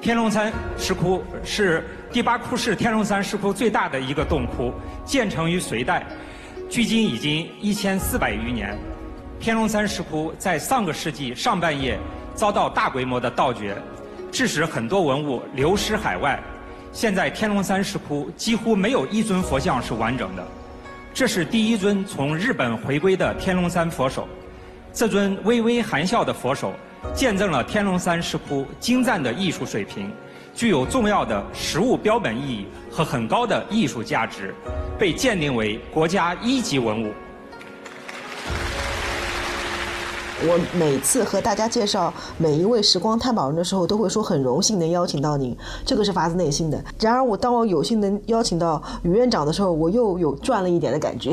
[0.00, 4.72] 天龙山石窟是第八窟是天龙山石窟最大的一个洞窟，
[5.04, 6.04] 建成于隋代，
[6.68, 8.76] 距今已经一千四百余年。
[9.38, 11.96] 天龙山石窟在上个世纪上半叶
[12.34, 13.76] 遭到大规模的盗掘，
[14.32, 16.42] 致使很多文物流失海外。
[16.96, 20.42] 现在天龙山石窟几乎没有一尊佛像是完整的，
[21.12, 24.26] 这是第一尊从日本回归的天龙山佛手。
[24.94, 26.72] 这尊微微含笑的佛手，
[27.14, 30.10] 见证了天龙山石窟精湛的艺术水平，
[30.54, 34.54] 具有重要的实物标本意义和很高的艺术价值，
[34.98, 37.12] 被鉴定为国家一级文物。
[40.42, 46.82] 我每次和大家介绍每一位时光探宝人的时候，都会说很荣幸能邀请到您，这个是发自内心的。
[47.00, 51.32] 然而，我当我有幸能邀请到于院长的时候，我又有赚了一点的感觉，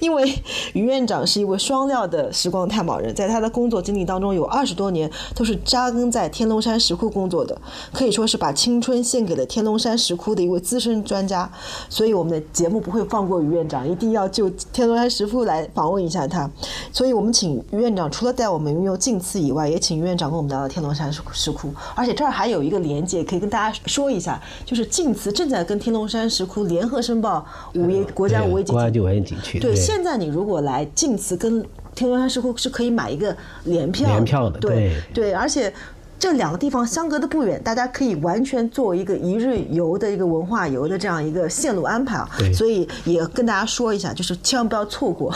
[0.00, 0.30] 因为
[0.74, 7.58] 于院长是一位双料的时光探宝人，在他的工作经历当中，有二十多年都是扎根在天龙山石窟工作的，
[7.90, 11.50] 可以说是把青春献给了天龙山石窟的一位资深专家。
[11.88, 16.50] 所以，我们的节目不会放过于院长，一定要就天龙山石窟来访问一下他。
[16.92, 21.72] 所以我们请于院长除了带带我们运用晋祠以外，也请院长跟我们聊聊天龙山石石窟。
[21.94, 29.60] 而且这儿还有一个连接，可以跟大家说一下，就是晋祠正在跟天龙山石窟联合申报五一国家五 A 景区。
[29.60, 31.64] 对，现在你如果来晋祠跟
[31.94, 35.72] 天龙山石窟是可以买一个联票，联票的，对对，而且。
[36.18, 42.30] 这两个地方相隔的不远，大家可以完全做一个一日游的一个文化游的这样一个线路安排啊。
[42.54, 45.34] 所以也跟大家说一下，就是千万不要错过。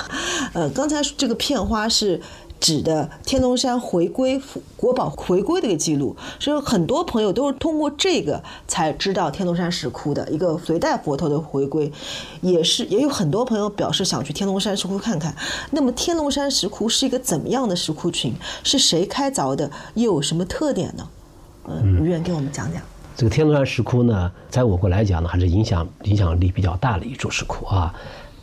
[0.52, 2.20] 呃，刚才这个片花是。
[2.60, 4.40] 指的天龙山回归
[4.76, 11.92] 国宝回归的一个记录，所以很多朋友都是通过这个才知道天龙山石窟的一个隋代佛头的回归，
[12.40, 15.34] 也是也有很多朋友表示想去天龙山石窟看看。
[15.70, 18.34] 那么天龙山石窟是一个怎么样的石窟群？
[18.64, 19.70] 是谁开凿的？
[19.94, 21.08] 又有什么特点呢？
[21.68, 22.82] 嗯，于愿给我们讲讲。
[23.16, 27.94] 这个天龙山石窟呢，在我国来讲呢，还是影响影响力比较大的一处石窟啊。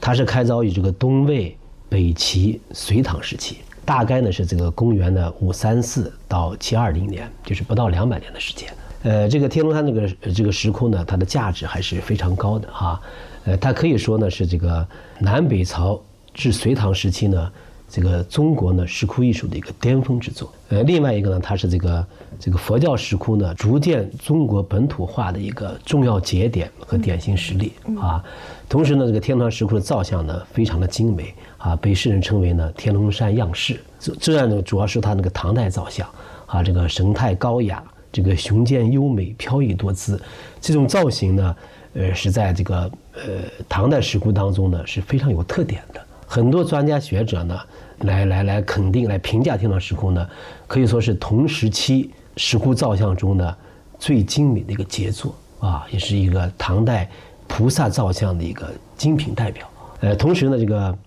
[0.01, 1.57] 它是开凿于这个东魏、
[1.89, 3.57] 北齐、隋唐时期。
[3.85, 8.73] 大概呢是这个公元的五三四到七二零年，就是不到两百年的时间。
[9.03, 13.01] 呃，这个天龙山这个这个石窟呢，它的价值还是非常高的哈。
[13.45, 14.87] 呃，它可以说呢是这个
[15.19, 16.01] 南北朝
[16.33, 17.51] 至隋唐时期呢。
[17.89, 22.07] 这个中国呢石窟艺术的一个巅峰之作，呃，另外一个呢，它是这个
[22.39, 27.71] 这个佛教石窟呢逐渐中国本土化的一个重要节点和典型实例
[28.01, 28.23] 啊。
[28.67, 33.79] 同时呢，这个天龙石窟的造像呢非常的精美啊，被世人称为呢天龙山样式。
[33.97, 36.07] 这这样呢，主要是它那个唐代造像
[36.45, 40.21] 啊，这个神态高雅，这个雄健优美，飘逸多姿，
[40.59, 41.55] 这种造型呢，
[41.93, 43.21] 呃，是在这个呃
[43.69, 46.01] 唐代石窟当中呢是非常有特点的。
[46.27, 47.57] 很多专家学者呢。
[47.99, 50.27] 来来来，肯定来评价天龙石窟呢，
[50.67, 53.57] 可以说是同时期石窟造像中的
[53.97, 57.09] 最精美的一个杰作啊，也是一个唐代
[57.47, 59.65] 菩萨造像的一个精品代表。
[60.01, 60.97] 呃，同时呢，这个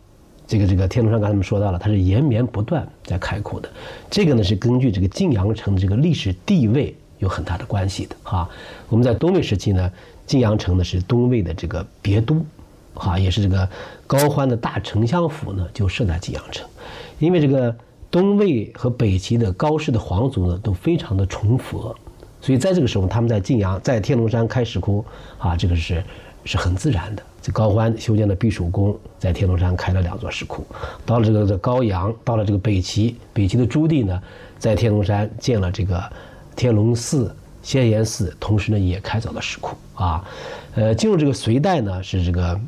[0.47, 3.69] 这个这个天龙山刚才我们说到了，它是延绵不断在开阔的，
[4.11, 8.49] 这个呢是根据这个晋阳城的这个历史地位有很大的关系的啊。
[8.89, 9.91] 我们在东魏时期呢，
[10.27, 12.45] 晋阳城呢是东魏的这个别都。
[12.99, 13.69] 哈，也是这个
[14.07, 16.67] 高欢的大丞相府呢，就设在晋阳城，
[17.19, 17.77] 因为这个
[18.11, 21.95] 东魏和北齐的高氏的皇族呢，都非常的崇佛，
[22.41, 25.05] 所以在这个时候，他们在晋阳，在天龙山开石窟，
[25.37, 26.03] 啊，这个是
[26.47, 27.23] 是很自然的。
[27.43, 30.65] 这高欢修建了避暑宫，在天龙山开了两座石窟，
[31.05, 34.23] 到了这个这高阳，到了这个北齐，北齐的朱棣呢，
[34.59, 36.03] 在天龙山建了这个
[36.57, 40.25] 天龙寺、仙岩寺，同时呢，也开凿了石窟啊。
[40.75, 42.59] 呃，进入这个隋代呢，是这个。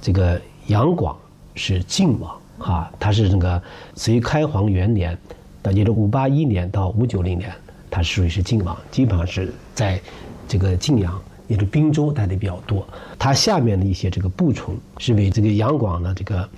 [0.00, 1.18] 这个杨广
[1.56, 3.60] 是晋王啊，他是那个
[3.96, 5.18] 隋开皇元年，
[5.64, 7.52] 也就是五八一年到五九零年，
[7.90, 10.00] 他属于是晋王，基本上是在
[10.46, 12.86] 这个晋阳，也是滨州带的比较多。
[13.18, 16.48] 他下面的一些这个部从是为这个杨广呢这个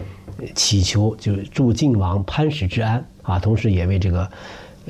[0.55, 4.31] 祈求，就是祝晋王潘石之安啊，同时也为这个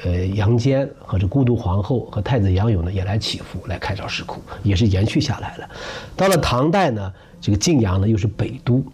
[0.03, 5.68] 呃杨坚和这孤独皇后和太子杨勇呢也来祈福，来开凿石窟，也是延续下来了。
[6.16, 7.12] 到了唐代呢。
[7.42, 8.84] 这个晋阳呢，又是北都，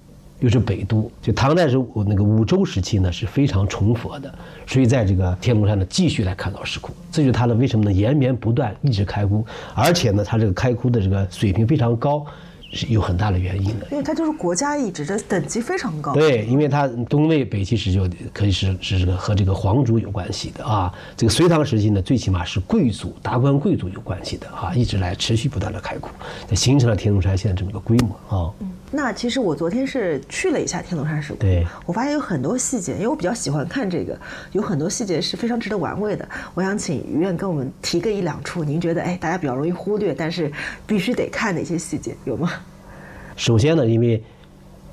[0.40, 1.10] 又是北都。
[1.22, 1.76] 就唐代是
[2.06, 4.34] 那个武周时期呢，是非常崇佛的，
[4.66, 6.92] 所以在这个天龙山呢，继续来看到石窟。
[7.10, 7.92] 这就是它的为什么呢？
[7.92, 12.24] 延绵不断，一直开窟，而且呢，它这个开窟的这个水平非常高。
[12.72, 16.12] 是有很大的原因的，因为它就是国家遗址，这等级非常高。
[16.12, 20.92] 对，因为它东魏、北齐时就可以是是这个和这个皇族有关系的啊。
[21.16, 26.10] 这个隋唐时期呢，最起码是贵族、达官贵族有关系的啊，一直来持续不断的开窟，
[26.56, 28.50] 形成了天龙山现在这么个规模啊。
[28.96, 34.18] 那其实我昨天是去了一下天龙山石窟，对我发现有很多细节，因为我比较喜欢看这个，
[34.52, 36.26] 有很多细节是非常值得玩味的。
[36.54, 40.50] 我想请于院跟我们提个一两处，您觉得哎，大家比较容易忽略，但是
[40.86, 42.50] 必须得看的一些细节有吗？
[43.36, 44.24] 首先呢，因为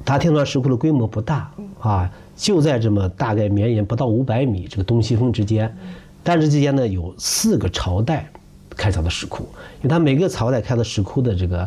[0.03, 1.49] 它天龙山石窟的规模不大
[1.79, 5.73] 啊，就在这么大概绵延不到五百米这个东西峰之间，
[6.21, 8.29] 但是之间呢有四个朝代
[8.75, 9.43] 开凿的石窟，
[9.77, 11.65] 因为它每个朝代开的石窟的这个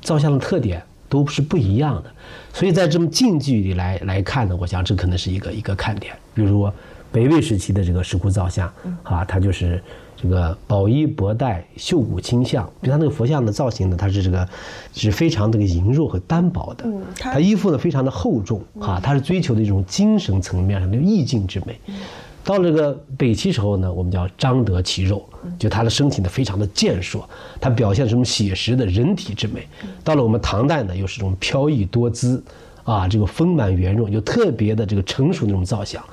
[0.00, 0.82] 造像的特点。
[1.14, 2.10] 都是不一样的，
[2.52, 6.12] 所以在这么近距离来来看呢，我想这可能是一个一个看点。
[6.34, 6.74] 比如说
[7.12, 8.66] 北魏时期的这个石窟造像，
[9.04, 9.80] 啊，它就是
[10.16, 14.48] 这个宝衣博带、秀骨清像，比如它那个佛像的造型呢，它是这个
[14.92, 16.84] 是非常这个羸弱和单薄的，
[17.16, 21.78] 它衣服呢非常的厚重，啊，它是追求的一种精神层面上的意境之美。
[22.44, 25.26] 到了这个北齐时候呢，我们叫张得其肉，
[25.58, 27.26] 就他的身体呢非常的健硕，
[27.58, 29.66] 他表现什么写实的人体之美。
[30.04, 32.42] 到了我们唐代呢，又是这种飘逸多姿，
[32.84, 36.04] 啊，这个丰满圆润，有特别的这个成熟那种造像。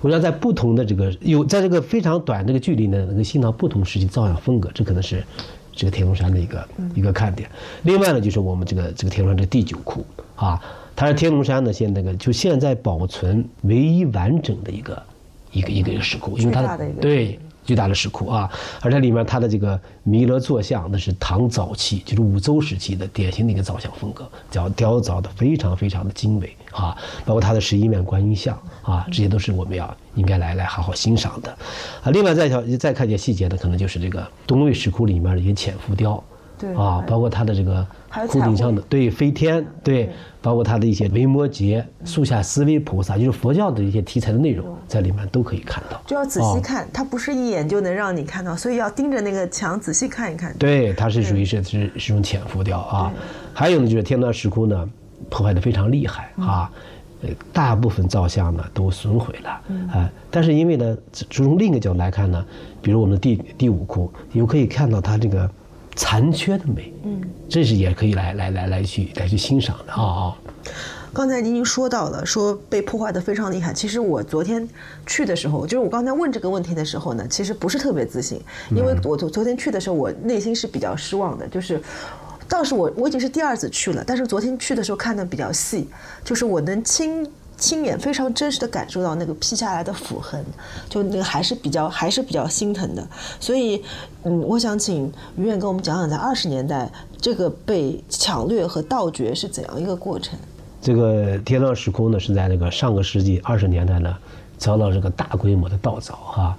[0.00, 5.24] 我要在不同的这个有在这个非常短这个距离呢，能够欣赏不同时期造像风格，这可能是
[5.72, 7.50] 这个天龙山的一个一个看点。
[7.82, 10.62] 另外呢，就是我们这个这个天龙山这第九窟啊，
[10.94, 15.02] 它是天龙山呢现那个就现在保存唯一完整的一个。
[15.52, 31.50] 一个一个一个石窟，因为它的对巨大的石窟啊，而且里面它的这个弥勒坐像，那是唐早期，就是武周时期的典型的一个造像风格，叫雕凿的非常非常的精美啊，包括它的十一面观音像啊，这些都是我们要应该来来好好欣赏的
[32.02, 32.10] 啊。
[32.10, 36.22] 另外再小再看一些细节呢，可能就是这个东魏石窟里面的一些浅浮雕。
[36.60, 37.86] 对啊，包括它的这个
[38.28, 40.10] 窟顶上的对飞天，对，
[40.42, 46.00] 包括它的一些维摩诘、树下思维菩萨，就是佛教的一些题材的内容，在里面都可以看到。
[46.06, 50.54] 就要仔细看，它不是一眼就能让你看到，所以要盯着那个墙仔细看一看。
[50.58, 53.10] 对，它是属于是是是种浅浮雕啊。
[53.54, 54.88] 还有呢，就是天罡石窟呢，
[55.30, 56.70] 破坏的非常厉害啊，
[57.22, 59.50] 呃，大部分造像呢都损毁了
[59.92, 60.10] 啊。
[60.30, 62.44] 但是因为呢，从另一个角度来看呢，
[62.82, 65.50] 比如我们的第第五窟，有可以看到它这个
[65.96, 70.36] 残缺的美，嗯，这是也可以来来来来去来去欣赏的啊啊。
[71.12, 73.72] 刚才您已经说到了，说被破坏的非常厉害。
[73.72, 74.68] 其实我昨天
[75.06, 81.80] 去的时候，就是我刚才问这个问题的时候呢，其实不是特别自信，因为我昨昨天去的时候，我内心是比较失望的，就是。
[82.48, 85.88] 倒是我我已经是第二次去了，但是昨天去的时候看的比较细，
[86.24, 87.24] 就是我能亲
[87.60, 90.42] 亲眼非常真实的感受到那个劈下来的斧痕，
[90.88, 93.06] 就那个还是比较还是比较心疼的。
[93.38, 93.80] 所以，
[94.24, 95.06] 嗯，我想请
[95.36, 96.90] 于远跟我们讲讲，在二十年代
[97.20, 100.38] 这个被抢掠和盗掘是怎样一个过程。
[100.80, 104.16] 这个天罡石窟呢，是在那个上个世纪二十年代呢，
[104.56, 106.56] 遭到这个大规模的盗凿哈。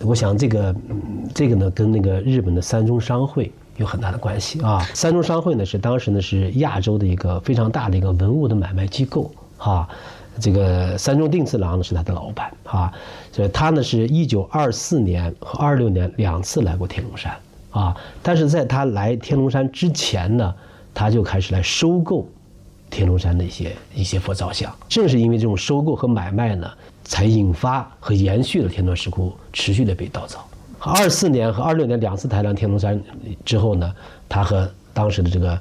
[0.00, 4.86] 我想这个，嗯，这个呢，跟那个日本的三中商会有很大的关系啊。
[4.94, 9.88] 三中商会呢，是当时呢是亚洲的一个非常大的一个文物的买卖机构哈。
[10.40, 12.92] 这个三中定次郎呢是他的老板啊，
[13.32, 17.36] 所以他呢是一九二四年和二六年两次来过天龙山
[17.70, 17.96] 啊。
[18.22, 20.54] 但是在他来天龙山之前呢，
[20.94, 22.26] 他就开始来收购。
[22.88, 26.70] 天龙山的一些一些佛造像，正是因为这种收购和买卖呢，
[27.02, 30.36] 才引发和延续了天龙石窟持续的被盗凿。
[30.78, 32.98] 二四年和二六年两次抬梁天龙山
[33.44, 33.92] 之后呢，
[34.28, 35.58] 他和当时的这个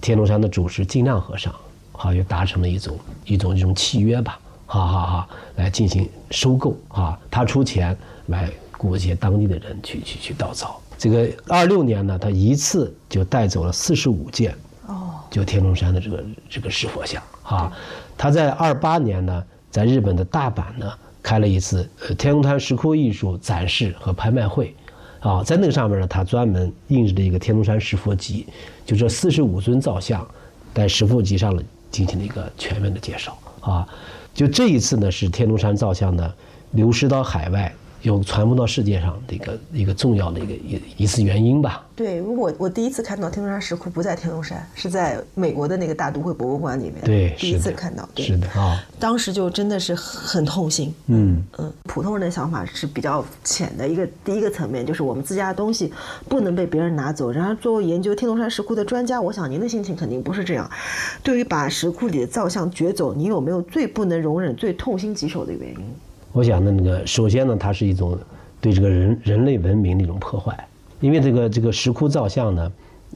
[0.00, 1.54] 天龙山的主持净亮和尚，
[1.94, 10.70] 哈，又达成了一种一种一种契约吧，哈哈哈，来进行收购啊，他出钱来雇一些当地的人去去去盗凿。
[10.98, 14.54] 这个二六年呢，他一次就带走了四十五件。
[14.86, 17.72] 哦就天龙山的这个这个石佛像啊，
[18.16, 20.92] 他在二八年呢，在日本的大阪呢
[21.22, 24.72] 开了一次呃天龙山石窟艺术展示和拍卖会，
[25.18, 28.46] 啊，在那个上面呢，他专门印制了一个天龙山石佛集，
[28.86, 30.24] 就这四十五尊造像，
[30.72, 31.62] 在石佛集上呢
[31.94, 33.86] 进行了一个全面的介绍啊，
[34.34, 36.34] 就这一次呢是天龙山造像呢
[36.72, 37.72] 流失到海外。
[38.04, 41.82] 有传播到世界上的一个一个重要的一个一一次原因吧。
[41.96, 46.96] 对，我我第一次看到天龙山石窟不在天龙山，是在美国的那个大都会博物馆里面。
[47.02, 48.06] 对，第一次看到。
[48.14, 48.84] 对是的啊。
[49.00, 50.94] 当时就真的是很痛心。
[51.06, 55.90] 嗯嗯，普通人的想法是比较浅的一个第一个层面，就是我们自家的东西
[56.28, 57.32] 不能被别人拿走。
[57.32, 60.70] 然而，作为研究天龙山石窟的专家，我想您的心情肯定不是这样。
[61.22, 65.94] 对于把石窟里的造像掘走，你有没有最不能容忍、最痛心疾首的原因？
[66.34, 68.18] 我想呢，那个首先呢，它是一种
[68.60, 70.66] 对这个人人类文明的一种破坏，
[71.00, 72.72] 因为这个这个石窟造像呢，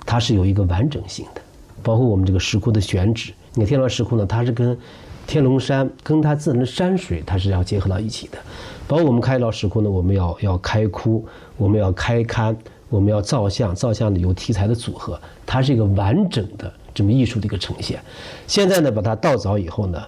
[0.06, 1.40] 它是有一个完整性的，
[1.82, 3.32] 包括我们这个石窟的选址。
[3.54, 4.78] 你看天龙石窟呢，它是跟
[5.26, 8.38] 天龙山跟它自然的山水，它是要结合到一起的。
[8.86, 12.54] 包括我们开凿石窟呢，我们要要开窟，我们要开龛，
[12.88, 18.00] 我们要造像，造像的有题材的组合，它是一个完整的这么艺术的一个呈现。
[18.46, 20.00] 现在呢，把它盗凿以后呢。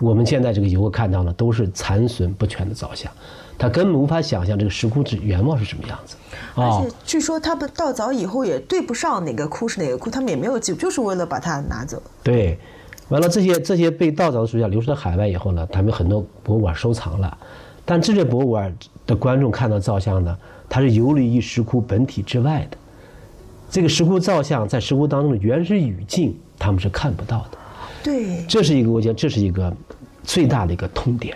[0.00, 3.10] 我们现在这个游客看到的都是残损不全的造像，
[3.56, 6.16] 他根本无法想象这个石窟之原貌是什么样子。
[6.56, 12.02] 而且据说他们盗凿以后也对不上哪个窟是哪个窟，他们也没有记，就是为了把它拿走。
[12.22, 12.58] 对，
[13.08, 17.38] 完了这些这些被盗凿的石像流失到海外以后呢，他们很多博物馆收藏了，
[17.84, 18.76] 但这些博物馆
[19.06, 20.36] 的观众看到造像呢，
[20.68, 22.76] 它是游离于石窟本体之外的，
[23.70, 27.58] 这个石窟造像在石窟当中的原始语境他们是看不到的。
[28.04, 29.74] 对，这是一个我觉得这是一个
[30.22, 31.34] 最大的一个痛点，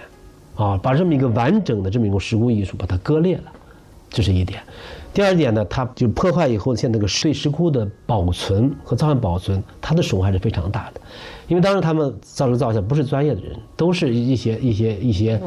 [0.54, 3.44] 啊，把这么一个完整的这么一个石窟艺术把它割裂了，
[4.10, 4.60] 这是一点。
[5.14, 11.00] 第二点呢，它就破坏以后，现在这个对石窟的保存和造像保存，它的损害是非常大的。
[11.48, 15.40] 因为当时他们造这个造像不是专业的人，都是一些一些一些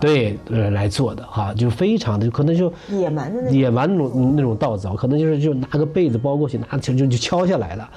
[0.00, 7.88] 对呃来做的哈，就非常的可能就野蛮的野蛮那种那种盗凿，可能就是就拿个被子包过去，拿就就就敲下来了。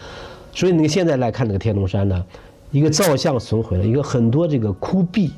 [0.53, 2.23] 所以你现在来看这个天龙山呢。
[2.72, 5.32] 一个造像损毁了，一个很多这个窟壁，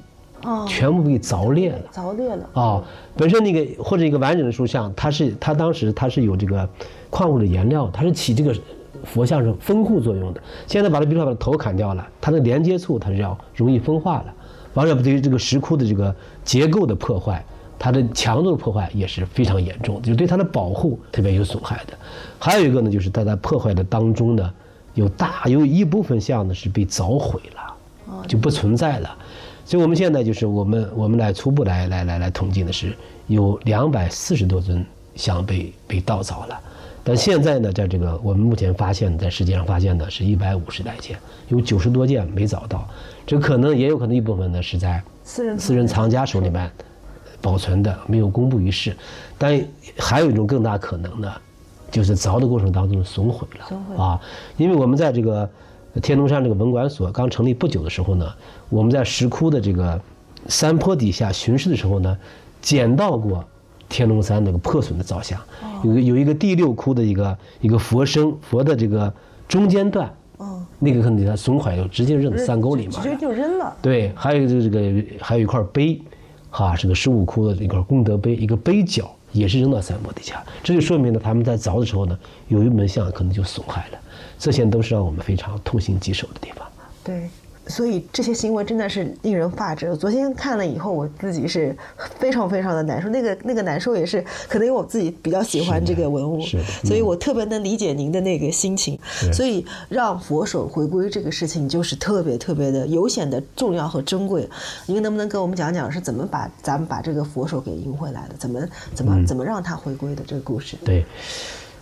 [0.44, 1.80] 哦，全部被凿裂了。
[1.94, 2.50] 凿裂了。
[2.54, 2.84] 啊，
[3.16, 6.68] 本身那个或者一个完整的塑像，它是它当时它是有这个
[7.10, 8.56] 矿物的颜料，它是起这个
[9.04, 10.42] 佛像是丰护作用的。
[10.68, 14.34] 现在把它比如说把头砍掉了，它的连接处它是要容易风化了，
[14.74, 16.14] 完了对于这个石窟的这个
[16.44, 17.46] 结构的破坏
[17.78, 21.94] 它的强度的破坏也是非常严重，就对它的保护特别有损害的。
[22.38, 24.54] 还有一个呢，就是它在破坏的当中呢，
[24.94, 29.18] 有大有一部分像呢是被凿毁了，就不存在了。
[29.66, 32.96] 所以我们现在就是我们我们来初步来来来来统计的是
[33.28, 34.84] 有两百四十多尊
[35.16, 36.60] 像被被盗走了。
[37.04, 41.18] 但现在呢，在这个我们目前发现，在世界上发现的是一百五十来件，
[41.48, 42.88] 有九十多件没找到，
[43.26, 46.70] 这可能也有可能一部分呢是在私人私人藏家手里面
[47.42, 48.96] 保存的，没有公布于世。
[49.38, 49.60] 但
[49.98, 51.34] 还有一种更大可能呢，
[51.92, 54.20] 就是凿的过程当中损毁了损毁啊，
[54.58, 55.50] 因为我们在这个
[56.02, 58.26] 天龙山这个文管所刚成立不久的时候呢，
[58.70, 60.00] 我们在石窟的这个
[60.48, 62.18] 山坡底下巡视的时候呢，
[62.62, 63.44] 捡到过
[63.90, 65.42] 天龙山那个破损的造像，
[65.84, 69.12] 有个有一个第六窟的一个一个佛身佛的这个
[69.48, 73.18] 中间段，嗯，那个可能它损坏就直接扔山沟里面直接。
[73.18, 73.76] 就扔了。
[73.82, 76.00] 对，还有就是这个还有一块碑，
[76.52, 82.18] 哈，是个十五窟的一块功德碑，一个碑角也是扔到山坡底下，这就说明了他们在凿的时候呢，
[82.48, 84.00] 有一门像可能就损害了，
[84.38, 86.68] 这些都是让我们非常痛心疾首的地方。
[87.04, 87.30] 对，
[87.70, 89.96] 所以这些行为真的是令人发指。
[89.96, 91.74] 昨天看了以后，我自己是
[92.18, 93.08] 非常非常的难受。
[93.08, 99.00] 那个那个难受也是可能因为我自己比较喜欢这个文物，是所以我特别能理解您的那个心情。
[99.32, 104.50] 所以让佛手回归这个事情就是特别特别的有显的重要和珍贵。
[104.88, 108.36] 您能不能跟我们讲讲是怎么把咱们把这个佛手给赢回来的？
[108.38, 110.76] 怎么怎么怎么让它回归的这个故事？
[110.84, 111.06] 对，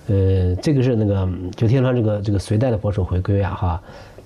[0.07, 3.81] 呃，这个是那个就天川这个这个隋代的佛手回归啊哈，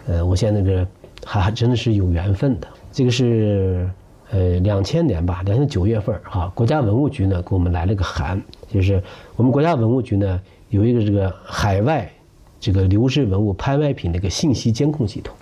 [0.08, 0.88] 呃，我现在这个
[1.26, 2.68] 还还真的是有缘分的。
[2.92, 3.90] 这个是
[4.32, 9.02] 呃两千年吧，两千九月份儿哈，国家文物局呢给我们来了个函，就是
[9.36, 12.12] 我们国家文物局呢有一个这个海外
[12.60, 15.34] 这个流失文物拍卖品的一个信息监控系统，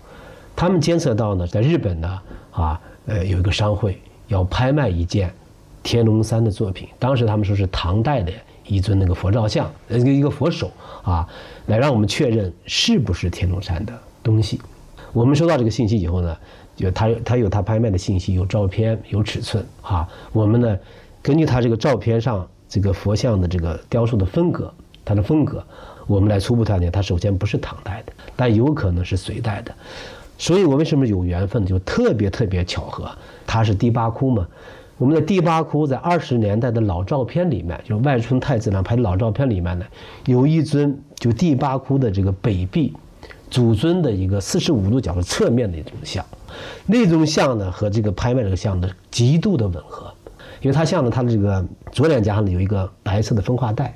[0.56, 2.22] 他们监测到呢，在日本呢
[2.52, 5.34] 啊呃有一个商会要拍卖一件
[5.82, 8.32] 天龙山的作品，当时他们说是唐代的
[8.68, 10.72] 一尊那个佛照像，呃一个一个佛手
[11.04, 11.28] 啊，
[11.66, 14.62] 来让我们确认是不是天龙山的东西。
[15.14, 16.38] 我们收到这个信息以后呢，
[16.76, 20.08] 就他他有他拍卖的信息，有照片，有尺寸啊。
[20.32, 20.78] 我们呢，
[21.22, 25.64] 根据他这个照片上这个佛像的这个雕塑的风格，它的风格，
[26.06, 29.74] 我们来初步判定，它首先不是唐代的，但有可能是隋代的。
[30.38, 33.10] 所以我为什么有缘分，就特别特别巧合，
[33.46, 34.48] 它是第八窟嘛。
[34.98, 39.86] 我们的第八窟在二十年代的老照片里面，就是外村太子郎拍的老照片里面呢，
[40.26, 42.94] 有一尊就第八窟的这个北壁
[43.50, 46.26] 主尊的一个四十五度角的侧面的一种像，
[46.86, 50.14] 那种像呢和这个拍卖这个像呢极度的吻合，
[50.62, 53.94] 因为它像呢它的这个左脸颊上呢有一个白色的分化带，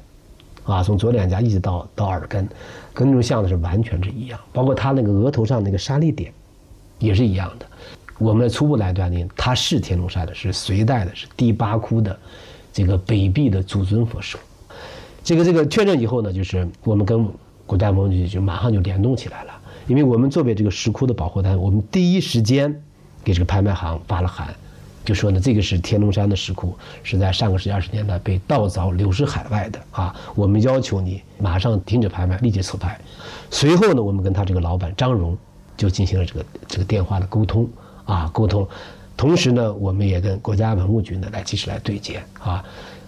[0.65, 2.47] 啊，从左脸颊一直到到耳根，
[2.93, 6.33] 跟那种像呢是完全是一样，包括它那个额头上那个沙粒点，
[6.99, 7.65] 也是一样的。
[8.19, 12.17] 我们初步来断定，它是天龙山的，是隋代的，是第八窟的
[12.71, 14.39] 这个北壁的祖尊佛手。
[15.23, 17.27] 这个这个确认以后呢，就是我们跟
[17.73, 19.53] 古代文物局就马上就联动起来了，
[19.87, 22.71] 因为我们作为这个石窟的保护单位，我们第一时间
[23.23, 24.53] 给这个拍卖行发了函，
[25.03, 32.95] 就说呢，这个是天龙山的石窟，是在上个世纪二十年代被盗凿流失海外的啊，我们要求你马上停止拍卖，立即撤拍。
[33.49, 35.35] 随后呢，我们跟他这个老板张荣
[35.75, 37.67] 就进行了这个这个电话的沟通
[38.05, 38.67] 啊，沟通，
[39.17, 42.63] 同时呢，我们也跟国家文物局呢来及时来对接啊。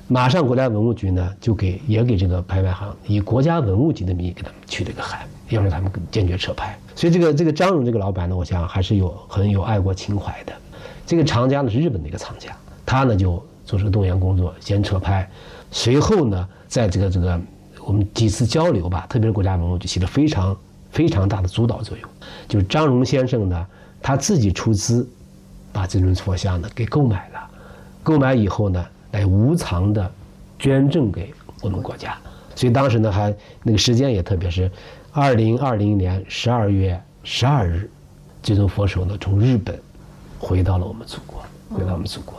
[0.08, 6.78] 马上国家文物局呢就给也给这个拍卖行以国家文物局的名义给他们去了一个函，要求他们坚决撤拍。
[6.96, 10.54] 所以这个这个张荣这个老板呢，我想还是有很有爱国情怀的。
[11.08, 15.28] 这个厂家呢是日本的一个厂家，他呢就做这个动员工作，先撤拍，
[15.72, 17.42] 随后呢在这个这个
[17.84, 20.56] 我们几次交流吧，特别是国家文物局起了非常
[20.92, 22.08] 非常大的主导作用。
[22.48, 23.66] 就是张荣先生呢
[24.04, 25.10] 他自己出资
[25.74, 27.40] 把这尊佛像呢给购买了，
[28.04, 28.86] 购买以后呢。
[29.16, 30.12] 来无偿的
[30.60, 32.18] 捐赠给我们国家，
[32.54, 34.70] 所以当时呢还那个时间也特别是
[35.14, 37.90] 二零二零年十二月十二日，
[38.44, 39.80] 这尊佛手呢从日本
[40.38, 42.36] 回到了我们祖国，回到我们祖国。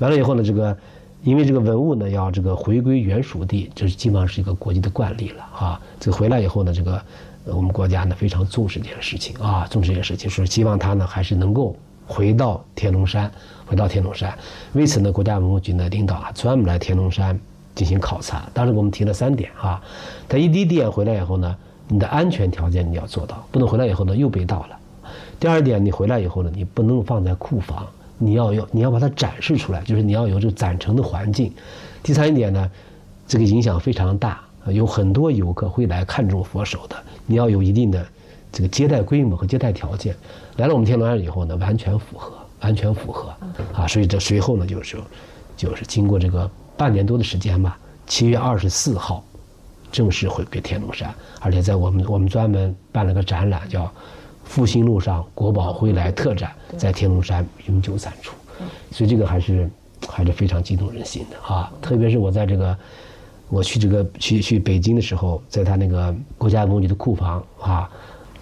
[0.00, 0.76] 完了以后呢，这个
[1.22, 5.80] 因为这个文物呢要这个回归原属地，这是基本上是一个国际的惯例了啊。
[5.98, 7.00] 这个回来以后呢，这个
[7.46, 11.74] 我们国家呢非常重视这件事情啊，重视这件事情，是希望他呢还是能够
[12.06, 13.32] 回到天龙山。
[13.68, 14.36] 回到天龙山，
[14.72, 17.38] 为此呢，国家文物局呢领导啊专门来天龙山
[17.74, 18.48] 进行考察。
[18.54, 19.80] 当时给我们提了三点啊，
[20.26, 21.54] 他一第一点回来以后呢，
[21.86, 24.78] 你的安全条件你要做到，不能回来以后呢又被盗了。
[25.38, 31.52] 第二点，你回来以后呢，你不能放在库房，你要有你要把它展示出来，就是你要有这个展陈的环境。
[32.02, 32.70] 第三一点呢，
[33.26, 38.06] 这个影响非常大，有很多游客会来看中佛手的，你要有一定的
[38.50, 40.16] 这个接待规模和接待条件。
[40.56, 42.37] 来了我们天龙山以后呢，完全符合。
[42.60, 43.34] 完全符合，
[43.74, 44.96] 啊，所以这随后呢，就是
[45.56, 49.24] 就是经过这个半年多的时间吧，七月二十四号
[49.90, 53.90] 正式回归天龙山，而且在我们我们专门办了个展览，叫
[54.44, 58.34] “复兴路上国宝归来特展”，在天龙山永久展出，
[58.90, 59.70] 所以这个还是
[60.06, 61.72] 还是非常激动人心的啊！
[61.80, 62.76] 特别是我在这个
[63.48, 67.90] 我去这个去去北京的时候，在他那个国家文物局的库房啊，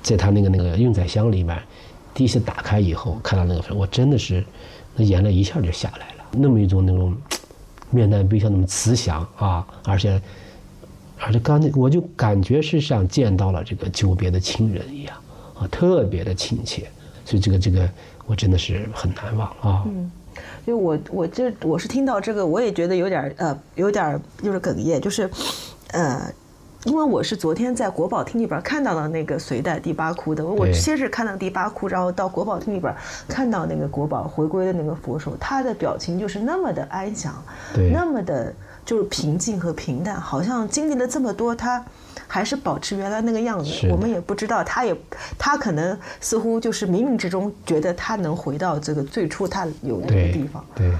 [0.02, 1.56] 在他那个那个运载箱里面，
[2.16, 4.42] 第一次打开以后看到那个，我真的是
[4.96, 7.14] 那眼泪一下就下来了，那么一种那种
[7.90, 10.20] 面带微笑那么慈祥啊，而且。
[11.18, 15.16] 而且刚才我就感觉是像见到了这个久别的亲人一样
[15.58, 16.86] 啊，特别的亲切，
[17.24, 17.88] 所以这个这个
[18.26, 19.82] 我真的是很难忘啊。
[19.86, 20.12] 嗯，
[20.66, 25.28] 就我我这我是听到这个，我也觉得有点呃有点就是哽咽，就是
[25.92, 26.30] 呃，
[26.86, 32.94] 因为我是昨天在国宝厅里边看到了那个隋代第八窟的，我先是看到第八窟，然后到国宝厅里边
[33.28, 37.34] 看到那个国宝回归的那个佛手，他的表情就是那么的安详，
[37.92, 38.54] 那么的。
[38.86, 41.84] 就是平静和平淡，好像经历了这么多，他
[42.28, 43.88] 还是保持原来那个样子。
[43.90, 44.96] 我们也不知道，他也
[45.36, 50.64] 他可能似乎就是冥冥之中觉得他能回到这个最初他有那个地方。
[50.76, 50.88] 对。
[50.88, 50.96] 对，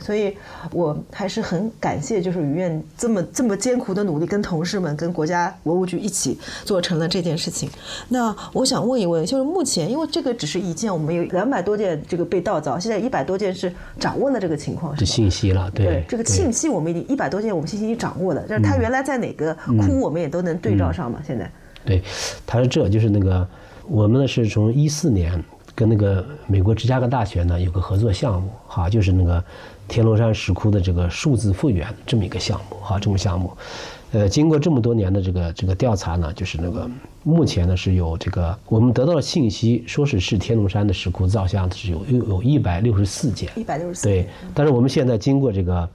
[0.00, 0.34] 所以
[0.72, 7.68] 我还是很感谢，就是于院这么这么艰苦的努力，跟同事们、跟国家文物局一起做成了这件事情。
[8.08, 15.70] 那我想问一问，就是目前，因为这个只是一件，我们有两百多件这个被盗凿，现在一百多件是掌握了这个情况，是信息了。
[15.72, 18.40] 对，这个信息我们已经一百多件，我们信息已经掌握了。
[18.48, 21.20] 就是它原来在哪个窟，我们也都能对照上嘛。
[21.26, 21.50] 现在，
[21.84, 22.02] 对，
[22.46, 23.46] 它是这就是那个，
[23.86, 25.42] 我们呢是从一四年。
[25.76, 29.44] 跟那个美国芝加哥大学呢有个合作项目，哈，就是那个
[29.86, 33.52] 天龙山石窟的这个数字复原这么一个项目，哈，这么项目，
[34.12, 36.90] 呃，经过这么多年的这个这个调查呢，就是那个
[37.22, 45.86] 目前呢是有这个我们得到的信息，说是是天龙山的石窟造像是有有有一百六十四件，一百六十四对，但是我们现在经过这个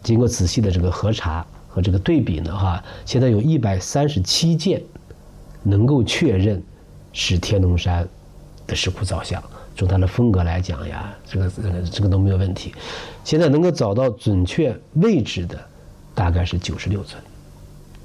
[0.00, 4.80] 经过仔细的这个核查和这个对比呢，哈，现在有一百三十七件
[5.64, 6.62] 能够确认
[7.12, 8.08] 是天龙山。
[8.66, 9.42] 的石窟造像，
[9.76, 12.74] 从它的风格来讲呀，这个这个这个都没有问题。
[13.22, 15.58] 现在能够找到准确位置的，
[16.14, 17.20] 大概是九十六尊，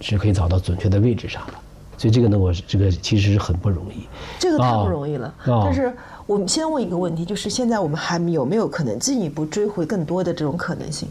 [0.02, 1.53] 是可以找到准确的位置上的。
[1.98, 4.07] 所以这个呢，我这个其实是很不容易。
[4.40, 5.34] 这个太不容易了。
[5.45, 5.94] 但是
[6.26, 11.10] 我们先问一个问题，就是现在我们还有没有可能进一步追回更多的这种可能性？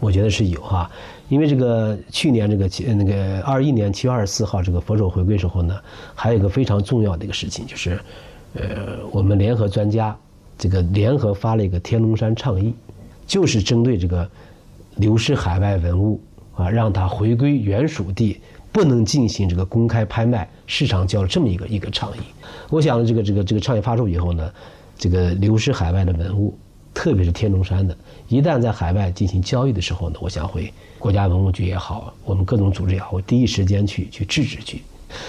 [0.00, 0.90] 我觉得是有哈，
[1.30, 5.74] 因为这个去年这个七那个二一年七月二十四号这个佛手回归时候呢，
[6.14, 7.98] 还有一个非常重要的一个事情就是。
[8.54, 10.16] 呃，我们联合专家，
[10.56, 12.72] 这个联合发了一个天龙山倡议，
[13.26, 14.28] 就是针对这个
[14.96, 16.20] 流失海外文物
[16.54, 18.40] 啊，让它回归原属地，
[18.70, 22.20] 不能进行这个公开拍卖、市场交易这么一个一个倡议。
[22.70, 24.52] 我想，这个这个这个倡议发出以后呢，
[24.96, 26.56] 这个流失海外的文物，
[26.94, 27.96] 特别是天龙山的，
[28.28, 34.80] 一旦在海外进行交易的时候呢，我想会国家文物局也好，我们各种组织也好，会第一时间去去制止去。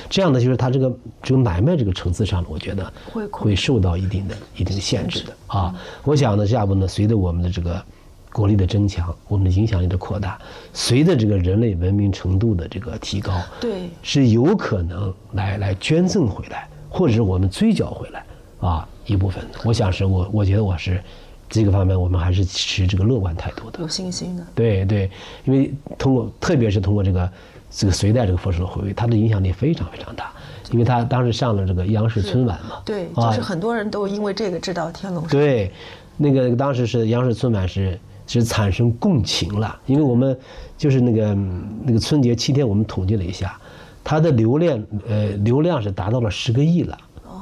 [0.09, 5.75] 这样的就是它这个这个买卖这个层次上呢，我觉得会会受到一定的一定限制的啊。
[6.03, 7.83] 我想呢，下一步呢，随着我们的这个
[8.31, 10.37] 国力的增强，我们的影响力的扩大，
[10.73, 18.25] 随着这个人类文明程度的这个提高，对，是有可能来来捐赠回来，或者是我们追缴回来
[18.59, 19.43] 啊一部分。
[19.63, 21.01] 我想是我我觉得我是
[21.49, 24.45] 这个方面，我们还是持这个乐观态度的，有信心的。
[24.53, 25.09] 对对，
[25.45, 27.29] 因为通过特别是通过这个。
[27.77, 30.31] 这个隋代这个佛手的回归，它的影响力非常非常大，
[30.71, 35.31] 因为他当时上了这个央视春晚嘛，对，就是很多人都因为这个知道天龙山。
[35.31, 35.71] 对，
[36.15, 40.37] 那个当时是央视春晚是是产生共情了，因为我们
[40.77, 41.37] 就是那个
[41.83, 43.59] 那个春节七天，我们统计了一下，
[44.05, 46.97] 它的流量呃流量是达到了十个亿了，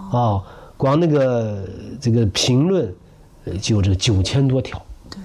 [0.10, 0.44] 哦，
[0.76, 1.64] 光那个
[2.02, 2.92] 这个评论
[3.62, 4.82] 就这个九千多条，
[5.12, 5.20] 对，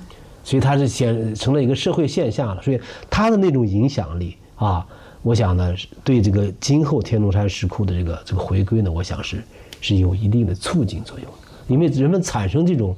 [0.45, 2.79] 所以它是显成了一个社会现象了，所以
[3.09, 4.87] 它的那种影响力啊。
[5.23, 5.75] 我想呢，
[6.05, 9.43] 对这个今后天龙山石窟的这个这个回归呢，我想是
[9.81, 11.29] 是有一定的促进作用，
[11.67, 12.97] 因为人们产生这种，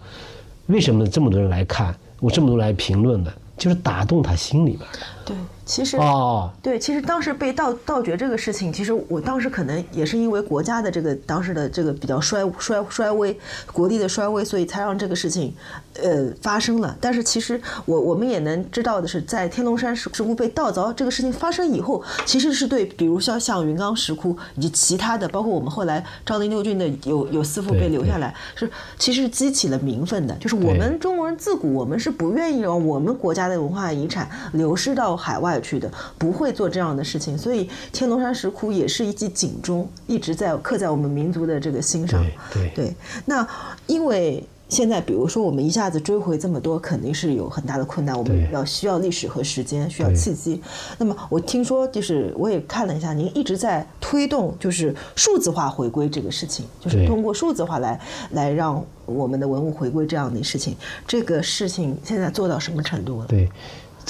[0.66, 3.32] 为什么这么多人来看，我这么多人来评论呢？
[3.56, 4.80] 就是打动他心里边。
[5.24, 5.36] 对。
[5.70, 13.38] 其实哦，对，其实当时被盗盗掘这个事情，其实我当时可能也是因为国家的这个当时的这个比较衰衰衰微，
[13.72, 15.54] 国力的衰微，所以才让这个事情，
[16.02, 16.96] 呃，发生了。
[17.00, 28.68] 但是其实我我们也能知道的是，在天龙山石石窟被盗凿这个事情发生以后，其实是对，比如像像云冈石窟以及其他的，包括我们后来昭陵六郡的有有四副被留下来，是
[28.98, 30.34] 其实激起了民愤的。
[30.40, 35.59] 就是我们中国人自古我们是不愿意让我们国家的文化遗产流失到海外。
[35.60, 42.24] 去的不会做这样的事情，所以天龙山石窟也是一记警钟，一直在刻在我们民族的这个心上。
[42.52, 42.94] 对对，
[43.26, 43.46] 那
[43.86, 48.16] 因为现在，比如说我们一下子追回这么多，肯定是有很大的困难。
[48.16, 50.62] 我们要需要历史和时间，需要契机。
[50.96, 58.00] 那么我听说，就是我也看了一下，您一直在推动就是数字化回归这个事情，就是通过数字化来
[58.30, 60.76] 来让我们的文物回归这样的事情。
[61.04, 63.26] 这个事情现在做到什么程度了？
[63.26, 63.50] 对，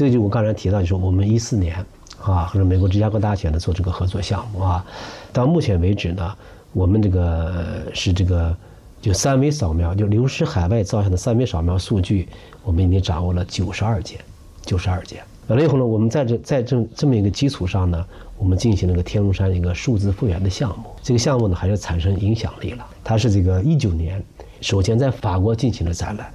[0.01, 1.77] 这就我刚才提到，就是我们一四年
[2.23, 4.83] 啊，和美国芝加哥大学呢做这个合作项目啊，
[5.31, 6.35] 到目前为止呢，
[6.73, 8.57] 我们这个是这个
[9.03, 12.27] 就三维扫描，就流失海外照相的三维扫描数据，
[12.65, 14.19] 我们已经掌握了九十二件，
[14.63, 15.23] 九十二件。
[15.49, 18.03] 完了以后呢，我们在这在这这么一个基础上呢，
[18.39, 20.85] 我们进行了个天龙山一个数字复原的项目。
[21.03, 22.87] 这个项目呢，还是产生影响力了。
[23.05, 24.25] 它是这个一九年，
[24.63, 26.33] 首先在法国进行了展览，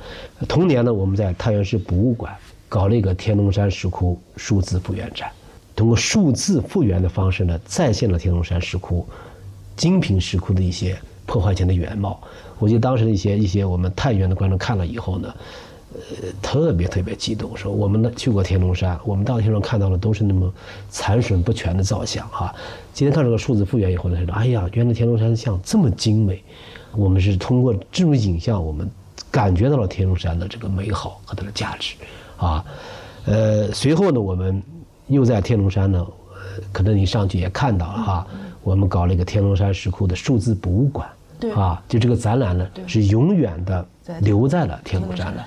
[0.48, 2.32] 同年呢，我们在太原市博物馆
[2.68, 5.32] 搞了一个天龙山石窟数字复原展，
[5.76, 9.08] 通过数字复原的方式呢，再现了天龙山石窟
[9.76, 12.20] 精品石窟的一些破坏前的原貌。
[12.58, 15.36] 我记得当时的一些一些我们太原的观众看了以后呢，
[15.94, 20.52] 呃，特别特别激动，说我们呢去过天龙山，我们到天龙看到的都是那么
[20.90, 22.54] 残损不全的造像哈。
[22.94, 26.42] 今天看这个数字复原以后呢，说哎呀，原来天龙山像这么精美，
[26.96, 28.90] 我们是通过这种影像，我们
[29.30, 31.96] 感觉到了天龙山的这个美好和它的价值
[32.38, 32.66] 啊。
[33.26, 34.62] 呃，随后呢，我们
[35.08, 38.28] 又在天龙山呢，呃，可能你上去也看到了哈，
[38.64, 41.08] 我们搞了一个天龙山石窟的数字博物馆。
[41.38, 43.86] 对啊，就这个展览呢，是永远的
[44.22, 45.46] 留在了天龙山了。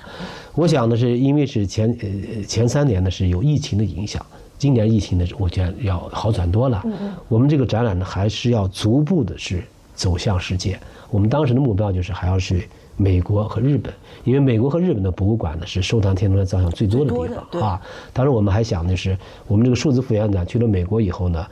[0.53, 4.23] 我想呢，是因为是前呃前三年呢是有疫情的影响，
[4.59, 6.83] 今年疫情呢，我觉得要好转多了。
[7.27, 9.63] 我们这个展览呢，还是要逐步的是
[9.95, 10.79] 走向世界。
[11.09, 13.93] 我们当时的目标就是还要去美国和日本，
[14.25, 17.81] 因为美国和日本的博物馆呢是收藏天龙山造像最多的地方啊。
[18.11, 19.17] 当然，我们还想的是，
[19.47, 21.45] 我们这个数字复原展去了美国以后呢。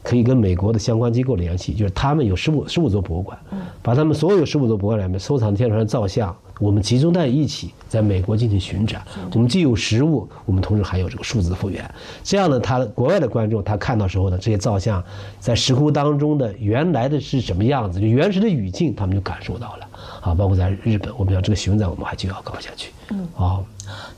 [0.00, 3.38] 可以跟美国的相关机构联系，就是他们有十五十五座博物馆，
[3.82, 9.02] 把他们所有十五座博物馆里面收藏天龙山造像，我们集中在一起，在美国进行巡展。
[9.34, 11.84] 我们既有实物，我们同时还有这个数字复原。
[12.22, 15.04] 这样呢，他国外的观众他看到时候呢，这些造像
[15.40, 19.87] 在石窟当中的原来的是什么样子，就原始的语境，他们就感受到了。
[20.20, 22.92] 啊，包括在日本，我们讲这个巡展，我们还就要搞下去。
[23.10, 23.60] 嗯，啊。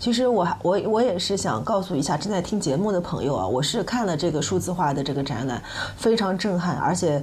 [0.00, 5.62] 其实我还我我也是想告诉一下正在听节目的朋友啊，我是看了这个数字化的这个展览，
[5.96, 7.22] 非常震撼，而且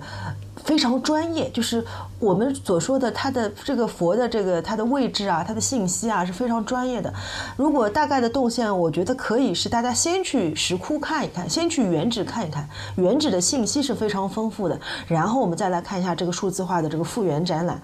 [0.64, 1.50] 非常专业。
[1.50, 1.86] 就是
[2.20, 7.14] 我们所说的它的这个佛的这个它的位置啊，它的信息啊是非常专业的。
[7.58, 14.80] 如果大概的动线，我觉得可以是大家先去石窟看一看，先去原址看一看，原址的信息是非常丰富的。
[15.06, 17.82] 然后我们再来看一下这个数字化的这个复原展览。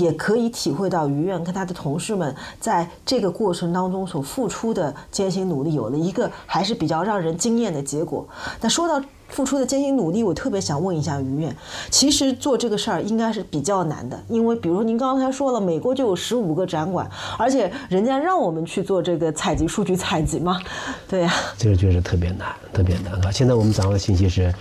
[0.00, 8.26] 也可以体会到于院跟他的同事们在这个过程当中所付出的艰辛努力，有了一个还是比较让人惊艳的结果。
[8.60, 11.54] 那说到付出的艰辛努力，我特别想问一下于院，
[11.90, 17.08] 其实做这个事儿应该是比较难的，因为比如您刚才说了，美国就有十五个展馆，
[17.38, 20.60] 而且人家让我们去做这个采集数据采集嘛，
[21.08, 23.30] 对呀、这个确实特别难，特别难啊！
[23.30, 24.52] 现在我们掌握的信息是，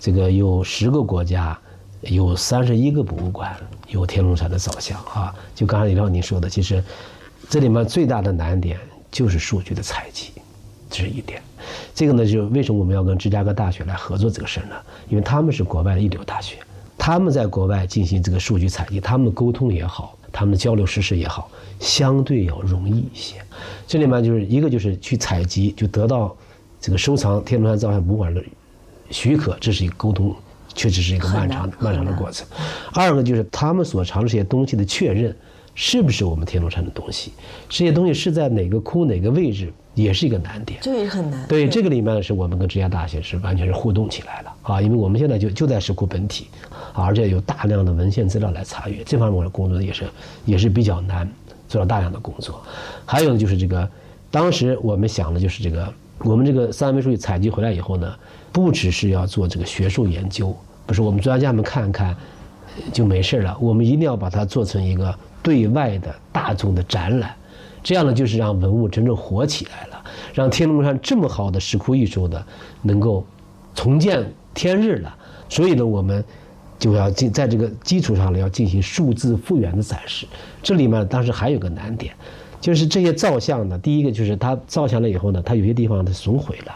[0.00, 1.56] 这个有十个国家，
[2.00, 3.54] 有三十一个博物馆
[3.88, 5.34] 有天龙山的造像啊。
[5.54, 6.82] 就刚才李老您说的，其实
[7.48, 8.78] 这里面最大的难点
[9.10, 10.30] 就是数据的采集，
[10.88, 11.42] 这是一点。
[11.94, 14.76] 这个呢，就为什么我们要跟芝加哥大学来合作这个事儿呢？
[15.08, 16.56] 因为他们是国外的一流大学，
[16.96, 21.50] 他们在国外进行这个数据采集，他们的沟通也好，他们的交流实施也好，
[21.80, 23.36] 相对要容易一些。
[23.86, 26.34] 这里面就是一个就是去采集，就得到
[26.80, 28.42] 这个收藏天龙山造像博物馆的
[29.10, 30.34] 许可，这是一个沟通，
[30.78, 32.46] 确实是一个漫长漫长的过程。
[32.94, 35.34] 二个就是他们所藏这些东西的确认，
[35.74, 37.32] 是不是我们天龙山的东西？
[37.68, 40.78] 这些东西是在哪个窟哪个位置，也是一个难点。
[40.80, 41.46] 这个也是很难。
[41.48, 46.46] 对这个里面是我们跟职业大学是完全是互动起来了啊，因为我们现在就就在石窟本体，
[46.92, 50.04] 啊，而且有大量的文献资料来查阅，这方面我的工作也是
[50.44, 51.28] 也是比较难，
[51.68, 52.62] 做了大量的工作。
[53.04, 53.88] 还有呢，就是这个，
[54.30, 58.14] 当时我们想的就是这个，我们这个三维数据采集回来以后呢，
[58.52, 60.56] 不只是要做这个学术研究，
[60.88, 62.16] 不是我们专家们看看
[62.94, 67.30] 就没事了，我们一定要把它做成一个对外的大众的展览。
[67.82, 70.02] 这样呢，就是让文物真正活起来了，
[70.32, 72.42] 让天龙山这么好的石窟艺术呢，
[72.80, 73.22] 能够
[73.74, 74.24] 重见
[74.54, 75.14] 天日了。
[75.50, 76.24] 所以呢，我们
[76.78, 80.26] 就要进在这个基础上呢，要进行数字复原的展示。
[80.62, 82.14] 这里面当时还有个难点，
[82.62, 86.72] 就是这些造像呢，第一个就是它造下来以后呢，它有些地方它损毁了，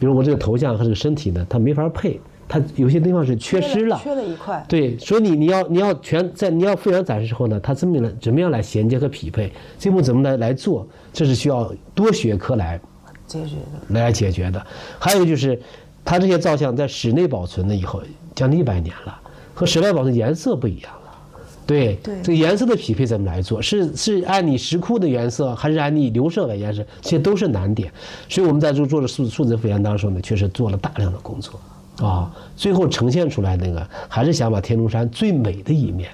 [0.00, 4.64] 比如我这个头像和这个身体呢，它没法配，它有些地方是缺失了，缺了一块。
[4.68, 12.80] 对，所以你你要你要全在你要复原展示之后呢，它怎么来怎么样来衔接和匹配，这步怎么来来做，这是需要多学科来
[13.26, 13.94] 解决的。
[13.94, 14.64] 来解决的。
[14.98, 15.60] 还有就是，
[16.04, 18.00] 它这些造像在室内保存了以后，
[18.34, 19.20] 将近一百年了，
[19.52, 21.00] 和室外保存颜色不一样了。
[21.66, 23.60] 对对这个颜色的匹配怎么来做？
[23.60, 26.80] 是是按你石窟的颜色，还是按你流射的颜色？
[27.00, 27.92] 这些都是难点。
[28.28, 31.58] 所以我们在做做的数数字复原当中呢，确实做了大量的工作
[31.98, 36.10] 啊，最后呈现出来那个还是想把天龙山最美的一面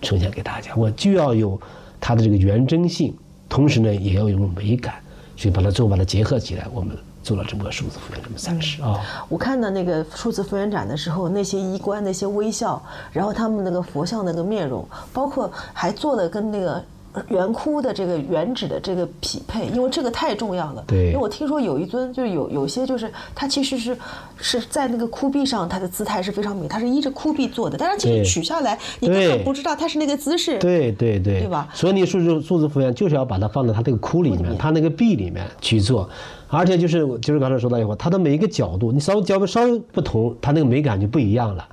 [0.00, 0.72] 呈现给大家。
[0.76, 1.60] 我就要有
[2.00, 3.14] 它的这个原真性，
[3.48, 4.94] 同时呢也要有美感，
[5.36, 9.00] 所以把它最后把它结合起来，我们做了这么个数字复原这么三十啊。
[9.28, 12.82] 我看到那个数字复原展的时候，那些衣冠、那些微笑，
[13.12, 16.84] 然后他们那个佛像那个面容，包括还做的跟那个。
[17.28, 20.82] 圆窟的这个原址的这个匹配，因为这个太重要了。
[20.86, 23.96] 对因为我听说有一尊，就是有有些就是它其实是
[24.38, 30.58] 是在那个窟壁上，它的姿态是非常美，它是依着窟壁做的，但是其实取下来，你根本不知道它是那个姿势。
[30.58, 36.08] 对对对，对吧所以你数字数字复原就是要把它放到它这个窟里面，它那个壁里面去做，
[36.48, 41.68] 而且就是就是刚才说到一会儿，它的每一个角度，你稍微角度稍微不同，它那个美感就不一样了。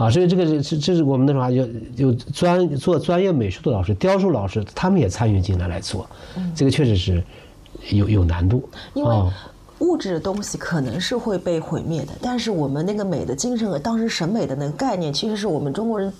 [0.00, 6.08] 啊，所以这个是是这是我们那时候还有有专做专业美术的老师、雕塑老师，他们也参与进来来做，
[6.54, 7.22] 这个确实是
[7.90, 8.66] 有有难度。
[8.94, 9.30] 因为啊
[9.80, 16.12] 物质的东西可能是会被毁灭的，但是我们那个美的精神和当时审美的那个概念，其实是我们中国人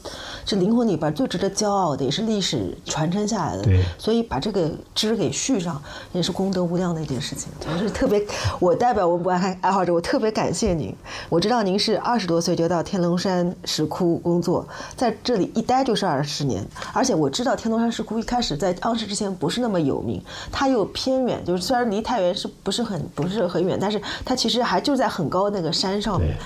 [0.44, 3.62] 这灵魂里边最值得骄傲的，也是历史传承下来的。
[3.62, 5.80] 对所以把这个枝给续上，
[6.12, 7.48] 也是功德无量的一件事情。
[7.70, 8.24] 我是特别，
[8.58, 10.94] 我代表文博爱爱好者，我特别感谢您。
[11.28, 14.66] 我知道您是二十多岁就到天龙山石窟工作，
[14.96, 26.36] 在这里一待就是二十年，而且我知道天龙山石窟一开始在当时之前不是那么有名，它又偏远，就是虽然离太原是不是很不是很远，但是它其实还就在很高那个山上面，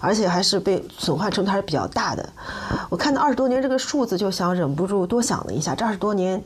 [0.00, 2.26] 而且还是被损坏程度还是比较大的。
[2.88, 6.40] 我看到二十多年这个数字，就想忍不住多想了一下，这二十多年，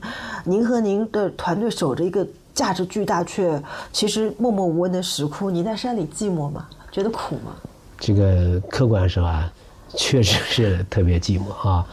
[0.45, 3.63] 您和您的团队守着一个价值巨大却
[3.93, 6.67] 其实默默无闻的石窟，您在山里寂寞吗？
[6.91, 7.53] 觉得苦吗？
[7.99, 9.53] 这个客观上啊，
[9.97, 11.85] 确实是特别寂寞啊，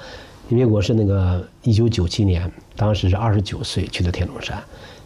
[0.49, 4.61] 因为我是那个一九九七年，当时是二十九岁去的天龙山，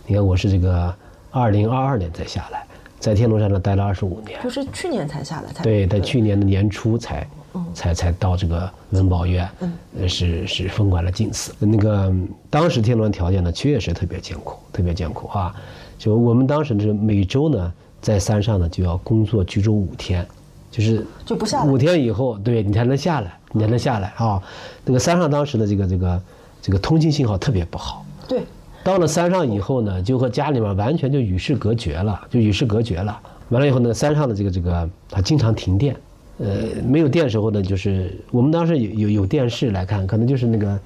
[0.06, 0.94] 你看我是这个
[1.32, 2.66] 二零二二年才下来，
[3.00, 7.28] 在天龙山呢待了二十五年，就是去年才下来才对，在去年的年初才
[7.74, 11.54] 才才到这个文保院，嗯是是分管了晋祠。
[11.60, 12.14] 那个
[12.50, 15.56] 当时天龙山条件呢，确实特别艰苦，特别艰苦啊。
[15.98, 20.26] 就我们当时是每周呢在山上呢就要工作居住五天，
[20.70, 24.42] 就是就不下来五天以后，对你才能下来，你才能下来啊。
[24.86, 26.22] 那个山上当时的这个这个
[26.62, 28.06] 这个通信信号特别不好。
[28.28, 28.44] 对，
[28.84, 33.20] 到了山上以后呢，就和家里面完全就与世隔绝了，就与世隔绝了。
[33.50, 35.96] 完了以后呢，山上的这个这个它经常停电，
[36.38, 36.48] 呃，
[36.88, 40.80] 没有电时候呢，就是我们当时有有有电视来看，可能就是那个，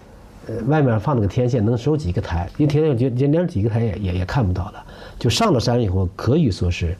[0.47, 4.83] 呃，外面放那个天线能收几个台，一停电就就连几个台也也也看不到了。
[5.19, 6.95] 就上了山以后，可以说是，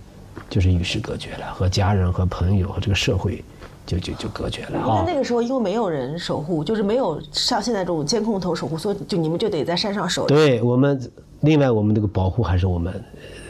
[0.49, 3.44] 就是与世隔绝了，和家人和朋友和这个社会
[3.85, 5.03] 就就就隔绝了因为啊。
[5.05, 10.35] 那个时候因为没有人守护，就是没有像现在这种监控头守护，所以就你们就得在山上守着。
[10.35, 10.99] 对我们，
[11.41, 12.93] 另外我们这个保护还是我们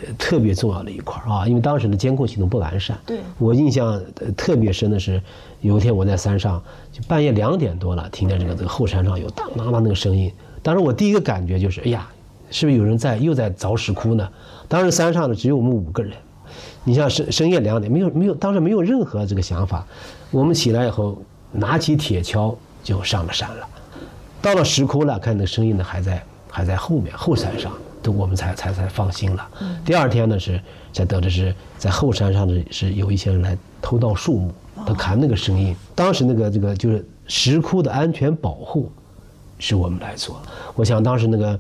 [0.06, 2.98] 呃特别重要的一块儿啊，因为当时的监控系统不完善。
[3.06, 3.88] 对我印象
[4.22, 5.22] 呃特别深的是，
[5.62, 6.62] 有一天我在山上，
[6.92, 10.32] 就半夜两点多了，听见这个这个后山上有当当当那个声音，
[10.62, 12.08] 当时我第一个感觉就是，哎呀，
[12.50, 14.28] 是不是有人在又在凿石窟呢？
[14.68, 16.14] 当时山上呢只有我们五个人，
[16.84, 19.86] 你像深深夜两点，没有没有，当时没有任何这个想法。
[20.34, 23.68] 我们起来以后，拿起铁锹就上了山了。
[24.42, 29.48] 到了石窟了，看那个声音呢还在还在后面后山上，都我们才才才放心了。
[29.86, 30.60] 第二天呢是
[30.92, 34.52] 才得知是在后山上的是有一些人来偷盗树木，
[34.88, 35.76] 他砍那个声音。
[35.94, 38.92] 当时那个这个就是石窟的安全保护，
[39.60, 40.42] 是我们来做。
[40.74, 41.60] 我想当时那个，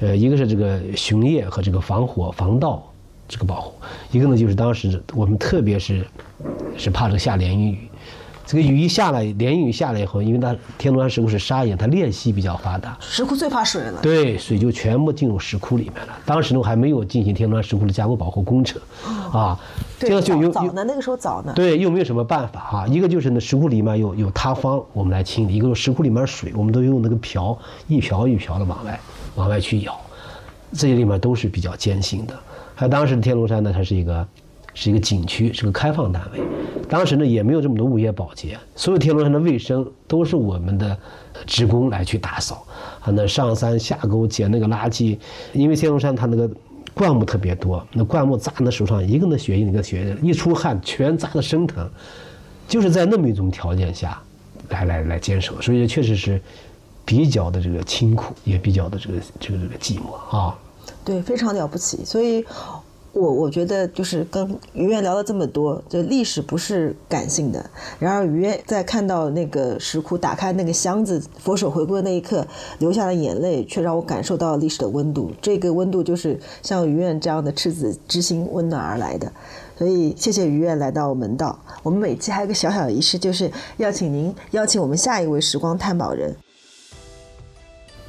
[0.00, 2.82] 呃，一个是这个巡夜和这个防火防盗
[3.28, 3.74] 这个保护，
[4.12, 6.06] 一个呢就是当时我们特别是
[6.74, 7.90] 是怕这个下连阴雨。
[8.46, 14.00] 这个雨一下来，连雨下来以后，因为它天龙山石窟是砂岩，它裂隙比较发达，石窟最怕水了。
[14.02, 16.12] 对，水就全部进入石窟里面了。
[16.26, 18.80] 当时呢，还没有进行天龙山石窟的加固保护工程，
[19.32, 19.58] 啊，
[19.98, 21.52] 这对，个就有有早早呢，那个时候早呢。
[21.54, 22.86] 对，又没有什么办法啊。
[22.86, 27.58] 一个就是呢，石窟里面有有塌方，我们来清理；一个是石窟里面水，我们都用那个瓢
[27.88, 29.00] 一瓢一瓢的往外
[29.36, 29.94] 往外去舀，
[30.72, 32.34] 这些里面都是比较艰辛的。
[32.74, 34.26] 还有当时的天龙山呢，它是一个
[34.74, 36.40] 是一个景区，是个开放单位，
[36.88, 40.98] 当时呢也没有这么多物业保洁，所有天龙山的卫生都是我们的
[41.46, 42.66] 职工来去打扫，
[43.00, 45.18] 啊，那上山下沟捡那个垃圾，
[45.52, 46.50] 因为天龙山它那个。
[46.96, 51.90] 灌木特别多，那灌木扎那手上，一个那血印，一个血印，一出汗全扎的生疼，
[52.68, 54.22] 就是在那么一种条件下，
[54.68, 56.40] 来来来坚守，所以确实是
[57.04, 60.56] 比较的这个清苦，也比较的这个这个这个寂寞啊。
[61.04, 62.04] 对，非常了不起。
[62.04, 62.44] 所以
[63.14, 67.64] 我我觉得就是跟于愿聊了这么多，就历史不是感性的。
[68.00, 72.44] 然而于愿在看到那个石窟打开那个箱子，佛手回归的那一刻，
[72.80, 75.30] 流下了眼泪，却让我感受到历史的温度。
[75.40, 79.32] 这个温度就是像于愿这样的赤子之心温暖而来的。
[79.78, 81.58] 所以谢谢于愿来到门道。
[81.84, 86.34] 我们每期还有个小小仪式，就是邀请您邀请我们下一位时光探宝人。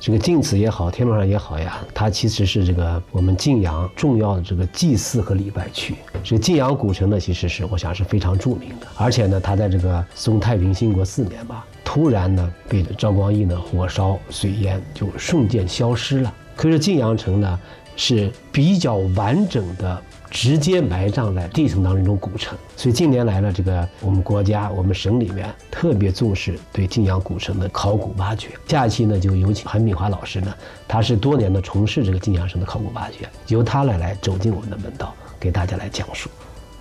[0.06, 5.96] 这个晋祠也好，天龙山也好呀，它其实是这个我们晋阳重要的这个祭祀和礼拜区。
[6.24, 16.32] 这个晋阳古城呢，其实是我想是非常著名的，而且呢，它在这个宋太平兴国四年吧，突然呢被赵光义呢火烧水淹，就瞬间消失了。
[16.56, 17.60] 可是晋阳城呢
[17.96, 20.04] 是比较完整的。
[20.30, 28.50] 直接埋葬在地层当中一种古城，所以近年来呢，这个我们国家、我们省里面特别重视对晋阳古城的考古挖掘。
[28.68, 30.54] 下一期呢，就有请韩炳华老师呢，
[30.88, 36.30] 他是多年的从事这个晋阳城的考古挖掘，由他来来走进我们的门道，给大家来讲述。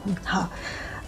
[0.06, 0.48] 嗯，好。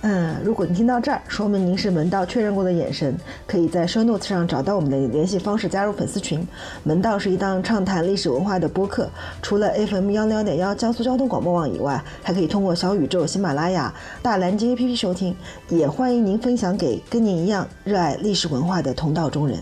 [0.02, 3.16] 嗯，如果您听到这儿，说明您是门道确认过的眼神，
[3.46, 6.46] 可以在 show notes 上找到我们的联系方式，加入粉丝群。
[6.84, 9.10] 门道是一档畅谈历史文化的播客，
[9.42, 13.92] 除了 FM 幺零幺点幺江苏交通广播网以外，还可以通过小宇宙、喜马拉雅、
[14.22, 15.34] 大蓝鲸 APP 收听。
[15.68, 19.58] 也欢迎您分享给跟您一样热爱历史文化的同道中人。